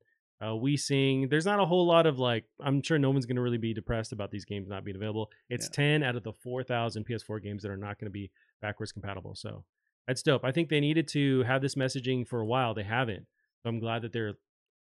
Uh, 0.45 0.55
we 0.55 0.77
Sing. 0.77 1.29
There's 1.29 1.45
not 1.45 1.59
a 1.59 1.65
whole 1.65 1.87
lot 1.87 2.05
of 2.05 2.19
like, 2.19 2.45
I'm 2.61 2.81
sure 2.83 2.99
no 2.99 3.09
one's 3.09 3.25
going 3.25 3.37
to 3.37 3.41
really 3.41 3.57
be 3.57 3.73
depressed 3.73 4.11
about 4.11 4.29
these 4.31 4.45
games 4.45 4.67
not 4.67 4.83
being 4.85 4.95
available. 4.95 5.31
It's 5.49 5.65
Yeah. 5.67 5.99
10 5.99 6.03
out 6.03 6.15
of 6.15 6.23
the 6.23 6.33
4,000 6.33 7.05
PS4 7.05 7.41
games 7.41 7.63
that 7.63 7.71
are 7.71 7.77
not 7.77 7.99
going 7.99 8.05
to 8.05 8.11
be 8.11 8.29
backwards 8.61 8.91
compatible. 8.91 9.33
So 9.35 9.63
that's 10.07 10.21
dope. 10.21 10.43
I 10.45 10.51
think 10.51 10.69
they 10.69 10.79
needed 10.79 11.07
to 11.09 11.43
have 11.43 11.61
this 11.61 11.75
messaging 11.75 12.27
for 12.27 12.39
a 12.39 12.45
while. 12.45 12.73
They 12.73 12.83
haven't. 12.83 13.25
So 13.63 13.69
I'm 13.69 13.79
glad 13.79 14.03
that 14.03 14.13
they're, 14.13 14.35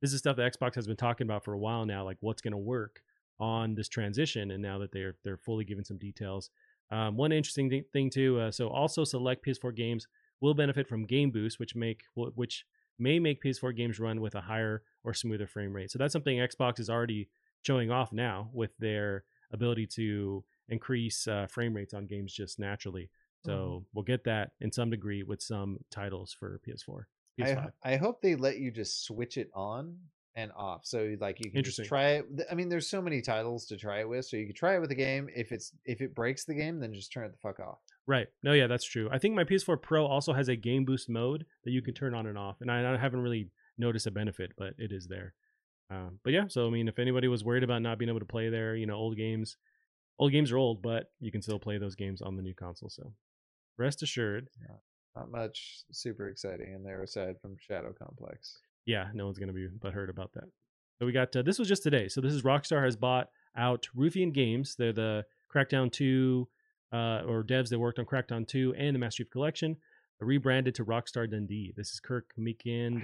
this 0.02 0.14
is 0.14 0.20
stuff 0.20 0.36
that 0.38 0.54
Xbox 0.54 0.76
has 0.76 0.88
been 0.88 0.96
talking 0.96 1.26
about 1.26 1.44
for 1.44 1.54
a 1.54 1.60
while 1.60 1.86
now, 1.86 2.04
like 2.06 2.18
what's 2.22 2.42
going 2.42 2.52
to 2.52 2.58
work 2.58 3.02
on 3.40 3.74
this 3.74 3.90
transition. 3.90 4.52
And 4.52 4.62
now 4.62 4.78
that 4.80 4.92
they're, 4.92 5.16
they're 5.24 5.38
fully 5.38 5.66
giving 5.66 5.84
some 5.84 5.98
details. 5.98 6.52
Um, 6.92 7.18
one 7.18 7.32
interesting 7.32 7.70
thi- 7.70 7.86
thing 7.92 8.10
too. 8.10 8.40
Uh, 8.40 8.52
so 8.52 8.68
also 8.70 9.04
select 9.04 9.46
PS4 9.46 9.76
games 9.76 10.08
will 10.42 10.54
benefit 10.54 10.88
from 10.88 11.06
Game 11.06 11.32
Boost, 11.32 11.60
which 11.60 11.76
make 11.76 12.04
which 12.16 12.66
may 13.00 13.20
make 13.20 13.44
PS4 13.44 13.76
games 13.76 14.00
run 14.00 14.22
with 14.22 14.36
a 14.36 14.42
higher 14.42 14.84
or 15.04 15.14
smoother 15.14 15.48
frame 15.48 15.74
rate. 15.74 15.92
So 15.92 16.00
that's 16.00 16.14
something 16.14 16.38
Xbox 16.38 16.80
is 16.80 16.90
already 16.90 17.30
showing 17.62 17.92
off 17.92 18.12
now 18.12 18.50
with 18.54 18.72
their 18.78 19.24
ability 19.52 19.88
to 19.88 20.44
increase 20.68 21.28
uh, 21.28 21.48
frame 21.48 21.74
rates 21.74 21.94
on 21.94 22.06
games 22.06 22.34
just 22.34 22.60
naturally. 22.60 23.10
So 23.46 23.86
we'll 23.94 24.04
get 24.04 24.26
that 24.26 24.52
in 24.60 24.72
some 24.72 24.90
degree 24.90 25.24
with 25.24 25.42
some 25.42 25.78
titles 25.90 26.36
for 26.38 26.60
PS4, 26.68 27.04
PS5. 27.40 27.72
I, 27.84 27.94
I 27.94 27.96
hope 27.96 28.22
they 28.22 28.36
let 28.36 28.58
you 28.58 28.70
just 28.70 29.06
switch 29.06 29.38
it 29.38 29.50
on 29.54 29.96
and 30.36 30.52
off. 30.56 30.82
So 30.84 31.16
like 31.20 31.44
you 31.44 31.52
can 31.52 31.64
just 31.64 31.84
try 31.86 32.10
it. 32.12 32.26
I 32.52 32.56
mean, 32.56 32.70
there's 32.70 32.88
so 32.88 33.02
many 33.02 33.22
titles 33.22 33.66
to 33.68 33.78
try 33.78 34.02
it 34.02 34.10
with. 34.10 34.26
So 34.26 34.38
you 34.38 34.46
can 34.46 34.56
try 34.56 34.76
it 34.76 34.80
with 34.80 34.92
a 34.92 34.96
game. 34.96 35.30
If 35.34 35.52
it's 35.52 35.72
if 35.86 36.02
it 36.02 36.14
breaks 36.14 36.44
the 36.44 36.54
game, 36.54 36.80
then 36.80 36.94
just 36.94 37.12
turn 37.14 37.26
it 37.26 37.32
the 37.32 37.38
fuck 37.38 37.60
off. 37.60 37.80
Right. 38.10 38.26
No, 38.42 38.54
yeah, 38.54 38.66
that's 38.66 38.86
true. 38.86 39.08
I 39.12 39.20
think 39.20 39.36
my 39.36 39.44
PS4 39.44 39.80
Pro 39.80 40.04
also 40.04 40.34
has 40.34 40.50
a 40.50 40.56
game 40.56 40.84
boost 40.84 41.10
mode 41.10 41.46
that 41.64 41.70
you 41.70 41.84
can 41.84 41.94
turn 41.94 42.16
on 42.16 42.26
and 42.26 42.40
off, 42.40 42.56
and 42.60 42.72
I, 42.72 42.96
I 42.96 42.98
haven't 42.98 43.22
really 43.22 43.52
noticed 43.78 44.08
a 44.08 44.12
benefit, 44.12 44.54
but 44.58 44.74
it 44.80 44.92
is 44.92 45.06
there. 45.06 45.36
Um, 45.92 46.18
but 46.24 46.34
yeah, 46.34 46.46
so 46.48 46.66
I 46.66 46.72
mean, 46.72 46.88
if 46.88 46.98
anybody 46.98 47.28
was 47.28 47.44
worried 47.44 47.62
about 47.62 47.84
not 47.84 48.00
being 48.00 48.10
able 48.10 48.18
to 48.18 48.26
play 48.26 48.50
their, 48.50 48.76
you 48.76 48.88
know, 48.88 48.96
old 48.96 49.16
games, 49.16 49.58
old 50.18 50.32
games 50.32 50.52
are 50.52 50.58
old, 50.58 50.82
but 50.82 51.12
you 51.20 51.32
can 51.32 51.44
still 51.44 51.60
play 51.60 51.78
those 51.78 51.94
games 51.94 52.20
on 52.20 52.36
the 52.36 52.42
new 52.42 52.56
console. 52.56 52.90
So 52.90 53.14
rest 53.78 54.02
assured, 54.02 54.50
Not 55.16 55.30
much 55.30 55.84
super 55.92 56.30
exciting 56.30 56.74
in 56.74 56.84
there 56.84 57.04
aside 57.04 57.36
from 57.40 57.58
Shadow 57.60 57.94
Complex. 57.94 58.58
yeah, 58.88 59.10
no 59.14 59.26
one's 59.26 59.38
gonna 59.38 59.54
be 59.54 59.68
but 59.68 59.94
butthurt 59.94 60.10
about 60.10 60.34
that. 60.34 60.46
So 60.98 61.06
we 61.06 61.12
got 61.12 61.36
uh, 61.36 61.44
this 61.44 61.60
was 61.60 61.68
just 61.68 61.84
today. 61.84 62.08
So 62.08 62.22
this 62.22 62.34
is 62.34 62.42
Rockstar 62.42 62.84
has 62.84 62.96
bought 62.96 63.30
out 63.56 63.88
Ruffian 63.94 64.32
Games. 64.32 64.76
They're 64.76 64.94
the 64.94 65.26
Crackdown 65.54 65.92
2 65.92 66.48
uh, 66.92 67.22
or 67.28 67.44
devs 67.44 67.70
that 67.70 67.80
worked 67.80 68.00
on 68.00 68.06
Crackdown 68.06 68.48
2 68.48 68.76
and 68.78 68.96
the 68.96 69.00
Master 69.00 69.24
Chief 69.24 69.32
Collection, 69.32 69.78
rebranded 70.20 70.76
to 70.76 70.86
Rockstar 70.86 71.30
Dundee. 71.30 71.74
This 71.76 71.92
is 71.92 72.00
Kirk 72.00 72.32
McKeand. 72.38 73.02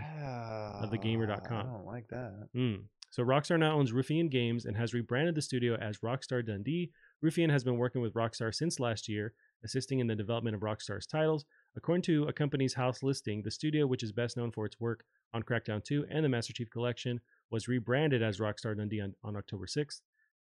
of 0.83 0.91
thegamer.com. 0.91 1.57
I 1.57 1.63
don't 1.63 1.85
like 1.85 2.07
that. 2.09 2.49
Mm. 2.55 2.83
So 3.11 3.23
Rockstar 3.23 3.57
now 3.57 3.77
owns 3.77 3.93
Ruffian 3.93 4.27
Games 4.27 4.65
and 4.65 4.75
has 4.75 4.93
rebranded 4.93 5.35
the 5.35 5.41
studio 5.41 5.75
as 5.75 5.99
Rockstar 5.99 6.45
Dundee. 6.45 6.91
Ruffian 7.21 7.49
has 7.49 7.63
been 7.63 7.77
working 7.77 8.01
with 8.01 8.13
Rockstar 8.13 8.53
since 8.53 8.79
last 8.79 9.07
year, 9.07 9.33
assisting 9.63 9.99
in 9.99 10.07
the 10.07 10.15
development 10.15 10.55
of 10.55 10.61
Rockstar's 10.61 11.05
titles. 11.07 11.45
According 11.77 12.01
to 12.03 12.25
a 12.25 12.33
company's 12.33 12.73
house 12.73 13.03
listing, 13.03 13.41
the 13.41 13.51
studio, 13.51 13.87
which 13.87 14.03
is 14.03 14.11
best 14.11 14.35
known 14.35 14.51
for 14.51 14.65
its 14.65 14.79
work 14.81 15.05
on 15.33 15.43
Crackdown 15.43 15.83
2 15.83 16.07
and 16.09 16.25
the 16.25 16.29
Master 16.29 16.51
Chief 16.51 16.69
Collection, 16.69 17.21
was 17.51 17.69
rebranded 17.69 18.21
as 18.21 18.39
Rockstar 18.39 18.75
Dundee 18.75 19.01
on, 19.01 19.15
on 19.23 19.37
October 19.37 19.65
6th. 19.65 20.01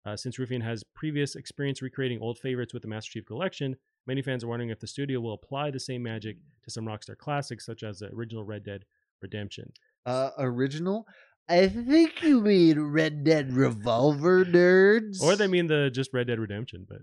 Uh, 0.09 0.16
since 0.16 0.38
Ruffian 0.38 0.62
has 0.62 0.83
previous 0.94 1.37
experience 1.37 1.83
recreating 1.83 2.18
old 2.23 2.38
favorites 2.38 2.73
with 2.73 2.83
the 2.83 2.88
Master 2.88 3.11
Chief 3.12 3.27
Collection, 3.27 3.77
many 4.07 4.23
fans 4.23 4.42
are 4.42 4.49
wondering 4.49 4.71
if 4.71 4.81
the 4.81 4.87
studio 4.87 5.21
will 5.21 5.35
apply 5.35 5.71
the 5.71 5.81
same 5.81 6.03
magic 6.03 6.37
to 6.64 6.71
some 6.71 6.85
Rockstar 6.87 7.16
classics, 7.16 7.66
such 7.66 7.83
as 7.83 7.99
the 7.99 8.07
original 8.14 8.44
Red 8.44 8.64
Dead 8.64 8.85
Redemption. 9.21 9.73
Uh, 10.07 10.31
original. 10.38 11.07
I 11.49 11.68
think 11.68 12.23
you 12.23 12.40
mean 12.40 12.81
Red 12.81 13.23
Dead 13.25 13.53
Revolver, 13.53 14.44
nerds. 14.44 15.21
Or 15.23 15.37
they 15.37 15.47
mean 15.47 15.66
the 15.66 15.90
just 15.92 16.11
Red 16.14 16.27
Dead 16.29 16.38
Redemption, 16.38 16.87
but 16.88 16.99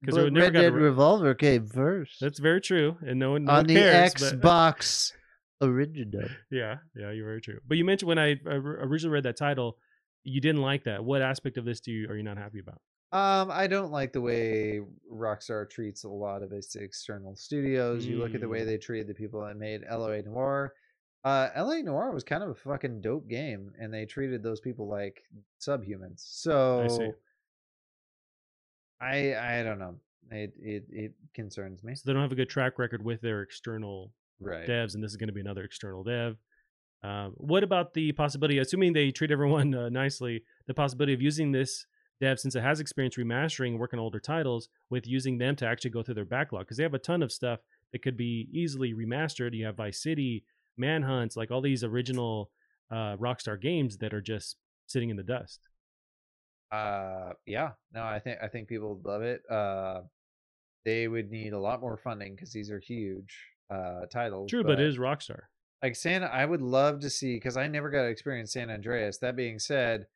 because 0.00 0.16
But 0.16 0.32
never 0.32 0.46
Red 0.46 0.52
Dead 0.54 0.72
re- 0.74 0.82
Revolver 0.84 1.34
came 1.34 1.66
first. 1.68 2.18
that's 2.20 2.38
very 2.40 2.60
true, 2.60 2.96
and 3.06 3.18
no 3.20 3.32
one, 3.32 3.44
no 3.44 3.52
on 3.52 3.56
one 3.58 3.66
the 3.66 3.74
cares. 3.74 4.14
but- 4.14 4.40
Xbox 4.40 5.12
original. 5.62 6.28
yeah, 6.50 6.76
yeah, 6.96 7.10
you're 7.12 7.26
very 7.26 7.40
true. 7.40 7.60
But 7.68 7.76
you 7.76 7.84
mentioned 7.84 8.08
when 8.08 8.18
I 8.18 8.36
originally 8.46 9.12
read 9.12 9.24
that 9.24 9.36
title, 9.36 9.76
you 10.24 10.40
didn't 10.40 10.60
like 10.62 10.84
that. 10.84 11.04
What 11.04 11.22
aspect 11.22 11.56
of 11.58 11.64
this 11.64 11.80
do 11.80 11.92
you 11.92 12.08
are 12.08 12.16
you 12.16 12.22
not 12.22 12.36
happy 12.38 12.58
about? 12.60 12.80
Um, 13.12 13.50
I 13.50 13.66
don't 13.66 13.90
like 13.90 14.12
the 14.12 14.20
way 14.20 14.80
Rockstar 15.12 15.68
treats 15.68 16.04
a 16.04 16.08
lot 16.08 16.42
of 16.44 16.52
its 16.52 16.76
external 16.76 17.34
studios. 17.34 18.06
You 18.06 18.18
look 18.18 18.34
at 18.36 18.40
the 18.40 18.48
way 18.48 18.60
Mm. 18.62 18.66
they 18.66 18.78
treated 18.78 19.08
the 19.08 19.14
people 19.14 19.44
that 19.44 19.56
made 19.56 19.82
LA 19.90 20.20
Noire. 20.20 20.72
Uh, 21.24 21.48
LA 21.56 21.82
Noire 21.82 22.12
was 22.12 22.22
kind 22.22 22.42
of 22.44 22.50
a 22.50 22.54
fucking 22.54 23.00
dope 23.00 23.28
game, 23.28 23.72
and 23.80 23.92
they 23.92 24.06
treated 24.06 24.42
those 24.44 24.60
people 24.60 24.86
like 24.88 25.22
subhumans. 25.60 26.20
So 26.20 26.80
I 26.84 26.86
see. 26.86 27.10
I 29.00 29.58
I 29.60 29.62
don't 29.62 29.78
know. 29.78 29.96
It 30.30 30.52
it 30.60 30.84
it 30.90 31.12
concerns 31.34 31.82
me. 31.82 31.94
So 31.94 32.02
they 32.06 32.12
don't 32.12 32.22
have 32.22 32.32
a 32.32 32.36
good 32.36 32.48
track 32.50 32.78
record 32.78 33.04
with 33.04 33.20
their 33.20 33.42
external 33.42 34.12
Right. 34.42 34.66
devs, 34.66 34.94
and 34.94 35.02
this 35.04 35.10
is 35.10 35.18
going 35.18 35.28
to 35.28 35.34
be 35.34 35.40
another 35.42 35.64
external 35.64 36.02
dev. 36.02 36.38
Um, 37.02 37.32
what 37.36 37.62
about 37.62 37.94
the 37.94 38.12
possibility, 38.12 38.58
assuming 38.58 38.92
they 38.92 39.10
treat 39.10 39.30
everyone 39.30 39.74
uh, 39.74 39.88
nicely, 39.88 40.44
the 40.66 40.74
possibility 40.74 41.14
of 41.14 41.22
using 41.22 41.52
this 41.52 41.86
dev, 42.20 42.38
since 42.38 42.54
it 42.54 42.62
has 42.62 42.80
experience 42.80 43.16
remastering, 43.16 43.78
working 43.78 43.98
on 43.98 44.04
older 44.04 44.20
titles, 44.20 44.68
with 44.90 45.06
using 45.06 45.38
them 45.38 45.56
to 45.56 45.66
actually 45.66 45.90
go 45.90 46.02
through 46.02 46.14
their 46.14 46.24
backlog? 46.26 46.66
Because 46.66 46.76
they 46.76 46.82
have 46.82 46.94
a 46.94 46.98
ton 46.98 47.22
of 47.22 47.32
stuff 47.32 47.60
that 47.92 48.02
could 48.02 48.16
be 48.16 48.48
easily 48.52 48.92
remastered. 48.92 49.54
You 49.54 49.64
have 49.66 49.76
Vice 49.76 50.02
City, 50.02 50.44
Manhunts, 50.76 51.36
like 51.36 51.50
all 51.50 51.62
these 51.62 51.82
original 51.82 52.50
uh, 52.90 53.16
Rockstar 53.16 53.60
games 53.60 53.96
that 53.98 54.12
are 54.12 54.20
just 54.20 54.56
sitting 54.86 55.10
in 55.10 55.16
the 55.16 55.22
dust. 55.22 55.60
Uh, 56.70 57.30
yeah. 57.46 57.70
No, 57.92 58.02
I 58.02 58.18
think 58.20 58.38
I 58.42 58.48
think 58.48 58.68
people 58.68 58.94
would 58.94 59.04
love 59.04 59.22
it. 59.22 59.42
Uh, 59.50 60.02
they 60.84 61.08
would 61.08 61.30
need 61.30 61.52
a 61.52 61.58
lot 61.58 61.80
more 61.80 61.96
funding 61.96 62.34
because 62.34 62.52
these 62.52 62.70
are 62.70 62.78
huge 62.78 63.34
uh 63.70 64.06
titles. 64.12 64.50
True, 64.50 64.64
but 64.64 64.80
it 64.80 64.86
is 64.86 64.98
Rockstar. 64.98 65.42
Like 65.82 65.96
Santa. 65.96 66.26
I 66.26 66.44
would 66.44 66.62
love 66.62 67.00
to 67.00 67.10
see 67.10 67.34
because 67.34 67.56
I 67.56 67.66
never 67.66 67.90
got 67.90 68.02
to 68.02 68.08
experience 68.08 68.52
San 68.52 68.70
Andreas. 68.70 69.18
That 69.18 69.36
being 69.36 69.58
said, 69.58 70.06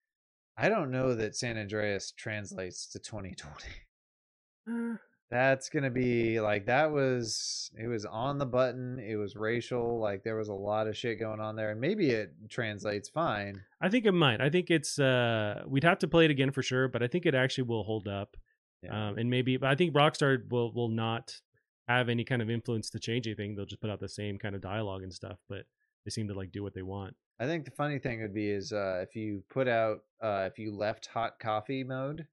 I 0.57 0.69
don't 0.69 0.91
know 0.91 1.15
that 1.15 1.37
San 1.37 1.59
Andreas 1.59 2.13
translates 2.13 2.87
to 2.89 2.99
2020. 2.99 3.65
Uh, 4.67 4.97
That's 5.31 5.69
gonna 5.69 5.91
be 5.91 6.41
like 6.41 6.67
that 6.67 6.93
was 6.93 7.71
it 7.77 7.87
was 7.89 8.05
on 8.05 8.39
the 8.39 8.47
button. 8.47 8.99
It 8.99 9.17
was 9.17 9.37
racial. 9.37 9.99
Like 9.99 10.23
there 10.23 10.37
was 10.37 10.49
a 10.49 10.55
lot 10.55 10.87
of 10.87 10.97
shit 10.97 11.19
going 11.19 11.41
on 11.41 11.57
there, 11.57 11.71
and 11.71 11.81
maybe 11.81 12.11
it 12.11 12.33
translates 12.49 13.09
fine. 13.09 13.63
I 13.81 13.89
think 13.89 14.07
it 14.07 14.13
might. 14.13 14.41
I 14.41 14.49
think 14.51 14.71
it's 14.71 14.99
uh 14.99 15.63
we'd 15.67 15.85
have 15.85 15.99
to 16.01 16.09
play 16.09 16.27
it 16.27 16.31
again 16.31 16.53
for 16.53 16.63
sure, 16.63 16.89
but 16.89 17.03
I 17.03 17.09
think 17.09 17.27
it 17.27 17.35
actually 17.35 17.65
will 17.65 17.85
hold 17.85 18.07
up. 18.07 18.37
Yeah. 18.83 19.09
Um 19.09 19.19
and 19.19 19.29
maybe 19.29 19.57
but 19.57 19.71
I 19.71 19.75
think 19.75 19.95
Rockstar 19.95 20.49
will 20.51 20.73
will 20.73 20.89
not 20.89 21.41
have 21.89 22.09
any 22.09 22.25
kind 22.25 22.41
of 22.43 22.51
influence 22.51 22.91
to 22.91 22.99
change 22.99 23.27
anything. 23.27 23.55
They'll 23.55 23.67
just 23.67 23.81
put 23.81 23.91
out 23.91 24.01
the 24.01 24.09
same 24.09 24.39
kind 24.39 24.55
of 24.55 24.61
dialogue 24.61 25.03
and 25.03 25.13
stuff, 25.13 25.39
but 25.49 25.65
they 26.05 26.11
seem 26.11 26.29
to 26.29 26.35
like 26.35 26.53
do 26.53 26.63
what 26.63 26.75
they 26.75 26.83
want. 26.83 27.15
I 27.41 27.47
think 27.47 27.65
the 27.65 27.71
funny 27.73 27.99
thing 27.99 28.23
would 28.23 28.35
be 28.35 28.49
is 28.51 28.73
uh, 28.73 29.01
if 29.03 29.17
you 29.17 29.43
put 29.51 29.67
out 29.69 29.99
uh, 30.23 30.49
if 30.51 30.59
you 30.59 30.75
left 30.77 31.07
hot 31.07 31.39
coffee 31.41 31.83
mode 31.85 32.27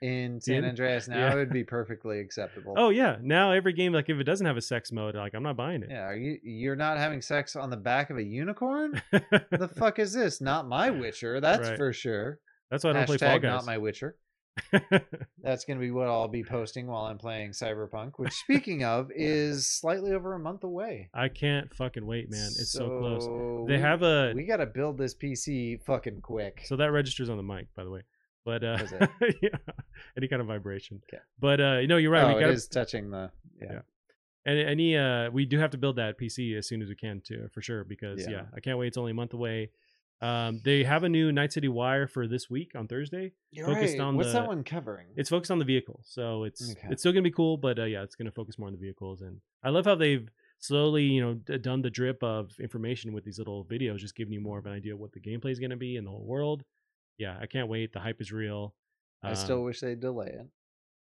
in 0.00 0.40
San? 0.40 0.64
Andreas 0.64 1.08
now, 1.08 1.16
Yeah. 1.18 1.32
it 1.32 1.36
would 1.36 1.52
be 1.52 1.64
perfectly 1.78 2.20
acceptable. 2.20 2.74
Oh 2.76 2.90
yeah, 2.90 3.16
now 3.22 3.52
every 3.52 3.72
game 3.72 3.92
like 3.92 4.08
if 4.08 4.18
it 4.18 4.24
doesn't 4.24 4.46
have 4.46 4.56
a 4.56 4.62
sex 4.62 4.92
mode, 4.92 5.14
like 5.16 5.34
I'm 5.34 5.42
not 5.42 5.56
buying 5.56 5.82
it. 5.82 5.88
yeah, 5.90 6.06
are 6.06 6.16
you 6.16 6.38
you're 6.42 6.76
not 6.76 6.98
having 6.98 7.20
sex 7.20 7.56
on 7.56 7.70
the 7.70 7.76
back 7.76 8.10
of 8.10 8.16
a 8.16 8.22
unicorn? 8.22 9.00
the 9.12 9.70
fuck 9.76 9.98
is 9.98 10.12
this? 10.12 10.40
Not 10.40 10.68
my 10.68 10.90
Witcher, 10.90 11.40
that's 11.40 11.68
Right. 11.70 11.76
for 11.76 11.92
sure. 11.92 12.38
That's 12.70 12.84
why 12.84 12.90
I 12.90 12.92
don't 12.94 13.06
play 13.06 13.16
Fall 13.18 13.28
Hashtag 13.38 13.42
Guys. 13.42 13.50
not 13.52 13.66
my 13.66 13.78
Witcher. 13.78 14.16
That's 15.42 15.64
gonna 15.64 15.80
be 15.80 15.90
what 15.90 16.08
I'll 16.08 16.28
be 16.28 16.42
posting 16.44 16.86
while 16.86 17.04
I'm 17.04 17.18
playing 17.18 17.50
Cyberpunk, 17.50 18.12
which 18.16 18.32
speaking 18.44 18.84
of 18.84 19.10
is 19.14 19.68
slightly 19.70 20.12
over 20.12 20.34
a 20.34 20.38
month 20.38 20.64
away. 20.64 21.08
I 21.14 21.28
can't 21.28 21.72
fucking 21.74 22.04
wait, 22.06 22.30
man. 22.30 22.48
It's 22.58 22.72
so, 22.72 22.98
close. 22.98 23.26
They 23.68 23.76
we- 23.76 23.80
have 23.80 24.02
a 24.02 24.32
we 24.34 24.44
gotta 24.44 24.66
build 24.66 24.98
this 24.98 25.14
PC 25.14 25.82
fucking 25.84 26.20
quick. 26.20 26.62
so 26.64 26.76
that 26.76 26.92
registers 26.92 27.28
on 27.28 27.36
the 27.36 27.42
mic, 27.42 27.68
by 27.74 27.84
the 27.84 27.90
way. 27.90 28.02
But 28.44 28.62
uh, 28.62 28.78
yeah, 29.42 29.50
any 30.16 30.28
kind 30.28 30.40
of 30.40 30.46
vibration. 30.46 31.00
Okay. 31.12 31.22
But 31.40 31.60
uh, 31.60 31.80
no, 31.82 31.96
you're 31.96 32.12
right. 32.12 32.24
oh, 32.24 32.34
we 32.34 32.40
gotta, 32.40 32.52
is 32.52 32.68
touching 32.68 33.10
the 33.10 33.30
yeah. 33.60 33.72
Yeah. 33.72 33.80
and 34.44 34.58
any 34.58 34.96
uh, 34.96 35.30
we 35.30 35.46
do 35.46 35.58
have 35.58 35.70
to 35.72 35.78
build 35.78 35.96
that 35.96 36.18
PC 36.18 36.56
as 36.56 36.68
soon 36.68 36.80
as 36.80 36.88
we 36.88 36.94
can 36.94 37.20
too, 37.26 37.48
for 37.52 37.60
sure. 37.60 37.84
Because 37.84 38.20
yeah, 38.20 38.30
Yeah. 38.30 38.42
I 38.56 38.60
can't 38.60 38.78
wait. 38.78 38.88
It's 38.88 38.96
only 38.96 39.10
a 39.10 39.14
month 39.14 39.32
away. 39.34 39.70
Um, 40.22 40.60
they 40.64 40.82
have 40.84 41.02
a 41.04 41.08
new 41.08 41.30
Night 41.30 41.52
City 41.52 41.68
Wire 41.68 42.06
for 42.06 42.26
this 42.26 42.48
week 42.48 42.72
on 42.74 42.88
Thursday. 42.88 43.32
You're 43.50 43.66
Focused 43.66 43.98
right. 43.98 44.00
on 44.00 44.16
What's 44.16 44.32
the- 44.32 44.40
that 44.40 44.48
one 44.48 44.64
covering? 44.64 45.08
It's 45.16 45.28
focused 45.28 45.50
on 45.50 45.58
the 45.58 45.64
vehicle, 45.64 46.00
so 46.04 46.44
it's 46.44 46.72
Okay. 46.72 46.88
it's 46.90 47.02
still 47.02 47.12
gonna 47.12 47.22
be 47.22 47.30
cool. 47.30 47.56
But 47.58 47.78
uh, 47.78 47.84
yeah, 47.84 48.02
it's 48.02 48.14
gonna 48.14 48.30
focus 48.32 48.58
more 48.58 48.68
on 48.68 48.72
the 48.72 48.78
vehicles. 48.80 49.20
And 49.20 49.40
I 49.62 49.68
love 49.70 49.84
how 49.84 49.94
they've 49.94 50.26
slowly, 50.58 51.04
you 51.04 51.20
know, 51.20 51.34
d- 51.34 51.58
done 51.58 51.82
the 51.82 51.90
drip 51.90 52.22
of 52.22 52.50
information 52.58 53.12
with 53.12 53.24
these 53.24 53.38
little 53.38 53.66
videos, 53.66 53.98
just 53.98 54.16
giving 54.16 54.32
you 54.32 54.40
more 54.40 54.58
of 54.58 54.64
an 54.64 54.72
idea 54.72 54.94
of 54.94 55.00
what 55.00 55.12
the 55.12 55.20
gameplay 55.20 55.50
is 55.50 55.60
gonna 55.60 55.76
be 55.76 55.96
in 55.96 56.04
the 56.04 56.10
whole 56.10 56.24
world. 56.24 56.64
Yeah, 57.18 57.36
I 57.38 57.46
can't 57.46 57.68
wait. 57.68 57.92
The 57.92 58.00
hype 58.00 58.20
is 58.22 58.32
real. 58.32 58.74
I 59.22 59.34
still 59.34 59.58
Um, 59.58 59.64
wish 59.64 59.80
they'd 59.80 60.00
delay 60.00 60.28
it 60.28 60.46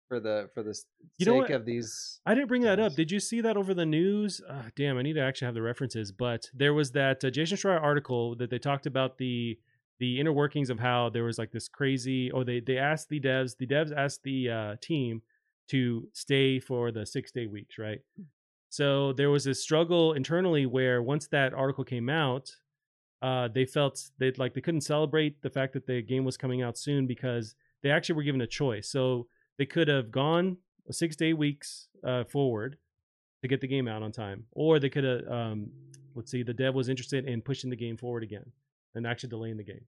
for 0.08 0.20
the 0.20 0.48
for 0.54 0.62
the 0.62 0.76
You 1.18 1.26
sake 1.26 1.50
of 1.50 1.64
these. 1.64 2.20
I 2.26 2.34
didn't 2.34 2.48
bring 2.48 2.62
that 2.62 2.80
up. 2.80 2.94
Did 2.94 3.10
you 3.10 3.20
see 3.20 3.40
that 3.42 3.56
over 3.56 3.74
the 3.74 3.86
news? 3.86 4.40
Uh, 4.48 4.62
damn, 4.76 4.98
I 4.98 5.02
need 5.02 5.14
to 5.14 5.20
actually 5.20 5.46
have 5.46 5.54
the 5.54 5.62
references. 5.62 6.10
But 6.10 6.50
there 6.54 6.74
was 6.74 6.92
that 6.92 7.24
uh, 7.24 7.30
Jason 7.30 7.56
Schreier 7.56 7.80
article 7.80 8.34
that 8.36 8.50
they 8.50 8.58
talked 8.58 8.86
about 8.86 9.18
the 9.18 9.58
the 10.00 10.18
inner 10.20 10.32
workings 10.32 10.70
of 10.70 10.78
how 10.78 11.10
there 11.10 11.24
was 11.24 11.38
like 11.38 11.52
this 11.52 11.68
crazy. 11.68 12.30
Or 12.30 12.44
they 12.44 12.60
they 12.60 12.78
asked 12.78 13.08
the 13.08 13.20
devs. 13.20 13.56
The 13.56 13.66
devs 13.66 13.94
asked 13.96 14.22
the 14.22 14.50
uh, 14.50 14.76
team 14.80 15.22
to 15.68 16.08
stay 16.12 16.58
for 16.58 16.90
the 16.90 17.04
six 17.04 17.30
day 17.30 17.46
weeks, 17.46 17.78
right? 17.78 18.00
So 18.70 19.12
there 19.12 19.30
was 19.30 19.44
this 19.44 19.62
struggle 19.62 20.12
internally 20.12 20.66
where 20.66 21.02
once 21.02 21.26
that 21.28 21.54
article 21.54 21.84
came 21.84 22.08
out, 22.08 22.50
uh, 23.22 23.48
they 23.48 23.64
felt 23.64 24.10
that 24.18 24.38
like 24.38 24.54
they 24.54 24.60
couldn't 24.60 24.82
celebrate 24.82 25.42
the 25.42 25.50
fact 25.50 25.72
that 25.72 25.86
the 25.86 26.02
game 26.02 26.24
was 26.24 26.36
coming 26.36 26.62
out 26.62 26.78
soon 26.78 27.06
because 27.06 27.54
they 27.82 27.90
actually 27.90 28.16
were 28.16 28.22
given 28.22 28.40
a 28.40 28.46
choice. 28.46 28.88
So 28.88 29.26
they 29.58 29.66
could 29.66 29.88
have 29.88 30.10
gone 30.10 30.56
six 30.90 31.16
to 31.16 31.26
eight 31.26 31.34
weeks 31.34 31.88
uh, 32.04 32.24
forward 32.24 32.78
to 33.42 33.48
get 33.48 33.60
the 33.60 33.68
game 33.68 33.86
out 33.86 34.02
on 34.02 34.10
time, 34.10 34.44
or 34.52 34.78
they 34.78 34.88
could 34.88 35.04
have, 35.04 35.28
um, 35.28 35.70
let's 36.14 36.30
see, 36.30 36.42
the 36.42 36.54
dev 36.54 36.74
was 36.74 36.88
interested 36.88 37.26
in 37.26 37.42
pushing 37.42 37.70
the 37.70 37.76
game 37.76 37.96
forward 37.96 38.22
again 38.22 38.50
and 38.94 39.06
actually 39.06 39.28
delaying 39.28 39.56
the 39.56 39.64
game. 39.64 39.84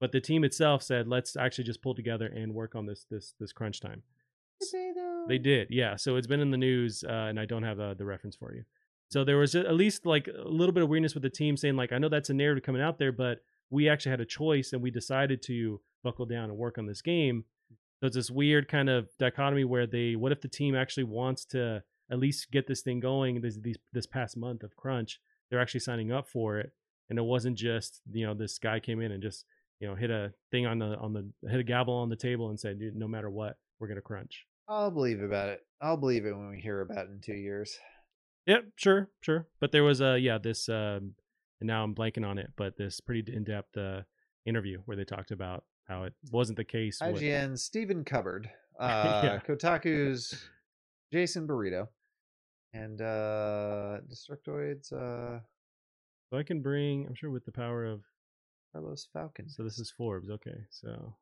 But 0.00 0.12
the 0.12 0.20
team 0.20 0.44
itself 0.44 0.82
said, 0.82 1.08
let's 1.08 1.36
actually 1.36 1.64
just 1.64 1.82
pull 1.82 1.94
together 1.94 2.26
and 2.26 2.54
work 2.54 2.74
on 2.74 2.86
this 2.86 3.04
this 3.10 3.34
this 3.38 3.52
crunch 3.52 3.80
time. 3.80 4.02
They 5.28 5.38
did, 5.38 5.68
yeah. 5.70 5.96
So 5.96 6.16
it's 6.16 6.26
been 6.26 6.40
in 6.40 6.50
the 6.50 6.56
news, 6.56 7.04
uh, 7.06 7.12
and 7.12 7.38
I 7.38 7.44
don't 7.44 7.62
have 7.62 7.80
uh, 7.80 7.94
the 7.94 8.04
reference 8.04 8.36
for 8.36 8.54
you. 8.54 8.64
So 9.10 9.24
there 9.24 9.38
was 9.38 9.54
at 9.54 9.74
least 9.74 10.06
like 10.06 10.28
a 10.28 10.48
little 10.48 10.72
bit 10.72 10.82
of 10.82 10.88
weirdness 10.88 11.14
with 11.14 11.22
the 11.22 11.30
team 11.30 11.56
saying, 11.56 11.76
like, 11.76 11.92
I 11.92 11.98
know 11.98 12.08
that's 12.08 12.30
a 12.30 12.34
narrative 12.34 12.62
coming 12.62 12.80
out 12.80 12.98
there, 12.98 13.12
but 13.12 13.42
we 13.68 13.88
actually 13.88 14.10
had 14.10 14.20
a 14.20 14.26
choice, 14.26 14.72
and 14.72 14.80
we 14.82 14.90
decided 14.90 15.42
to 15.42 15.80
buckle 16.02 16.26
down 16.26 16.44
and 16.50 16.56
work 16.56 16.78
on 16.78 16.86
this 16.86 17.02
game. 17.02 17.44
So 18.00 18.06
it's 18.06 18.16
this 18.16 18.30
weird 18.30 18.68
kind 18.68 18.88
of 18.88 19.08
dichotomy 19.18 19.64
where 19.64 19.86
they, 19.86 20.16
what 20.16 20.32
if 20.32 20.40
the 20.40 20.48
team 20.48 20.74
actually 20.74 21.04
wants 21.04 21.44
to 21.46 21.82
at 22.10 22.18
least 22.18 22.50
get 22.50 22.66
this 22.66 22.80
thing 22.80 22.98
going? 22.98 23.40
This 23.42 23.58
these 23.60 23.76
this 23.92 24.06
past 24.06 24.36
month 24.36 24.62
of 24.62 24.74
crunch, 24.74 25.20
they're 25.50 25.60
actually 25.60 25.80
signing 25.80 26.10
up 26.10 26.26
for 26.26 26.58
it, 26.58 26.72
and 27.10 27.18
it 27.18 27.22
wasn't 27.22 27.58
just 27.58 28.00
you 28.10 28.26
know 28.26 28.34
this 28.34 28.58
guy 28.58 28.80
came 28.80 29.00
in 29.00 29.12
and 29.12 29.22
just 29.22 29.44
you 29.80 29.88
know 29.88 29.94
hit 29.94 30.10
a 30.10 30.32
thing 30.50 30.66
on 30.66 30.78
the 30.78 30.96
on 30.96 31.12
the 31.12 31.30
hit 31.48 31.60
a 31.60 31.64
gavel 31.64 31.94
on 31.94 32.08
the 32.08 32.16
table 32.16 32.48
and 32.48 32.58
said, 32.58 32.78
"Dude, 32.78 32.96
no 32.96 33.06
matter 33.06 33.28
what, 33.28 33.58
we're 33.78 33.88
gonna 33.88 34.00
crunch. 34.00 34.46
I'll 34.66 34.90
believe 34.90 35.22
about 35.22 35.50
it. 35.50 35.60
I'll 35.80 35.96
believe 35.96 36.24
it 36.24 36.36
when 36.36 36.48
we 36.48 36.60
hear 36.60 36.80
about 36.80 37.06
it 37.06 37.10
in 37.10 37.20
two 37.20 37.34
years. 37.34 37.76
Yep, 38.46 38.64
sure, 38.76 39.10
sure. 39.20 39.46
But 39.60 39.72
there 39.72 39.84
was 39.84 40.00
a 40.00 40.18
yeah, 40.18 40.38
this 40.38 40.68
um 40.68 41.14
and 41.60 41.66
now 41.66 41.84
I'm 41.84 41.94
blanking 41.94 42.26
on 42.26 42.38
it, 42.38 42.52
but 42.56 42.78
this 42.78 43.00
pretty 43.00 43.30
in 43.30 43.44
depth 43.44 43.76
uh 43.76 44.02
interview 44.46 44.80
where 44.86 44.96
they 44.96 45.04
talked 45.04 45.32
about 45.32 45.64
how 45.90 46.04
it 46.04 46.14
wasn't 46.30 46.56
the 46.56 46.64
case 46.64 47.00
with 47.04 47.58
Stephen 47.58 48.04
Cupboard, 48.04 48.48
uh, 48.80 49.20
Yeah. 49.24 49.38
Kotaku's 49.40 50.48
Jason 51.12 51.46
Burrito, 51.46 51.88
and 52.72 53.02
uh, 53.02 53.98
Destructoids 54.08 54.92
uh, 54.92 55.40
so 56.30 56.38
I 56.38 56.42
can 56.44 56.62
bring 56.62 57.06
I'm 57.06 57.14
sure 57.14 57.30
with 57.30 57.44
the 57.44 57.52
power 57.52 57.84
of 57.84 58.02
Carlos 58.72 59.08
Falcon. 59.12 59.48
so 59.48 59.64
this 59.64 59.78
is 59.80 59.90
Forbes, 59.90 60.30
okay. 60.30 60.64
So 60.70 61.16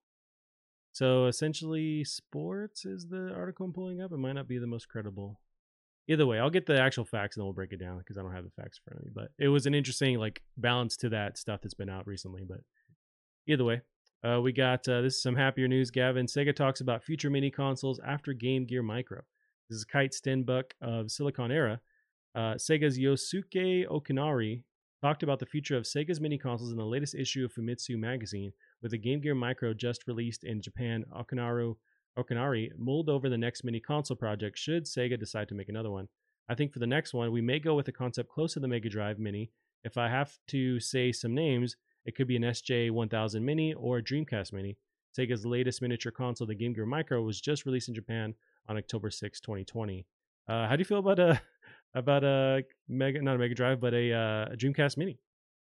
so 0.92 1.26
essentially 1.26 2.04
sports 2.04 2.84
is 2.84 3.06
the 3.08 3.32
article 3.34 3.66
I'm 3.66 3.72
pulling 3.72 4.02
up. 4.02 4.12
It 4.12 4.18
might 4.18 4.32
not 4.32 4.48
be 4.48 4.58
the 4.58 4.66
most 4.66 4.88
credible. 4.88 5.40
Either 6.10 6.26
way, 6.26 6.38
I'll 6.38 6.50
get 6.50 6.66
the 6.66 6.80
actual 6.80 7.04
facts 7.04 7.36
and 7.36 7.42
then 7.42 7.46
we'll 7.46 7.54
break 7.54 7.72
it 7.72 7.80
down 7.80 7.98
because 7.98 8.16
I 8.16 8.22
don't 8.22 8.34
have 8.34 8.44
the 8.44 8.50
facts 8.62 8.78
in 8.78 8.90
front 8.90 9.00
of 9.00 9.04
me. 9.06 9.12
But 9.14 9.30
it 9.38 9.48
was 9.48 9.66
an 9.66 9.74
interesting 9.74 10.18
like 10.18 10.42
balance 10.56 10.96
to 10.98 11.08
that 11.10 11.38
stuff 11.38 11.60
that's 11.62 11.74
been 11.74 11.90
out 11.90 12.06
recently. 12.06 12.44
But 12.48 12.60
either 13.46 13.64
way, 13.64 13.82
uh, 14.24 14.40
we 14.40 14.52
got 14.52 14.88
uh, 14.88 15.00
this 15.00 15.14
is 15.14 15.22
some 15.22 15.36
happier 15.36 15.68
news, 15.68 15.90
Gavin. 15.90 16.26
Sega 16.26 16.54
talks 16.54 16.80
about 16.80 17.04
future 17.04 17.30
mini 17.30 17.50
consoles 17.50 18.00
after 18.06 18.32
Game 18.32 18.66
Gear 18.66 18.82
Micro. 18.82 19.20
This 19.70 19.78
is 19.78 19.84
Kite 19.84 20.12
Stenbuck 20.12 20.72
of 20.80 21.06
Siliconera. 21.06 21.78
Uh, 22.34 22.54
Sega's 22.54 22.98
Yosuke 22.98 23.86
Okunari 23.88 24.62
talked 25.02 25.22
about 25.22 25.38
the 25.38 25.46
future 25.46 25.76
of 25.76 25.84
Sega's 25.84 26.20
mini 26.20 26.38
consoles 26.38 26.72
in 26.72 26.76
the 26.76 26.84
latest 26.84 27.14
issue 27.14 27.44
of 27.44 27.52
Famitsu 27.52 27.96
magazine, 27.96 28.52
with 28.82 28.90
the 28.90 28.98
Game 28.98 29.20
Gear 29.20 29.34
Micro 29.34 29.72
just 29.74 30.06
released 30.06 30.44
in 30.44 30.60
Japan. 30.60 31.04
Okinaru 31.16 31.76
Okunari 32.18 32.70
mulled 32.76 33.08
over 33.08 33.28
the 33.28 33.38
next 33.38 33.62
mini 33.62 33.78
console 33.78 34.16
project 34.16 34.58
should 34.58 34.84
Sega 34.84 35.18
decide 35.18 35.48
to 35.48 35.54
make 35.54 35.68
another 35.68 35.90
one. 35.90 36.08
I 36.48 36.54
think 36.54 36.72
for 36.72 36.78
the 36.78 36.86
next 36.86 37.14
one, 37.14 37.30
we 37.30 37.40
may 37.40 37.58
go 37.58 37.74
with 37.74 37.88
a 37.88 37.92
concept 37.92 38.30
close 38.30 38.54
to 38.54 38.60
the 38.60 38.68
Mega 38.68 38.88
Drive 38.88 39.18
Mini. 39.18 39.50
If 39.84 39.96
I 39.96 40.08
have 40.08 40.38
to 40.48 40.80
say 40.80 41.12
some 41.12 41.34
names, 41.34 41.76
it 42.08 42.16
could 42.16 42.26
be 42.26 42.36
an 42.36 42.42
SG1000 42.42 43.42
Mini 43.42 43.74
or 43.74 43.98
a 43.98 44.02
Dreamcast 44.02 44.52
Mini. 44.52 44.76
Sega's 45.16 45.44
latest 45.44 45.82
miniature 45.82 46.12
console, 46.12 46.46
the 46.46 46.54
Game 46.54 46.72
Gear 46.72 46.86
Micro, 46.86 47.22
was 47.22 47.40
just 47.40 47.66
released 47.66 47.88
in 47.88 47.94
Japan 47.94 48.34
on 48.68 48.76
October 48.78 49.10
6, 49.10 49.40
2020. 49.40 50.06
Uh, 50.48 50.66
how 50.68 50.76
do 50.76 50.80
you 50.80 50.84
feel 50.84 50.98
about 50.98 51.18
a 51.18 51.40
about 51.94 52.24
a 52.24 52.62
Mega 52.88 53.20
not 53.20 53.34
a 53.36 53.38
Mega 53.38 53.54
Drive, 53.54 53.80
but 53.80 53.92
a, 53.94 54.12
uh, 54.12 54.52
a 54.52 54.56
Dreamcast 54.56 54.96
Mini? 54.96 55.18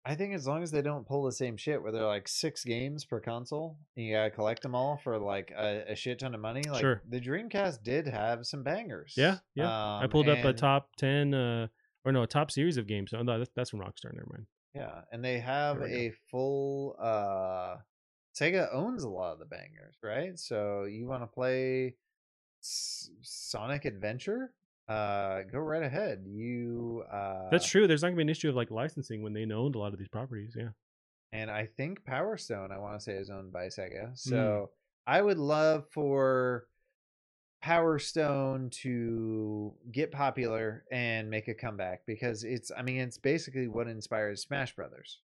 I 0.07 0.15
think 0.17 0.35
as 0.35 0.47
long 0.47 0.63
as 0.63 0.71
they 0.71 0.83
don't 0.83 1.07
pull 1.07 1.25
the 1.25 1.33
same 1.33 1.57
shit 1.57 1.83
where 1.83 1.91
they're 1.91 2.05
like 2.05 2.29
six 2.29 2.63
games 2.63 3.07
per 3.07 3.21
console, 3.21 3.79
and 3.97 4.05
you 4.05 4.13
gotta 4.15 4.31
collect 4.31 4.63
them 4.63 4.75
all 4.75 5.01
for 5.03 5.19
like 5.19 5.51
a, 5.57 5.93
a 5.93 5.97
shit 5.97 6.19
ton 6.19 6.35
of 6.35 6.41
money. 6.43 6.63
Like 6.69 6.81
Sure. 6.83 7.01
the 7.09 7.21
Dreamcast 7.21 7.83
did 7.83 8.07
have 8.09 8.45
some 8.45 8.63
bangers. 8.63 9.15
Yeah, 9.17 9.39
yeah. 9.55 9.71
I 9.71 10.05
Um, 10.05 10.11
pulled 10.11 10.29
up 10.29 10.45
a 10.45 10.53
top 10.53 10.97
ten, 10.99 11.33
uh, 11.33 11.69
or 12.05 12.13
no, 12.13 12.23
a 12.23 12.27
top 12.27 12.51
series 12.51 12.77
of 12.77 12.87
games. 12.87 13.15
Oh, 13.17 13.23
no, 13.23 13.39
that's, 13.39 13.51
that's 13.57 13.71
from 13.71 13.81
Rockstar. 13.81 14.13
Never 14.13 14.29
mind. 14.31 14.47
Yeah, 14.75 15.03
and 15.13 15.25
they 15.25 15.39
have 15.39 15.81
a 15.83 16.13
full 16.31 16.97
uh 17.01 17.77
Sega 18.39 18.69
owns 18.75 19.05
a 19.05 19.09
lot 19.09 19.33
of 19.33 19.39
the 19.39 19.45
bangers, 19.45 19.95
right? 20.03 20.37
So 20.39 20.85
you 20.85 21.07
want 21.07 21.23
to 21.23 21.27
play 21.29 21.95
S- 22.63 23.11
Sonic 23.23 23.85
Adventure? 23.85 24.53
Uh 24.89 25.43
go 25.51 25.59
right 25.61 25.83
ahead. 25.83 26.25
You 26.27 27.05
uh 27.11 27.49
That's 27.51 27.67
true. 27.67 27.87
There's 27.87 28.03
not 28.03 28.09
gonna 28.09 28.17
be 28.17 28.23
an 28.23 28.29
issue 28.29 28.49
of 28.49 28.57
like 28.57 28.71
licensing 28.71 29.23
when 29.23 29.33
they 29.33 29.45
owned 29.51 29.77
a 29.77 29.79
lot 29.79 29.93
of 29.93 29.99
these 29.99 30.09
properties. 30.09 30.55
Yeah. 30.59 30.71
and 31.33 31.51
I 31.51 31.67
think 31.77 32.05
Power 32.05 32.37
Stone 32.37 32.71
I 32.73 32.79
want 32.79 32.99
to 32.99 33.03
say 33.05 33.13
is 33.15 33.31
owned 33.31 33.53
by. 33.53 33.67
Sega. 33.67 34.11
So 34.19 34.71
I 35.07 35.23
would 35.23 35.39
love 35.39 35.85
for 35.91 36.67
Power 37.65 37.99
Stone 37.99 38.69
to 38.83 39.73
get 39.91 40.13
popular 40.13 40.85
and 40.93 41.31
make 41.31 41.49
a 41.49 41.55
comeback 41.55 42.03
because 42.07 42.45
it's 42.45 42.71
I 42.77 42.83
mean 42.83 43.01
it's 43.01 43.17
basically 43.17 43.69
what 43.69 43.89
inspires 43.89 44.43
Smash 44.43 44.77
Brothers. 44.77 45.21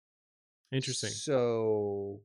Interesting. 0.72 1.10
So 1.10 2.22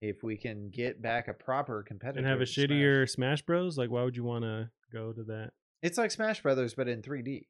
if 0.00 0.22
we 0.22 0.36
can 0.36 0.70
get 0.70 1.02
back 1.02 1.26
a 1.26 1.32
proper 1.32 1.82
competitor 1.82 2.20
and 2.20 2.28
have 2.28 2.40
a 2.40 2.46
to 2.46 2.46
Smash. 2.46 2.68
shittier 2.68 3.10
Smash 3.10 3.42
Bros. 3.42 3.76
Like, 3.76 3.90
why 3.90 4.04
would 4.04 4.14
you 4.14 4.22
want 4.22 4.44
to 4.44 4.70
go 4.92 5.12
to 5.12 5.24
that? 5.24 5.50
It's 5.82 5.98
like 5.98 6.12
Smash 6.12 6.40
Brothers, 6.40 6.74
but 6.74 6.86
in 6.86 7.02
3D. 7.02 7.48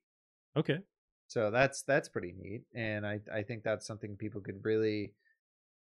Okay, 0.57 0.79
So 1.27 1.51
that's 1.51 1.83
that's 1.83 2.09
pretty 2.09 2.35
neat, 2.35 2.63
and 2.75 3.07
I 3.07 3.21
I 3.31 3.43
think 3.43 3.63
that's 3.63 3.87
something 3.87 4.17
people 4.17 4.41
could 4.41 4.65
really. 4.65 5.13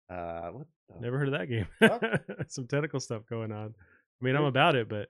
Uh, 0.09 0.51
what 0.51 0.67
the 0.89 1.01
never 1.01 1.19
heard 1.19 1.35
of 1.35 1.39
that 1.41 1.49
game. 1.49 1.67
Some 2.47 2.69
tentacle 2.69 3.01
stuff 3.01 3.23
going 3.29 3.51
on. 3.51 3.75
I 3.75 4.25
mean, 4.25 4.37
I'm 4.37 4.45
about 4.45 4.77
it, 4.77 4.89
but 4.89 5.09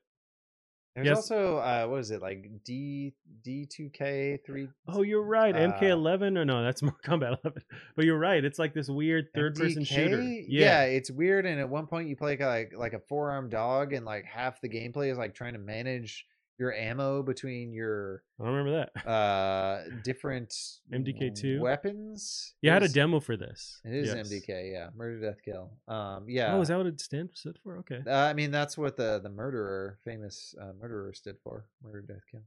There's 0.95 1.07
Yes. 1.07 1.16
also 1.16 1.57
uh, 1.57 1.86
what 1.86 2.01
is 2.01 2.11
it 2.11 2.20
like 2.20 2.47
D 2.64 3.14
D 3.43 3.64
two 3.66 3.88
K 3.90 4.38
three? 4.45 4.68
oh, 4.88 5.03
you're 5.03 5.22
right. 5.24 5.55
Uh, 5.57 5.72
MK11 5.72 6.36
or 6.36 6.45
no, 6.45 6.62
that's 6.62 6.82
more 6.82 6.95
Kombat 7.05 7.38
11. 7.45 7.62
But 7.97 8.05
you're 8.05 8.18
right. 8.18 8.45
It's 8.45 8.59
like 8.59 8.74
this 8.74 8.88
weird 8.88 9.28
third-person 9.34 9.84
shooter. 9.84 10.18
MDK? 10.18 10.45
Yeah. 10.49 10.82
it's 10.84 11.11
weird. 11.11 11.47
And 11.47 11.59
at 11.61 11.68
one 11.68 11.86
point, 11.86 12.09
you 12.09 12.16
play 12.16 12.36
like 12.36 12.72
like 12.76 12.93
a 12.93 13.01
four 13.01 13.30
arm 13.30 13.49
dog, 13.49 13.93
and 13.95 14.05
like 14.05 14.24
half 14.26 14.61
the 14.61 14.68
gameplay 14.68 15.11
is 15.11 15.16
like 15.18 15.34
trying 15.34 15.55
to 15.55 15.59
manage 15.59 16.26
your 16.62 16.72
ammo 16.72 17.22
between 17.24 17.72
your 17.72 18.22
I 18.38 18.44
don't 18.44 18.54
remember 18.54 18.74
that. 18.94 19.08
uh 19.08 19.82
different 20.04 20.50
MDK2? 20.92 21.58
weapons. 21.60 22.54
Yeah, 22.62 22.70
I 22.70 22.74
had 22.74 22.82
a 22.84 22.88
demo 22.88 23.18
for 23.20 23.36
this. 23.36 23.80
It 23.84 23.94
is 23.94 24.06
Yes. 24.14 24.28
MDK, 24.28 24.72
yeah, 24.72 24.88
murder, 24.94 25.18
death, 25.26 25.40
kill. 25.44 25.72
Um, 25.88 26.26
yeah. 26.28 26.54
Oh, 26.54 26.60
is 26.60 26.68
that 26.68 26.78
what 26.78 26.86
it 26.86 27.00
stands 27.00 27.32
stood 27.40 27.58
for? 27.64 27.78
Okay. 27.78 28.00
Uh, 28.06 28.12
I 28.30 28.32
mean, 28.32 28.50
that's 28.52 28.78
what 28.78 28.96
the 28.96 29.18
the 29.20 29.28
murderer, 29.42 29.98
famous 30.04 30.54
uh, 30.62 30.72
murderer, 30.80 31.12
stood 31.12 31.36
for. 31.42 31.66
Murder, 31.82 32.02
death, 32.02 32.24
kill. 32.30 32.44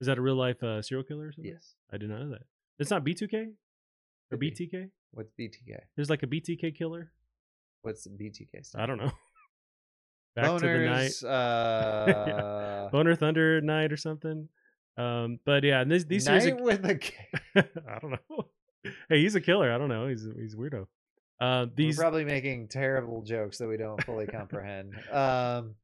Is 0.00 0.08
that 0.08 0.18
a 0.18 0.20
real 0.20 0.34
life 0.36 0.60
uh, 0.62 0.82
serial 0.82 1.04
killer 1.04 1.28
or 1.28 1.32
something? 1.32 1.52
Yes. 1.52 1.74
I 1.92 1.96
did 1.96 2.10
not 2.10 2.20
know 2.20 2.30
that. 2.30 2.42
It's 2.80 2.90
not 2.90 3.04
B2K 3.04 3.34
or 3.34 3.50
Could 4.30 4.40
be. 4.40 4.50
BTK. 4.50 4.90
What's 5.12 5.30
BTK? 5.38 5.78
There's 5.94 6.10
like 6.10 6.22
a 6.22 6.26
BTK 6.26 6.74
killer. 6.76 7.12
What's 7.82 8.06
BTK? 8.08 8.66
stand 8.66 8.82
I 8.82 8.86
don't 8.86 8.98
know. 8.98 9.12
Back 10.36 10.60
to 10.60 10.66
the 10.66 10.84
night. 10.84 11.12
Boners, 11.12 11.24
Uh, 11.36 12.75
Boner 12.96 13.14
Thunder 13.14 13.60
Night 13.60 13.92
or 13.92 13.96
something. 13.96 14.48
Um, 14.96 15.38
but 15.44 15.64
yeah, 15.64 15.80
and 15.82 15.90
this, 15.90 16.04
these 16.04 16.24
series. 16.24 16.46
night 16.46 16.60
are- 16.60 16.64
with 16.64 16.84
a 16.86 16.94
K. 16.96 17.14
I 17.56 17.98
don't 18.00 18.12
know. 18.12 18.44
Hey, 19.08 19.20
he's 19.20 19.34
a 19.34 19.40
killer. 19.40 19.70
I 19.72 19.78
don't 19.78 19.88
know. 19.88 20.06
He's 20.08 20.26
he's 20.38 20.54
a 20.54 20.56
weirdo. 20.56 20.86
Uh, 21.40 21.66
these 21.76 21.98
We're 21.98 22.04
probably 22.04 22.24
making 22.24 22.68
terrible 22.68 23.22
jokes 23.22 23.58
that 23.58 23.68
we 23.68 23.76
don't 23.76 24.02
fully 24.04 24.26
comprehend. 24.26 24.94
Um, 25.12 25.74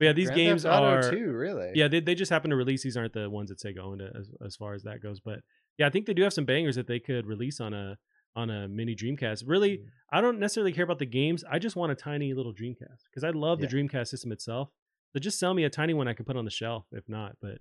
yeah, 0.00 0.12
these 0.12 0.28
Grand 0.28 0.36
games 0.36 0.64
are 0.64 1.10
2, 1.10 1.32
really. 1.32 1.72
yeah 1.74 1.88
they, 1.88 2.00
they 2.00 2.14
just 2.14 2.30
happen 2.30 2.50
to 2.50 2.56
release. 2.56 2.82
These 2.82 2.96
aren't 2.96 3.12
the 3.14 3.28
ones 3.28 3.48
that 3.50 3.58
Sega 3.58 3.80
owned 3.82 4.02
as 4.02 4.30
as 4.44 4.56
far 4.56 4.72
as 4.74 4.82
that 4.84 5.02
goes. 5.02 5.20
But 5.20 5.40
yeah, 5.78 5.86
I 5.86 5.90
think 5.90 6.06
they 6.06 6.14
do 6.14 6.22
have 6.22 6.32
some 6.32 6.44
bangers 6.46 6.76
that 6.76 6.86
they 6.86 6.98
could 7.00 7.26
release 7.26 7.60
on 7.60 7.74
a 7.74 7.98
on 8.34 8.48
a 8.50 8.68
mini 8.68 8.94
Dreamcast. 8.94 9.44
Really, 9.46 9.78
Mm. 9.78 9.84
I 10.12 10.20
don't 10.20 10.38
necessarily 10.38 10.72
care 10.72 10.84
about 10.84 10.98
the 11.00 11.06
games. 11.06 11.44
I 11.50 11.58
just 11.58 11.76
want 11.76 11.92
a 11.92 11.94
tiny 11.94 12.32
little 12.32 12.54
Dreamcast 12.54 13.04
because 13.10 13.24
I 13.24 13.30
love 13.30 13.60
the 13.60 13.66
Dreamcast 13.66 14.06
system 14.08 14.32
itself. 14.32 14.70
So 15.16 15.20
just 15.20 15.38
sell 15.38 15.54
me 15.54 15.64
a 15.64 15.70
tiny 15.70 15.94
one 15.94 16.08
I 16.08 16.12
can 16.12 16.26
put 16.26 16.36
on 16.36 16.44
the 16.44 16.50
shelf. 16.50 16.84
If 16.92 17.08
not, 17.08 17.36
but 17.40 17.56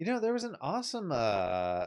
You 0.00 0.06
know, 0.06 0.18
there 0.18 0.32
was 0.32 0.42
an 0.42 0.56
awesome. 0.60 1.12
uh 1.12 1.86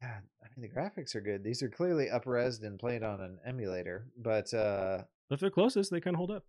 God, 0.00 0.22
I 0.40 0.46
mean, 0.56 0.60
the 0.60 0.68
graphics 0.68 1.16
are 1.16 1.20
good. 1.20 1.42
These 1.42 1.64
are 1.64 1.68
clearly 1.68 2.08
up-resed 2.08 2.62
and 2.62 2.78
played 2.78 3.02
on 3.02 3.20
an 3.20 3.38
emulator, 3.44 4.06
but 4.16 4.54
uh, 4.54 5.02
if 5.30 5.40
they're 5.40 5.50
closest, 5.50 5.90
they 5.90 6.00
kind 6.00 6.14
of 6.14 6.18
hold 6.18 6.30
up. 6.30 6.44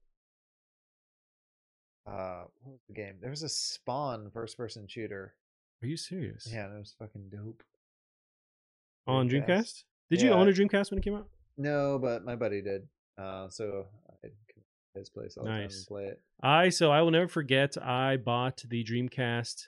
uh, 2.05 2.43
what 2.61 2.73
was 2.73 2.81
the 2.87 2.93
game? 2.93 3.15
There 3.19 3.29
was 3.31 3.41
a 3.43 3.49
Spawn 3.49 4.29
first-person 4.31 4.87
shooter. 4.87 5.33
Are 5.81 5.87
you 5.87 5.97
serious? 5.97 6.47
Yeah, 6.51 6.65
it 6.67 6.77
was 6.79 6.93
fucking 6.99 7.29
dope. 7.31 7.63
On 9.07 9.27
Dreamcast. 9.27 9.47
Dreamcast? 9.47 9.83
Did 10.11 10.21
you 10.21 10.31
own 10.31 10.47
a 10.49 10.51
Dreamcast 10.51 10.91
when 10.91 10.97
it 10.99 11.03
came 11.03 11.15
out? 11.15 11.29
No, 11.57 11.97
but 11.99 12.23
my 12.25 12.35
buddy 12.35 12.61
did. 12.61 12.87
Uh, 13.17 13.49
so 13.49 13.85
I 14.02 14.02
come 14.02 14.02
to 14.02 14.02
his 14.95 15.09
place 15.09 15.37
all 15.37 15.45
Nice. 15.45 15.85
play 15.85 16.05
it. 16.05 16.21
I 16.41 16.69
so 16.69 16.91
I 16.91 17.01
will 17.01 17.11
never 17.11 17.27
forget. 17.27 17.75
I 17.81 18.17
bought 18.17 18.63
the 18.67 18.83
Dreamcast 18.83 19.67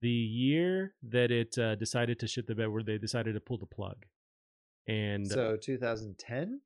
the 0.00 0.08
year 0.10 0.94
that 1.08 1.30
it 1.30 1.56
uh, 1.58 1.74
decided 1.76 2.18
to 2.20 2.26
ship 2.26 2.46
the 2.46 2.54
bed, 2.54 2.68
where 2.68 2.82
they 2.82 2.98
decided 2.98 3.34
to 3.34 3.40
pull 3.40 3.58
the 3.58 3.66
plug. 3.66 4.04
And 4.86 5.26
uh, 5.30 5.34
So 5.34 5.56
2010. 5.56 6.60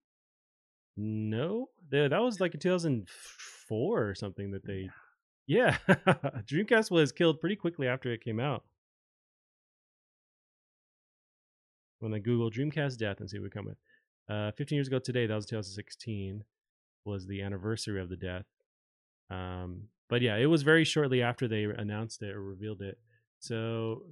no, 0.97 1.69
th- 1.91 2.11
that 2.11 2.21
was 2.23 2.41
like 2.41 2.55
in 2.55 2.61
2004 2.61 4.09
or 4.09 4.15
something 4.15 4.51
that 4.53 4.65
they. 4.67 4.89
Yeah, 5.47 5.77
Dreamcast 5.89 6.91
was 6.91 7.13
killed 7.13 7.41
pretty 7.41 7.57
quickly 7.57 7.87
after 7.87 8.13
it 8.13 8.23
came 8.25 8.41
out. 8.41 8.65
When 12.01 12.15
I 12.15 12.19
Google 12.19 12.51
Dreamcast 12.51 12.97
death 12.99 13.21
and 13.21 13.29
see 13.29 13.39
what 13.39 13.45
we 13.45 13.51
come 13.51 13.65
with. 13.67 13.79
Uh, 14.29 14.53
15 14.53 14.77
years 14.77 14.89
ago 14.89 14.99
today, 14.99 15.27
that 15.27 15.35
was 15.35 15.47
2016, 15.47 16.45
was 17.05 17.27
the 17.27 17.43
anniversary 17.43 18.01
of 18.01 18.09
the 18.09 18.17
death. 18.17 18.45
Um, 19.31 19.89
but 20.09 20.23
yeah, 20.23 20.37
it 20.37 20.47
was 20.47 20.63
very 20.63 20.85
shortly 20.85 21.23
after 21.23 21.49
they 21.49 21.65
announced 21.65 22.23
it 22.23 22.35
or 22.35 22.43
revealed 22.43 22.81
it. 22.81 22.99
So 23.41 24.03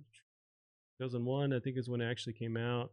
2001, 0.98 1.52
I 1.52 1.60
think, 1.60 1.76
is 1.76 1.88
when 1.88 2.00
it 2.00 2.10
actually 2.10 2.34
came 2.34 2.56
out. 2.56 2.92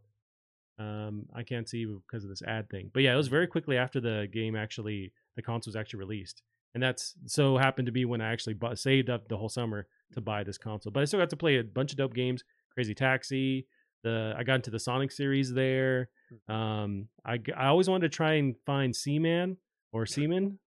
Um, 0.78 1.26
I 1.34 1.42
can't 1.42 1.68
see 1.68 1.84
because 1.84 2.24
of 2.24 2.30
this 2.30 2.42
ad 2.42 2.68
thing, 2.68 2.90
but 2.92 3.04
yeah, 3.04 3.14
it 3.14 3.16
was 3.16 3.28
very 3.28 3.46
quickly 3.46 3.76
after 3.76 4.00
the 4.00 4.28
game 4.32 4.56
actually, 4.56 5.12
the 5.36 5.42
console 5.42 5.70
was 5.70 5.76
actually 5.76 6.00
released, 6.00 6.42
and 6.74 6.82
that's 6.82 7.14
so 7.26 7.56
happened 7.56 7.86
to 7.86 7.92
be 7.92 8.04
when 8.04 8.20
I 8.20 8.32
actually 8.32 8.54
bought, 8.54 8.76
saved 8.80 9.08
up 9.08 9.28
the 9.28 9.36
whole 9.36 9.48
summer 9.48 9.86
to 10.14 10.20
buy 10.20 10.42
this 10.42 10.58
console. 10.58 10.90
But 10.90 11.02
I 11.02 11.04
still 11.04 11.20
got 11.20 11.30
to 11.30 11.36
play 11.36 11.58
a 11.58 11.64
bunch 11.64 11.92
of 11.92 11.98
dope 11.98 12.12
games, 12.12 12.42
Crazy 12.72 12.92
Taxi. 12.92 13.68
The 14.02 14.34
I 14.36 14.42
got 14.42 14.56
into 14.56 14.70
the 14.70 14.80
Sonic 14.80 15.12
series 15.12 15.52
there. 15.52 16.08
Um, 16.48 17.06
I 17.24 17.38
I 17.56 17.66
always 17.66 17.88
wanted 17.88 18.10
to 18.10 18.16
try 18.16 18.34
and 18.34 18.56
find 18.66 18.96
Seaman 18.96 19.56
or 19.94 20.04
Seaman. 20.04 20.58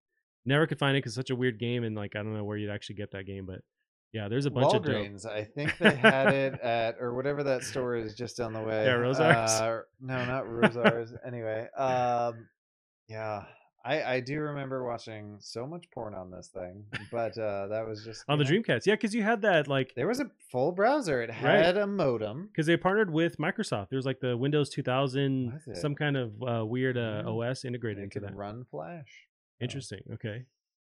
Never 0.46 0.66
could 0.66 0.80
find 0.80 0.96
it 0.96 1.00
because 1.00 1.12
it's 1.12 1.28
such 1.28 1.30
a 1.30 1.36
weird 1.36 1.60
game, 1.60 1.84
and 1.84 1.96
like 1.96 2.16
I 2.16 2.20
don't 2.24 2.34
know 2.34 2.46
where 2.46 2.58
you'd 2.58 2.72
actually 2.72 2.96
get 2.96 3.12
that 3.12 3.26
game, 3.26 3.46
but 3.46 3.60
yeah, 4.14 4.30
there's 4.30 4.46
a 4.46 4.50
bunch 4.52 4.74
of 4.74 4.84
dope. 4.84 4.96
Walgreens. 4.96 5.26
I 5.26 5.44
think 5.44 5.78
they 5.78 5.94
had 5.94 6.34
it 6.34 6.54
at 6.64 6.96
or 7.02 7.14
whatever 7.14 7.44
that 7.44 7.64
store 7.64 7.96
is 7.96 8.16
just 8.16 8.38
down 8.38 8.54
the 8.54 8.62
way. 8.62 8.86
Yeah, 8.86 8.94
Rosar's. 8.94 9.52
Uh, 9.52 9.82
no, 10.00 10.26
not 10.26 10.50
Rosar's. 10.50 11.14
anyway, 11.26 11.68
um, 11.78 12.48
yeah, 13.10 13.44
I 13.88 14.16
I 14.16 14.20
do 14.20 14.40
remember 14.42 14.84
watching 14.86 15.38
so 15.40 15.66
much 15.66 15.86
porn 15.92 16.14
on 16.14 16.30
this 16.30 16.48
thing, 16.48 16.84
but 17.12 17.38
uh, 17.38 17.68
that 17.68 17.88
was 17.88 18.04
just 18.04 18.24
on 18.28 18.38
the 18.38 18.44
know, 18.44 18.52
Dreamcast. 18.52 18.86
Yeah, 18.86 18.96
because 18.96 19.16
you 19.16 19.24
had 19.24 19.42
that 19.44 19.68
like 19.68 19.96
There 19.96 20.08
was 20.08 20.20
a 20.20 20.30
full 20.52 20.72
browser. 20.74 21.22
It 21.22 21.30
had 21.32 21.78
a 21.78 21.88
modem. 21.88 22.48
because 22.52 22.66
they 22.66 22.76
partnered 22.78 23.12
with 23.12 23.38
Microsoft. 23.38 23.90
There 23.90 23.98
was 23.98 24.06
like 24.06 24.20
the 24.20 24.36
Windows 24.36 24.70
2000, 24.70 25.62
some 25.74 25.96
kind 25.96 26.18
of 26.18 26.32
uh, 26.44 26.66
weird 26.66 26.98
uh, 26.98 27.24
OS 27.26 27.64
integrated 27.66 28.00
It 28.00 28.04
into 28.04 28.20
could 28.20 28.28
that. 28.30 28.36
run 28.36 28.66
Flash. 28.70 29.28
Interesting. 29.62 30.02
Okay, 30.16 30.44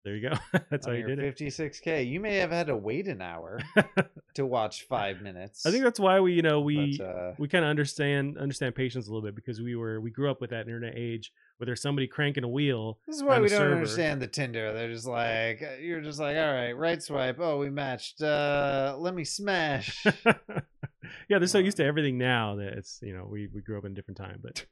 there 0.06 0.14
you 0.14 0.30
go. 0.30 0.36
That's 0.70 0.86
how 0.86 0.92
you 0.92 1.04
did 1.04 1.18
it. 1.18 1.36
56k. 1.36 2.08
You 2.08 2.20
may 2.20 2.36
have 2.36 2.52
had 2.52 2.68
to 2.68 2.76
wait 2.76 3.08
an 3.08 3.20
hour 3.20 3.58
to 4.34 4.46
watch 4.46 4.84
five 4.84 5.20
minutes. 5.20 5.66
I 5.66 5.72
think 5.72 5.82
that's 5.82 5.98
why 5.98 6.20
we, 6.20 6.32
you 6.32 6.42
know, 6.42 6.60
we 6.60 6.96
but, 6.96 7.04
uh, 7.04 7.32
we 7.38 7.48
kind 7.48 7.64
of 7.64 7.70
understand 7.70 8.38
understand 8.38 8.76
patience 8.76 9.08
a 9.08 9.10
little 9.10 9.26
bit 9.26 9.34
because 9.34 9.60
we 9.60 9.74
were 9.74 10.00
we 10.00 10.12
grew 10.12 10.30
up 10.30 10.40
with 10.40 10.50
that 10.50 10.60
internet 10.60 10.94
age 10.96 11.32
where 11.56 11.66
there's 11.66 11.82
somebody 11.82 12.06
cranking 12.06 12.44
a 12.44 12.48
wheel. 12.48 13.00
This 13.08 13.16
is 13.16 13.24
why 13.24 13.40
we 13.40 13.48
don't 13.48 13.58
server. 13.58 13.74
understand 13.74 14.22
the 14.22 14.28
Tinder. 14.28 14.72
They're 14.72 14.92
just 14.92 15.08
like 15.08 15.60
uh, 15.60 15.80
you're 15.80 16.02
just 16.02 16.20
like, 16.20 16.36
all 16.36 16.52
right, 16.52 16.72
right 16.72 17.02
swipe. 17.02 17.38
Oh, 17.40 17.58
we 17.58 17.68
matched. 17.68 18.22
Uh, 18.22 18.94
let 18.98 19.12
me 19.12 19.24
smash. 19.24 20.04
yeah, 21.28 21.40
they're 21.40 21.48
so 21.48 21.58
used 21.58 21.78
to 21.78 21.84
everything 21.84 22.16
now 22.16 22.54
that 22.56 22.74
it's 22.74 23.00
you 23.02 23.12
know 23.12 23.26
we 23.28 23.48
we 23.52 23.60
grew 23.60 23.76
up 23.76 23.84
in 23.84 23.90
a 23.90 23.94
different 23.96 24.18
time. 24.18 24.38
But 24.40 24.66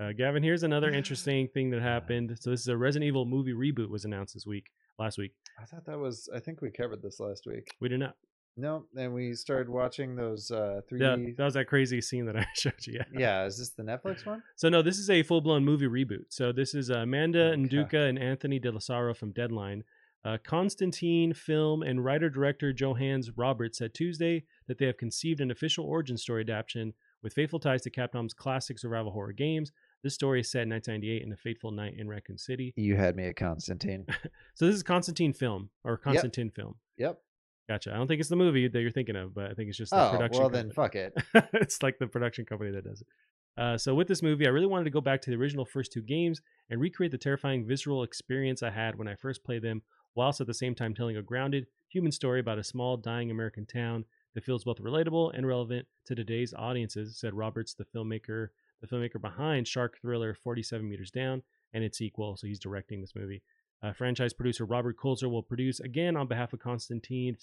uh, 0.00 0.12
Gavin, 0.12 0.42
here's 0.42 0.62
another 0.62 0.90
interesting 0.92 1.48
thing 1.48 1.70
that 1.70 1.82
happened. 1.82 2.36
So 2.40 2.50
this 2.50 2.60
is 2.60 2.68
a 2.68 2.76
Resident 2.76 3.08
Evil 3.08 3.24
movie 3.24 3.52
reboot 3.52 3.88
was 3.90 4.04
announced 4.04 4.34
this 4.34 4.46
week, 4.46 4.66
last 4.98 5.18
week. 5.18 5.32
I 5.60 5.64
thought 5.64 5.84
that 5.86 5.98
was. 5.98 6.28
I 6.34 6.40
think 6.40 6.60
we 6.60 6.70
covered 6.70 7.02
this 7.02 7.20
last 7.20 7.46
week. 7.46 7.68
We 7.80 7.88
did 7.88 8.00
not. 8.00 8.16
No, 8.56 8.84
and 8.96 9.12
we 9.12 9.34
started 9.34 9.68
watching 9.68 10.14
those 10.14 10.50
uh 10.50 10.80
3D. 10.90 11.00
Yeah, 11.00 11.32
that 11.36 11.44
was 11.44 11.54
that 11.54 11.66
crazy 11.66 12.00
scene 12.00 12.26
that 12.26 12.36
I 12.36 12.46
showed 12.54 12.86
you. 12.86 12.94
Yeah. 12.94 13.04
yeah, 13.12 13.46
is 13.46 13.58
this 13.58 13.70
the 13.70 13.82
Netflix 13.82 14.24
one? 14.24 14.42
So 14.56 14.68
no, 14.68 14.80
this 14.80 14.98
is 14.98 15.10
a 15.10 15.22
full 15.24 15.40
blown 15.40 15.64
movie 15.64 15.88
reboot. 15.88 16.26
So 16.28 16.52
this 16.52 16.74
is 16.74 16.90
uh, 16.90 16.98
Amanda 16.98 17.52
Okay. 17.52 17.62
Nduka 17.62 18.08
and 18.08 18.18
Anthony 18.18 18.58
De 18.60 18.70
La 18.70 19.12
from 19.12 19.32
Deadline. 19.32 19.82
Uh, 20.24 20.38
Constantine 20.42 21.34
film 21.34 21.82
and 21.82 22.02
writer 22.02 22.30
director 22.30 22.72
Johannes 22.72 23.30
Roberts 23.36 23.78
said 23.78 23.92
Tuesday 23.92 24.44
that 24.68 24.78
they 24.78 24.86
have 24.86 24.96
conceived 24.96 25.40
an 25.40 25.50
official 25.50 25.84
origin 25.84 26.16
story 26.16 26.40
adaptation 26.42 26.94
with 27.22 27.34
faithful 27.34 27.58
ties 27.58 27.82
to 27.82 27.90
Capcom's 27.90 28.32
classic 28.32 28.78
survival 28.78 29.12
horror 29.12 29.32
games. 29.32 29.70
This 30.04 30.14
story 30.14 30.40
is 30.40 30.50
set 30.50 30.62
in 30.64 30.68
1998 30.68 31.22
in 31.26 31.32
a 31.32 31.36
fateful 31.36 31.70
night 31.72 31.94
in 31.96 32.06
Raccoon 32.08 32.36
City. 32.36 32.74
You 32.76 32.94
had 32.94 33.16
me 33.16 33.26
at 33.26 33.36
Constantine. 33.36 34.06
So 34.54 34.66
this 34.66 34.76
is 34.76 34.82
Constantine 34.84 35.32
film 35.32 35.70
or 35.82 35.96
Constantine 35.96 36.50
film. 36.50 36.76
Yep. 36.98 37.18
Gotcha. 37.68 37.92
I 37.92 37.96
don't 37.96 38.06
think 38.06 38.20
it's 38.20 38.28
the 38.28 38.36
movie 38.36 38.68
that 38.68 38.80
you're 38.80 38.90
thinking 38.90 39.16
of, 39.16 39.34
but 39.34 39.50
I 39.50 39.54
think 39.54 39.70
it's 39.70 39.78
just 39.78 39.90
the 39.90 40.08
Oh 40.08 40.10
production. 40.12 40.40
well, 40.40 40.50
then 40.50 40.70
fuck 40.70 40.94
it. 40.94 41.14
it's 41.54 41.82
like 41.82 41.98
the 41.98 42.06
production 42.06 42.44
company 42.44 42.70
that 42.70 42.84
does 42.84 43.00
it. 43.00 43.06
Uh, 43.56 43.78
so 43.78 43.94
with 43.94 44.06
this 44.06 44.22
movie, 44.22 44.46
I 44.46 44.50
really 44.50 44.66
wanted 44.66 44.84
to 44.84 44.90
go 44.90 45.00
back 45.00 45.22
to 45.22 45.30
the 45.30 45.36
original 45.36 45.64
first 45.64 45.90
two 45.92 46.02
games 46.02 46.42
and 46.70 46.80
recreate 46.80 47.10
the 47.10 47.18
terrifying 47.18 47.66
visceral 47.66 48.02
experience 48.02 48.62
I 48.62 48.70
had 48.70 48.96
when 48.98 49.08
I 49.08 49.14
first 49.14 49.42
played 49.42 49.62
them, 49.62 49.82
whilst 50.14 50.40
at 50.40 50.46
the 50.46 50.54
same 50.54 50.74
time 50.74 50.94
telling 50.94 51.16
a 51.16 51.22
grounded 51.22 51.66
human 51.88 52.12
story 52.12 52.40
about 52.40 52.58
a 52.58 52.64
small, 52.64 52.96
dying 52.98 53.30
American 53.30 53.64
town 53.64 54.04
that 54.34 54.44
feels 54.44 54.64
both 54.64 54.78
relatable 54.78 55.32
and 55.36 55.46
relevant 55.46 55.86
to 56.06 56.14
today's 56.14 56.52
audiences, 56.52 57.16
said 57.18 57.32
Roberts, 57.32 57.74
the 57.74 57.84
filmmaker, 57.86 58.48
the 58.84 58.96
filmmaker 58.96 59.20
behind 59.20 59.66
shark 59.66 59.98
thriller 60.00 60.34
47 60.34 60.88
Meters 60.88 61.10
Down 61.10 61.42
and 61.72 61.82
its 61.82 61.98
sequel. 61.98 62.36
So 62.36 62.46
he's 62.46 62.58
directing 62.58 63.00
this 63.00 63.14
movie. 63.14 63.42
Uh, 63.82 63.92
franchise 63.92 64.32
producer 64.32 64.64
Robert 64.64 64.96
Kulzer 64.96 65.30
will 65.30 65.42
produce 65.42 65.80
again 65.80 66.16
on 66.16 66.26
behalf 66.26 66.52
of 66.52 66.60
Constantine 66.60 67.36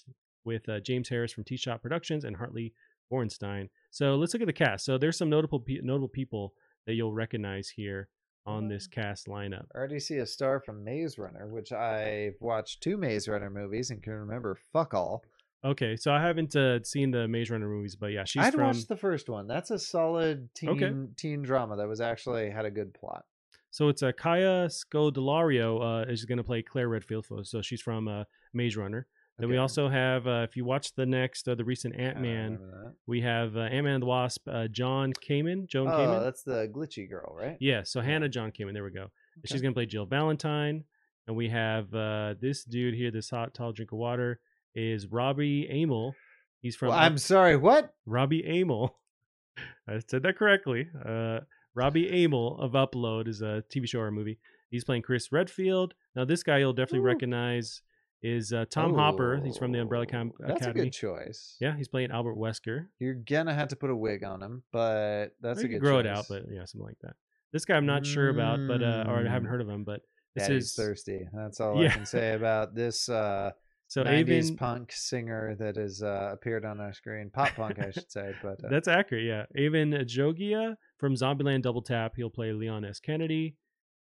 with 0.44 0.68
uh, 0.68 0.80
James 0.80 1.08
Harris 1.08 1.32
from 1.32 1.44
Tea 1.44 1.56
Shop 1.56 1.82
Productions 1.82 2.24
and 2.24 2.36
Hartley 2.36 2.72
bornstein 3.12 3.68
So 3.90 4.16
let's 4.16 4.32
look 4.32 4.42
at 4.42 4.46
the 4.46 4.52
cast. 4.52 4.84
So 4.84 4.98
there's 4.98 5.18
some 5.18 5.28
notable 5.28 5.60
pe- 5.60 5.80
notable 5.82 6.08
people 6.08 6.54
that 6.86 6.94
you'll 6.94 7.12
recognize 7.12 7.68
here 7.68 8.08
on 8.44 8.68
this 8.68 8.86
cast 8.88 9.28
lineup. 9.28 9.66
I 9.74 9.78
already 9.78 10.00
see 10.00 10.16
a 10.16 10.26
star 10.26 10.60
from 10.60 10.82
Maze 10.82 11.16
Runner, 11.16 11.46
which 11.46 11.72
I've 11.72 12.34
watched 12.40 12.82
two 12.82 12.96
Maze 12.96 13.28
Runner 13.28 13.50
movies 13.50 13.90
and 13.90 14.02
can 14.02 14.14
remember 14.14 14.58
fuck 14.72 14.94
all. 14.94 15.22
Okay, 15.64 15.96
so 15.96 16.12
I 16.12 16.20
haven't 16.20 16.56
uh, 16.56 16.82
seen 16.82 17.12
the 17.12 17.28
Maze 17.28 17.50
Runner 17.50 17.68
movies, 17.68 17.94
but 17.94 18.08
yeah, 18.08 18.24
she's 18.24 18.42
I'd 18.44 18.54
from. 18.54 18.64
watched 18.64 18.88
the 18.88 18.96
first 18.96 19.28
one. 19.28 19.46
That's 19.46 19.70
a 19.70 19.78
solid 19.78 20.48
teen 20.54 20.70
Okay. 20.70 20.92
teen 21.16 21.42
drama 21.42 21.76
that 21.76 21.86
was 21.86 22.00
actually 22.00 22.50
had 22.50 22.64
a 22.64 22.70
good 22.70 22.92
plot. 22.94 23.24
So 23.70 23.88
it's 23.88 24.02
uh, 24.02 24.12
Kaya 24.12 24.68
Scodelario 24.68 26.02
uh, 26.08 26.10
is 26.10 26.24
going 26.24 26.38
to 26.38 26.44
play 26.44 26.62
Claire 26.62 26.88
Redfield. 26.88 27.26
So 27.44 27.62
she's 27.62 27.80
from 27.80 28.08
uh, 28.08 28.24
Maze 28.52 28.76
Runner. 28.76 29.06
Then 29.38 29.48
we 29.48 29.56
also 29.56 29.88
have, 29.88 30.26
uh, 30.26 30.46
if 30.48 30.56
you 30.56 30.64
watch 30.64 30.94
the 30.94 31.06
next, 31.06 31.48
uh, 31.48 31.54
the 31.54 31.64
recent 31.64 31.96
Ant 31.96 32.20
Man, 32.20 32.58
we 33.06 33.22
have 33.22 33.56
uh, 33.56 33.60
Ant 33.60 33.84
Man 33.84 33.94
and 33.94 34.02
the 34.02 34.06
Wasp, 34.06 34.46
uh, 34.46 34.68
John 34.68 35.12
Kamen. 35.14 35.66
Joan 35.66 35.88
Oh, 35.88 35.90
Kamen. 35.92 36.22
that's 36.22 36.42
the 36.42 36.68
glitchy 36.72 37.08
girl, 37.08 37.34
right? 37.36 37.56
Yeah, 37.58 37.82
so 37.82 38.00
Hannah 38.02 38.28
John 38.28 38.52
Kamen. 38.52 38.72
There 38.74 38.84
we 38.84 38.90
go. 38.90 39.10
She's 39.46 39.62
going 39.62 39.72
to 39.72 39.76
play 39.76 39.86
Jill 39.86 40.06
Valentine. 40.06 40.84
And 41.26 41.34
we 41.36 41.48
have 41.48 41.92
uh, 41.94 42.34
this 42.40 42.62
dude 42.64 42.94
here, 42.94 43.10
this 43.10 43.30
hot, 43.30 43.54
tall 43.54 43.72
drink 43.72 43.92
of 43.92 43.98
water, 43.98 44.38
is 44.74 45.06
Robbie 45.06 45.68
Amell. 45.72 46.12
He's 46.60 46.76
from 46.76 46.88
Well, 46.90 46.98
I'm 46.98 47.18
sorry. 47.18 47.56
What? 47.56 47.92
Robbie 48.06 48.42
Amell. 48.42 48.90
I 49.88 50.00
said 50.06 50.22
that 50.22 50.36
correctly. 50.36 50.88
Uh, 51.04 51.40
Robbie 51.74 52.08
Amell 52.10 52.58
of 52.60 52.72
Upload 52.72 53.28
is 53.28 53.42
a 53.42 53.64
TV 53.74 53.88
show 53.88 54.00
or 54.00 54.08
a 54.08 54.12
movie. 54.12 54.38
He's 54.70 54.84
playing 54.84 55.02
Chris 55.02 55.32
Redfield. 55.32 55.94
Now, 56.16 56.24
this 56.24 56.42
guy 56.42 56.58
you'll 56.58 56.72
definitely 56.72 57.00
Ooh. 57.00 57.12
recognize 57.12 57.82
is 58.22 58.52
uh, 58.52 58.64
Tom 58.70 58.94
Hopper. 58.94 59.40
He's 59.44 59.58
from 59.58 59.72
the 59.72 59.80
Umbrella 59.80 60.04
Oh, 60.08 60.10
Cam- 60.10 60.32
That's 60.38 60.52
a 60.52 60.54
Academy. 60.70 60.84
good 60.84 60.92
choice. 60.92 61.56
Yeah, 61.60 61.76
he's 61.76 61.88
playing 61.88 62.10
Albert 62.12 62.36
Wesker. 62.36 62.86
You're 63.00 63.14
gonna 63.14 63.52
have 63.52 63.68
to 63.68 63.76
put 63.76 63.90
a 63.90 63.96
wig 63.96 64.22
on 64.22 64.40
him, 64.42 64.62
but 64.72 65.34
that's 65.40 65.62
Or 65.62 65.66
a 65.66 65.68
good 65.68 65.80
grow 65.80 66.00
choice. 66.00 66.06
it 66.06 66.16
out, 66.18 66.24
but 66.28 66.42
yeah, 66.50 66.64
something 66.64 66.86
like 66.86 66.98
that. 67.02 67.14
This 67.52 67.64
guy 67.64 67.76
I'm 67.76 67.84
not 67.86 68.06
sure 68.06 68.28
about, 68.28 68.60
but 68.68 68.82
uh, 68.82 69.04
or 69.08 69.18
I 69.18 69.28
haven't 69.28 69.48
Mm. 69.48 69.50
heard 69.50 69.60
of 69.60 69.68
him. 69.68 69.82
But 69.84 70.02
this 70.36 70.46
Daddy's 70.46 70.64
is 70.66 70.74
thirsty. 70.74 71.26
That's 71.34 71.60
all 71.60 71.78
I 71.84 71.88
can 71.88 72.06
say 72.06 72.32
about 72.34 72.74
this 72.76 73.08
uh, 73.08 73.50
so 73.92 74.04
90s 74.04 74.26
Avan. 74.52 74.56
punk 74.56 74.92
singer 74.92 75.54
that 75.56 75.76
has 75.76 76.02
uh, 76.02 76.30
appeared 76.32 76.64
on 76.64 76.80
our 76.80 76.92
screen. 76.94 77.30
Pop 77.30 77.50
punk, 77.54 77.78
I 77.78 77.90
should 77.90 78.10
say. 78.10 78.34
But 78.42 78.64
uh, 78.64 78.68
That's 78.70 78.88
accurate. 78.88 79.24
Yeah, 79.24 79.44
Avan 79.56 79.92
Jogia 80.06 80.76
from 80.98 81.14
Zombieland 81.14 81.62
Double 81.62 81.82
Tap. 81.82 82.12
He'll 82.16 82.30
play 82.30 82.52
Leon 82.52 82.84
S. 82.86 83.00
Kennedy. 83.00 83.56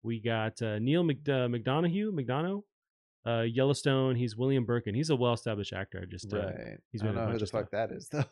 We 0.04 0.20
got 0.20 0.60
uh, 0.62 0.78
Neil 0.78 1.02
Mc, 1.02 1.18
uh, 1.28 1.48
McDonough. 1.48 2.12
McDonough. 2.12 2.62
Uh, 3.26 3.42
Yellowstone. 3.42 4.14
He's 4.16 4.36
William 4.36 4.64
Birkin. 4.64 4.94
He's 4.94 5.10
a 5.10 5.16
well-established 5.16 5.72
actor. 5.72 6.00
I 6.02 6.06
just 6.06 6.32
uh, 6.32 6.38
right. 6.38 6.78
he's 6.90 7.02
I 7.02 7.06
don't 7.06 7.14
been 7.14 7.22
in 7.22 7.22
a 7.22 7.26
know 7.26 7.32
who 7.32 7.38
the 7.38 7.46
fuck 7.46 7.68
stuff. 7.68 7.70
that 7.88 7.92
is 7.92 8.08
though. 8.08 8.18
Do 8.22 8.24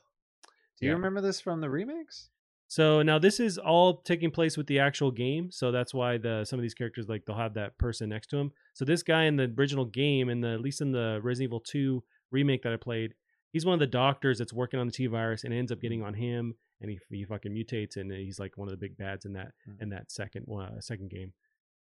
you 0.87 0.89
Yeah. 0.89 0.95
remember 0.95 1.21
this 1.21 1.41
from 1.41 1.61
the 1.61 1.69
remakes? 1.71 2.29
So 2.71 3.03
now 3.03 3.19
this 3.19 3.41
is 3.41 3.59
all 3.59 3.97
taking 4.03 4.31
place 4.31 4.57
with 4.57 4.69
the 4.69 4.79
actual 4.79 5.11
game. 5.11 5.51
So 5.51 5.73
that's 5.73 5.93
why 5.93 6.19
the 6.19 6.45
some 6.45 6.57
of 6.57 6.63
these 6.63 6.73
characters 6.73 7.09
like 7.09 7.25
they'll 7.27 7.35
have 7.35 7.55
that 7.55 7.77
person 7.79 8.09
next 8.09 8.29
to 8.29 8.37
him. 8.37 8.53
So 8.75 8.85
this 8.85 9.03
guy 9.03 9.25
in 9.25 9.35
the 9.35 9.53
original 9.59 9.85
game, 9.85 10.29
and 10.29 10.45
at 10.45 10.61
least 10.61 10.81
in 10.81 10.93
the 10.93 11.19
Resident 11.21 11.49
Evil 11.49 11.59
2 11.59 12.01
remake 12.31 12.63
that 12.63 12.73
I 12.73 12.77
played, 12.77 13.15
he's 13.53 13.67
one 13.67 13.75
of 13.75 13.81
the 13.81 13.89
doctors 13.89 14.39
that's 14.39 14.53
working 14.53 14.79
on 14.79 14.87
the 14.87 14.93
T 14.93 15.09
virus 15.09 15.43
and 15.43 15.53
ends 15.53 15.73
up 15.73 15.81
getting 15.81 16.05
on 16.05 16.15
him, 16.15 16.55
and 16.81 16.89
he, 16.93 17.01
he 17.11 17.25
fucking 17.25 17.53
mutates, 17.53 17.97
and 17.97 18.13
he's 18.13 18.39
like 18.39 18.57
one 18.57 18.69
of 18.69 18.73
the 18.73 18.79
big 18.79 18.97
bads 18.97 19.25
in 19.25 19.33
that 19.33 19.51
Hmm. 19.67 19.83
in 19.83 19.89
that 19.91 20.13
second 20.13 20.47
uh, 20.49 20.81
second 20.81 21.11
game. 21.11 21.33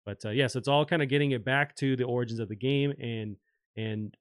But 0.06 0.26
uh, 0.26 0.32
yeah, 0.32 0.48
so 0.48 0.60
it's 0.60 0.68
all 0.68 0.86
kind 0.86 1.02
of 1.02 1.08
getting 1.08 1.32
it 1.32 1.46
back 1.46 1.78
to 1.78 1.96
the 1.96 2.04
origins 2.04 2.42
of 2.42 2.50
the 2.50 2.58
game 2.58 2.92
and 3.00 3.38
and 3.78 4.14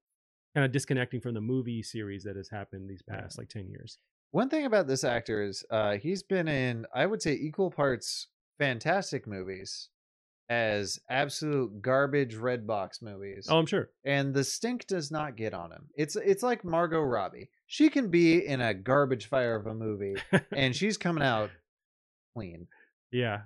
kind 0.54 0.64
of 0.64 0.70
disconnecting 0.70 1.20
from 1.20 1.34
the 1.34 1.40
movie 1.40 1.82
series 1.82 2.22
that 2.22 2.36
has 2.36 2.48
happened 2.50 2.88
these 2.88 3.02
past 3.02 3.36
like 3.36 3.48
ten 3.48 3.66
years. 3.68 3.98
One 4.32 4.48
thing 4.48 4.64
about 4.66 4.86
this 4.86 5.04
actor 5.04 5.42
is 5.42 5.64
uh, 5.70 5.98
he's 5.98 6.22
been 6.22 6.48
in, 6.48 6.86
I 6.94 7.06
would 7.06 7.22
say, 7.22 7.32
equal 7.34 7.70
parts 7.70 8.26
fantastic 8.58 9.26
movies 9.26 9.88
as 10.48 10.98
absolute 11.08 11.80
garbage 11.80 12.34
red 12.34 12.66
box 12.66 13.00
movies. 13.00 13.46
Oh, 13.48 13.58
I'm 13.58 13.66
sure. 13.66 13.90
and 14.04 14.34
the 14.34 14.44
stink 14.44 14.86
does 14.86 15.10
not 15.10 15.36
get 15.36 15.54
on 15.54 15.70
him. 15.72 15.86
It's 15.96 16.16
it's 16.16 16.42
like 16.42 16.64
Margot 16.64 17.00
Robbie. 17.00 17.48
She 17.66 17.88
can 17.88 18.08
be 18.08 18.44
in 18.46 18.60
a 18.60 18.74
garbage 18.74 19.26
fire 19.28 19.54
of 19.54 19.66
a 19.66 19.74
movie, 19.74 20.16
and 20.52 20.74
she's 20.76 20.98
coming 20.98 21.22
out 21.24 21.50
clean. 22.34 22.66
Yeah. 23.10 23.42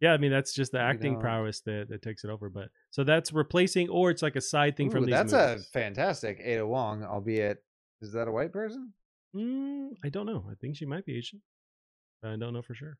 Yeah, 0.00 0.12
I 0.12 0.18
mean 0.18 0.30
that's 0.32 0.52
just 0.52 0.72
the 0.72 0.78
You 0.78 0.84
acting 0.84 1.14
know. 1.14 1.20
prowess 1.20 1.60
that, 1.62 1.86
that 1.88 2.02
takes 2.02 2.24
it 2.24 2.30
over. 2.30 2.50
But 2.50 2.68
so 2.90 3.04
that's 3.04 3.32
replacing, 3.32 3.88
or 3.88 4.10
it's 4.10 4.22
like 4.22 4.36
a 4.36 4.40
side 4.40 4.76
thing 4.76 4.90
from 4.90 5.04
these. 5.06 5.14
that's 5.14 5.32
movies. 5.32 5.66
a 5.66 5.70
fantastic 5.72 6.40
Ada 6.42 6.66
Wong, 6.66 7.04
albeit 7.04 7.62
is 8.02 8.12
that 8.12 8.28
a 8.28 8.32
white 8.32 8.52
person? 8.52 8.92
Mm, 9.34 9.90
I 10.04 10.08
don't 10.08 10.26
know. 10.26 10.44
I 10.50 10.54
think 10.54 10.76
she 10.76 10.86
might 10.86 11.04
be 11.04 11.16
Asian. 11.16 11.42
I 12.22 12.36
don't 12.36 12.52
know 12.52 12.62
for 12.62 12.74
sure. 12.74 12.98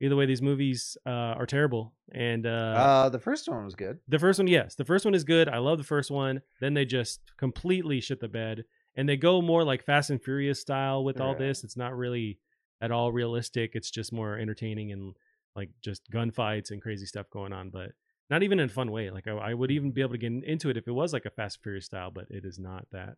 Either 0.00 0.14
way, 0.14 0.26
these 0.26 0.42
movies 0.42 0.96
uh, 1.06 1.10
are 1.40 1.46
terrible, 1.46 1.94
and 2.12 2.46
uh, 2.46 2.50
Uh, 2.50 3.08
the 3.08 3.18
first 3.18 3.48
one 3.48 3.64
was 3.64 3.74
good. 3.74 3.98
the 4.08 4.18
first 4.18 4.38
one, 4.38 4.46
yes, 4.46 4.74
the 4.74 4.84
first 4.84 5.06
one 5.06 5.14
is 5.14 5.24
good. 5.24 5.48
I 5.48 5.56
love 5.58 5.78
the 5.78 5.84
first 5.84 6.10
one. 6.10 6.42
Then 6.60 6.74
they 6.74 6.84
just 6.84 7.20
completely 7.38 8.00
shit 8.02 8.20
the 8.20 8.28
bed, 8.28 8.64
and 8.94 9.08
they 9.08 9.16
go 9.16 9.40
more 9.40 9.64
like 9.64 9.82
Fast 9.84 10.10
and 10.10 10.22
Furious 10.22 10.60
style 10.60 11.02
with 11.02 11.18
all 11.18 11.34
this. 11.38 11.64
It's 11.64 11.78
not 11.78 11.96
really 11.96 12.38
at 12.82 12.90
all 12.90 13.10
realistic. 13.10 13.70
It's 13.74 13.90
just 13.90 14.12
more 14.12 14.38
entertaining 14.38 14.92
and 14.92 15.16
like 15.54 15.70
just 15.82 16.02
gunfights 16.10 16.70
and 16.70 16.82
crazy 16.82 17.06
stuff 17.06 17.30
going 17.30 17.54
on, 17.54 17.70
but 17.70 17.92
not 18.28 18.42
even 18.42 18.60
in 18.60 18.66
a 18.66 18.72
fun 18.72 18.90
way. 18.90 19.08
Like 19.10 19.26
I, 19.26 19.32
I 19.32 19.54
would 19.54 19.70
even 19.70 19.92
be 19.92 20.02
able 20.02 20.12
to 20.12 20.18
get 20.18 20.30
into 20.44 20.68
it 20.68 20.76
if 20.76 20.86
it 20.86 20.92
was 20.92 21.14
like 21.14 21.24
a 21.24 21.30
Fast 21.30 21.56
and 21.56 21.62
Furious 21.62 21.86
style, 21.86 22.10
but 22.10 22.26
it 22.28 22.44
is 22.44 22.58
not 22.58 22.86
that. 22.92 23.16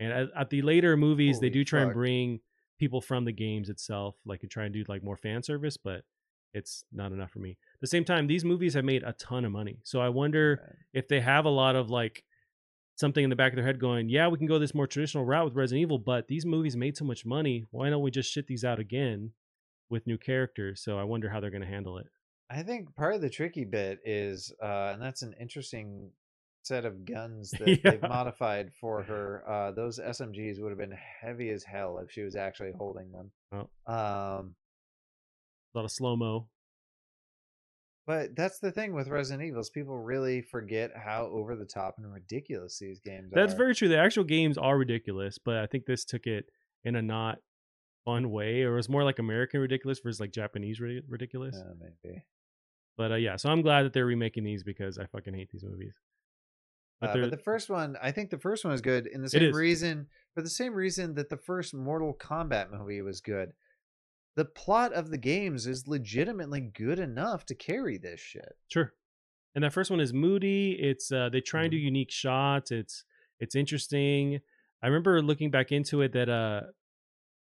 And 0.00 0.12
at, 0.12 0.28
at 0.36 0.50
the 0.50 0.62
later 0.62 0.96
movies, 0.96 1.40
they 1.40 1.50
do 1.50 1.64
try 1.64 1.82
and 1.82 1.92
bring 1.92 2.40
people 2.78 3.00
from 3.00 3.24
the 3.24 3.32
games 3.32 3.68
itself, 3.68 4.16
like 4.26 4.42
and 4.42 4.50
try 4.50 4.64
and 4.64 4.74
do 4.74 4.84
like 4.88 5.02
more 5.04 5.16
fan 5.16 5.42
service, 5.42 5.76
but 5.76 6.02
it's 6.52 6.84
not 6.92 7.12
enough 7.12 7.30
for 7.30 7.38
me. 7.38 7.50
At 7.74 7.80
the 7.80 7.86
same 7.86 8.04
time, 8.04 8.26
these 8.26 8.44
movies 8.44 8.74
have 8.74 8.84
made 8.84 9.02
a 9.02 9.12
ton 9.14 9.44
of 9.44 9.52
money, 9.52 9.78
so 9.84 10.00
I 10.00 10.08
wonder 10.08 10.60
Right. 10.62 10.76
if 10.92 11.08
they 11.08 11.20
have 11.20 11.44
a 11.44 11.50
lot 11.50 11.76
of 11.76 11.90
like 11.90 12.24
something 12.96 13.24
in 13.24 13.30
the 13.30 13.36
back 13.36 13.52
of 13.52 13.56
their 13.56 13.64
head 13.64 13.80
going, 13.80 14.08
yeah, 14.08 14.28
we 14.28 14.38
can 14.38 14.46
go 14.46 14.58
this 14.58 14.74
more 14.74 14.86
traditional 14.86 15.24
route 15.24 15.46
with 15.46 15.54
Resident 15.54 15.82
Evil, 15.82 15.98
but 15.98 16.28
these 16.28 16.46
movies 16.46 16.76
made 16.76 16.96
so 16.96 17.04
much 17.04 17.26
money. 17.26 17.64
Why 17.70 17.90
don't 17.90 18.02
we 18.02 18.10
just 18.10 18.30
shit 18.30 18.46
these 18.46 18.64
out 18.64 18.78
again 18.78 19.32
with 19.90 20.06
new 20.06 20.18
characters? 20.18 20.80
So 20.82 20.98
I 20.98 21.04
wonder 21.04 21.28
how 21.28 21.40
they're 21.40 21.50
going 21.50 21.62
to 21.62 21.68
handle 21.68 21.98
it. 21.98 22.06
I 22.50 22.62
think 22.62 22.94
part 22.94 23.14
of 23.14 23.20
the 23.20 23.30
tricky 23.30 23.64
bit 23.64 23.98
is, 24.04 24.52
uh, 24.62 24.90
and 24.92 25.02
that's 25.02 25.22
an 25.22 25.34
interesting 25.40 26.10
set 26.66 26.84
of 26.84 27.04
guns 27.04 27.50
that 27.58 27.80
they've 27.82 28.02
modified 28.02 28.72
for 28.80 29.02
her. 29.02 29.42
Uh, 29.48 29.70
those 29.72 29.98
SMGs 29.98 30.60
would 30.60 30.70
have 30.70 30.78
been 30.78 30.96
heavy 31.20 31.50
as 31.50 31.62
hell 31.64 31.98
if 31.98 32.10
she 32.10 32.22
was 32.22 32.36
actually 32.36 32.72
holding 32.76 33.12
them. 33.12 33.30
Oh. 33.52 33.92
Um, 33.92 34.54
A 35.74 35.78
lot 35.78 35.84
of 35.84 35.90
slow 35.90 36.16
mo. 36.16 36.48
but 38.06 38.34
that's 38.36 38.58
the 38.58 38.70
thing 38.72 38.94
with 38.94 39.08
Resident 39.08 39.46
Evils. 39.46 39.70
People 39.70 39.96
really 39.98 40.42
forget 40.42 40.90
how 40.96 41.26
over 41.26 41.56
the 41.56 41.64
top 41.64 41.94
and 41.98 42.12
ridiculous 42.12 42.78
these 42.78 43.00
games 43.00 43.30
That's 43.32 43.54
are. 43.54 43.56
very 43.56 43.74
true. 43.74 43.88
The 43.88 43.98
actual 43.98 44.24
games 44.24 44.58
are 44.58 44.76
ridiculous, 44.76 45.38
but 45.38 45.56
I 45.56 45.66
think 45.66 45.86
this 45.86 46.04
took 46.04 46.26
it 46.26 46.46
in 46.84 46.96
a 46.96 47.02
not 47.02 47.38
fun 48.04 48.30
way, 48.30 48.62
or 48.62 48.74
it 48.74 48.76
was 48.76 48.88
more 48.90 49.04
like 49.04 49.18
American 49.18 49.60
ridiculous 49.60 50.00
versus 50.00 50.20
like 50.20 50.32
Japanese 50.32 50.80
ri- 50.80 51.02
ridiculous. 51.08 51.56
Uh, 51.56 51.72
maybe. 51.80 52.24
But 52.96 53.12
uh, 53.12 53.16
yeah, 53.16 53.36
so 53.36 53.48
I'm 53.50 53.62
glad 53.62 53.82
that 53.84 53.92
they're 53.92 54.04
remaking 54.06 54.44
these 54.44 54.62
because 54.62 54.98
I 54.98 55.06
fucking 55.06 55.34
hate 55.34 55.48
these 55.50 55.64
movies. 55.64 55.94
But 57.00 57.10
Uh, 57.10 57.22
but 57.22 57.30
the 57.30 57.38
first 57.38 57.68
one, 57.70 57.96
I 58.00 58.12
think 58.12 58.30
the 58.30 58.38
first 58.38 58.64
one 58.64 58.72
is 58.72 58.80
good 58.80 59.06
in 59.06 59.20
the 59.22 59.28
same 59.28 59.52
reason, 59.52 60.06
for 60.34 60.42
the 60.42 60.48
same 60.50 60.74
reason 60.74 61.14
that 61.14 61.28
the 61.28 61.36
first 61.36 61.74
Mortal 61.74 62.14
Kombat 62.14 62.70
movie 62.70 63.02
was 63.02 63.20
good. 63.20 63.52
The 64.36 64.44
plot 64.44 64.92
of 64.92 65.10
the 65.10 65.18
games 65.18 65.66
is 65.66 65.86
legitimately 65.86 66.60
good 66.60 66.98
enough 66.98 67.46
to 67.46 67.54
carry 67.54 67.98
this 67.98 68.20
shit. 68.20 68.56
Sure. 68.68 68.92
And 69.54 69.62
that 69.62 69.72
first 69.72 69.90
one 69.90 70.00
is 70.00 70.12
moody. 70.12 70.72
It's 70.72 71.12
uh 71.12 71.28
they 71.28 71.40
try 71.40 71.62
and 71.62 71.70
do 71.70 71.76
Mm-hmm. 71.76 71.84
unique 71.84 72.10
shots. 72.10 72.70
It's 72.70 73.04
it's 73.38 73.54
interesting. 73.54 74.40
I 74.82 74.86
remember 74.86 75.22
looking 75.22 75.50
back 75.50 75.72
into 75.72 76.00
it 76.02 76.12
that 76.12 76.28
uh 76.28 76.62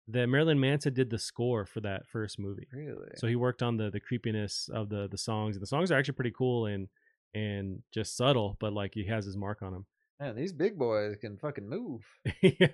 that 0.08 0.26
Marilyn 0.26 0.58
Manson 0.58 0.92
did 0.94 1.10
the 1.10 1.18
score 1.18 1.64
for 1.64 1.80
that 1.82 2.08
first 2.08 2.38
movie. 2.38 2.66
Really? 2.72 3.10
So 3.16 3.28
he 3.28 3.36
worked 3.36 3.62
on 3.62 3.76
the 3.76 3.90
the 3.90 4.00
creepiness 4.00 4.68
of 4.72 4.88
the 4.88 5.08
the 5.08 5.18
songs. 5.18 5.54
And 5.56 5.62
the 5.62 5.66
songs 5.68 5.92
are 5.92 5.98
actually 5.98 6.14
pretty 6.14 6.32
cool 6.36 6.66
and 6.66 6.88
and 7.34 7.82
just 7.92 8.16
subtle, 8.16 8.56
but 8.60 8.72
like 8.72 8.92
he 8.94 9.06
has 9.06 9.24
his 9.24 9.36
mark 9.36 9.62
on 9.62 9.72
them. 9.72 9.86
Man, 10.20 10.36
these 10.36 10.52
big 10.52 10.78
boys 10.78 11.16
can 11.20 11.36
fucking 11.36 11.68
move. 11.68 12.02
yeah. 12.42 12.68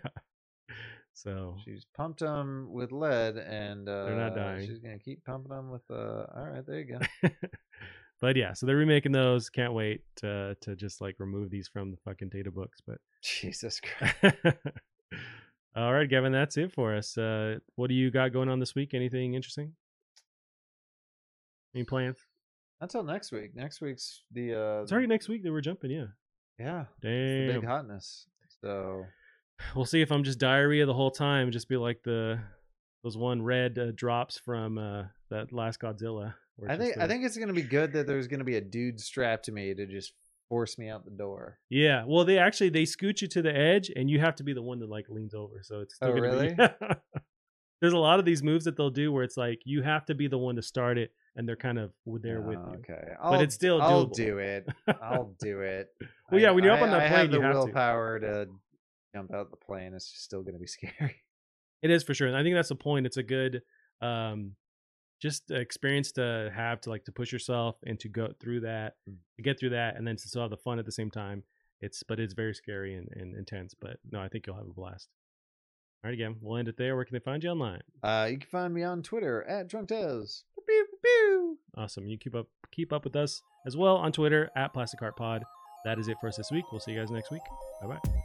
So 1.14 1.56
She's 1.64 1.84
pumped 1.96 2.20
them 2.20 2.68
with 2.70 2.92
lead, 2.92 3.38
and 3.38 3.88
uh, 3.88 4.10
not 4.10 4.36
dying. 4.36 4.68
She's 4.68 4.78
gonna 4.78 4.98
keep 4.98 5.24
pumping 5.24 5.50
them 5.50 5.70
with. 5.70 5.82
Uh, 5.90 6.26
all 6.36 6.44
right, 6.44 6.64
there 6.64 6.78
you 6.78 6.98
go. 6.98 7.28
but 8.20 8.36
yeah, 8.36 8.52
so 8.52 8.66
they're 8.66 8.76
remaking 8.76 9.12
those. 9.12 9.50
Can't 9.50 9.72
wait 9.72 10.02
to 10.16 10.56
to 10.60 10.76
just 10.76 11.00
like 11.00 11.16
remove 11.18 11.50
these 11.50 11.66
from 11.66 11.90
the 11.90 11.96
fucking 12.04 12.28
data 12.28 12.52
books. 12.52 12.80
But 12.86 12.98
Jesus 13.22 13.80
Christ. 13.80 14.36
All 15.74 15.92
right, 15.92 16.08
Gavin, 16.08 16.32
that's 16.32 16.56
it 16.56 16.72
for 16.72 16.94
us. 16.94 17.16
Uh, 17.18 17.58
what 17.76 17.88
do 17.88 17.94
you 17.94 18.10
got 18.10 18.32
going 18.32 18.48
on 18.48 18.58
this 18.60 18.74
week? 18.74 18.94
Anything 18.94 19.34
interesting? 19.34 19.74
Any 21.74 21.84
plans? 21.84 22.18
Until 22.80 23.02
next 23.02 23.32
week. 23.32 23.54
Next 23.54 23.80
week's 23.80 24.22
the 24.32 24.54
uh 24.54 24.82
It's 24.82 24.92
already 24.92 25.06
next 25.08 25.28
week 25.28 25.42
that 25.42 25.52
we're 25.52 25.60
jumping. 25.60 25.90
Yeah. 25.90 26.06
yeah, 26.58 26.82
it's 26.82 26.90
the 27.02 27.46
Damn. 27.52 27.60
big 27.60 27.68
hotness. 27.68 28.26
So 28.62 29.04
We'll 29.74 29.84
see 29.84 30.00
if 30.02 30.12
I'm 30.12 30.22
just 30.24 30.38
diarrhea 30.38 30.86
the 30.86 30.94
whole 30.94 31.10
time. 31.10 31.50
Just 31.50 31.68
be 31.68 31.76
like 31.76 32.02
the 32.04 32.38
those 33.04 33.16
one 33.16 33.42
red 33.42 33.78
uh, 33.78 33.92
drops 33.94 34.38
from 34.38 34.76
uh, 34.78 35.04
that 35.30 35.52
last 35.52 35.80
Godzilla. 35.80 36.34
I 36.68 36.76
think 36.76 36.98
I 36.98 37.06
think 37.06 37.24
it's 37.24 37.36
gonna 37.36 37.52
be 37.52 37.62
good 37.62 37.92
that 37.92 38.06
there's 38.06 38.26
gonna 38.28 38.44
be 38.44 38.56
a 38.56 38.60
dude 38.60 39.00
strapped 39.00 39.44
to 39.46 39.52
me 39.52 39.74
to 39.74 39.86
just 39.86 40.12
force 40.48 40.78
me 40.78 40.88
out 40.88 41.04
the 41.04 41.10
door. 41.12 41.58
Yeah. 41.70 42.04
Well, 42.06 42.24
they 42.24 42.38
actually 42.38 42.70
they 42.70 42.84
scoot 42.84 43.22
you 43.22 43.28
to 43.28 43.42
the 43.42 43.54
edge, 43.56 43.90
and 43.94 44.08
you 44.10 44.18
have 44.20 44.34
to 44.36 44.44
be 44.44 44.52
the 44.54 44.62
one 44.62 44.78
that 44.80 44.88
like 44.88 45.06
leans 45.08 45.34
over. 45.34 45.60
So 45.62 45.80
it's 45.80 45.94
still 45.96 46.08
Oh, 46.10 46.14
gonna 46.14 46.22
really? 46.22 46.54
Be, 46.54 46.66
There's 47.80 47.92
a 47.92 47.98
lot 47.98 48.18
of 48.18 48.24
these 48.24 48.42
moves 48.42 48.64
that 48.64 48.76
they'll 48.76 48.90
do 48.90 49.12
where 49.12 49.22
it's 49.22 49.36
like 49.36 49.60
you 49.64 49.82
have 49.82 50.04
to 50.06 50.14
be 50.14 50.26
the 50.26 50.38
one 50.38 50.56
to 50.56 50.62
start 50.62 50.98
it, 50.98 51.12
and 51.36 51.48
they're 51.48 51.56
kind 51.56 51.78
of 51.78 51.92
there 52.06 52.40
with 52.40 52.58
Oh, 52.58 52.70
you. 52.72 52.78
Okay, 52.78 53.12
I'll, 53.20 53.40
it's 53.40 53.54
still 53.54 53.80
I'll 53.80 54.06
do 54.06 54.38
it. 54.38 54.66
I'll 55.02 55.34
do 55.40 55.60
it. 55.60 55.88
Well, 56.30 56.40
yeah, 56.40 56.50
when 56.50 56.64
you're 56.64 56.72
up 56.72 56.82
on 56.82 56.90
that 56.90 57.02
I 57.02 57.08
plane, 57.08 57.20
have 57.20 57.30
the 57.30 57.36
you 57.38 57.42
have 57.42 57.52
to. 57.52 57.58
willpower 57.60 58.18
to. 58.20 58.46
jump 59.14 59.32
out 59.34 59.50
the 59.50 59.56
plane. 59.56 59.94
It's 59.94 60.06
still 60.06 60.42
gonna 60.42 60.58
be 60.58 60.66
scary. 60.78 61.16
It 61.82 61.90
is 61.90 62.02
for 62.02 62.12
sure, 62.14 62.26
and 62.28 62.36
I 62.36 62.42
think 62.42 62.54
that's 62.56 62.68
the 62.70 62.74
point. 62.74 63.06
It's 63.06 63.16
a 63.18 63.22
good, 63.22 63.62
um, 64.00 64.52
just 65.22 65.50
experience 65.50 66.12
to 66.12 66.50
have 66.54 66.80
to 66.82 66.90
like 66.90 67.04
to 67.06 67.12
push 67.12 67.32
yourself 67.32 67.76
and 67.86 67.98
to 68.00 68.08
go 68.08 68.32
through 68.40 68.60
that, 68.60 68.94
Mm. 69.08 69.16
to 69.36 69.42
get 69.42 69.58
through 69.58 69.70
that, 69.70 69.96
and 69.96 70.06
then 70.06 70.16
to 70.16 70.28
still 70.28 70.42
have 70.42 70.50
the 70.50 70.56
fun 70.56 70.78
at 70.78 70.84
the 70.86 70.92
same 70.92 71.10
time. 71.10 71.42
It's 71.80 72.02
but 72.02 72.18
it's 72.18 72.34
very 72.34 72.54
scary 72.54 72.94
and, 72.96 73.08
and 73.12 73.36
intense. 73.36 73.74
But 73.80 73.98
no, 74.10 74.20
I 74.20 74.28
think 74.28 74.46
you'll 74.46 74.56
have 74.56 74.66
a 74.66 74.72
blast. 74.72 75.08
All 76.04 76.08
right, 76.08 76.14
again, 76.14 76.36
we'll 76.40 76.56
end 76.58 76.68
it 76.68 76.76
there. 76.76 76.94
Where 76.96 77.04
can 77.04 77.14
they 77.14 77.20
find 77.20 77.42
you 77.42 77.50
online? 77.50 77.80
Uh, 78.02 78.28
you 78.30 78.38
can 78.38 78.48
find 78.48 78.72
me 78.74 78.82
on 78.84 79.02
Twitter 79.02 79.42
at 79.44 79.68
DrunkTez. 79.68 80.42
Pew. 81.02 81.58
Awesome. 81.76 82.06
You 82.06 82.18
keep 82.18 82.34
up 82.34 82.46
keep 82.70 82.92
up 82.92 83.04
with 83.04 83.16
us 83.16 83.42
as 83.66 83.76
well 83.76 83.96
on 83.96 84.12
Twitter 84.12 84.50
at 84.56 84.72
Plastic 84.72 85.00
Heart 85.00 85.16
Pod. 85.16 85.44
That 85.84 85.98
is 85.98 86.08
it 86.08 86.16
for 86.20 86.28
us 86.28 86.36
this 86.36 86.50
week. 86.50 86.64
We'll 86.72 86.80
see 86.80 86.92
you 86.92 86.98
guys 86.98 87.10
next 87.10 87.30
week. 87.30 87.42
Bye 87.80 87.88
bye. 87.88 88.24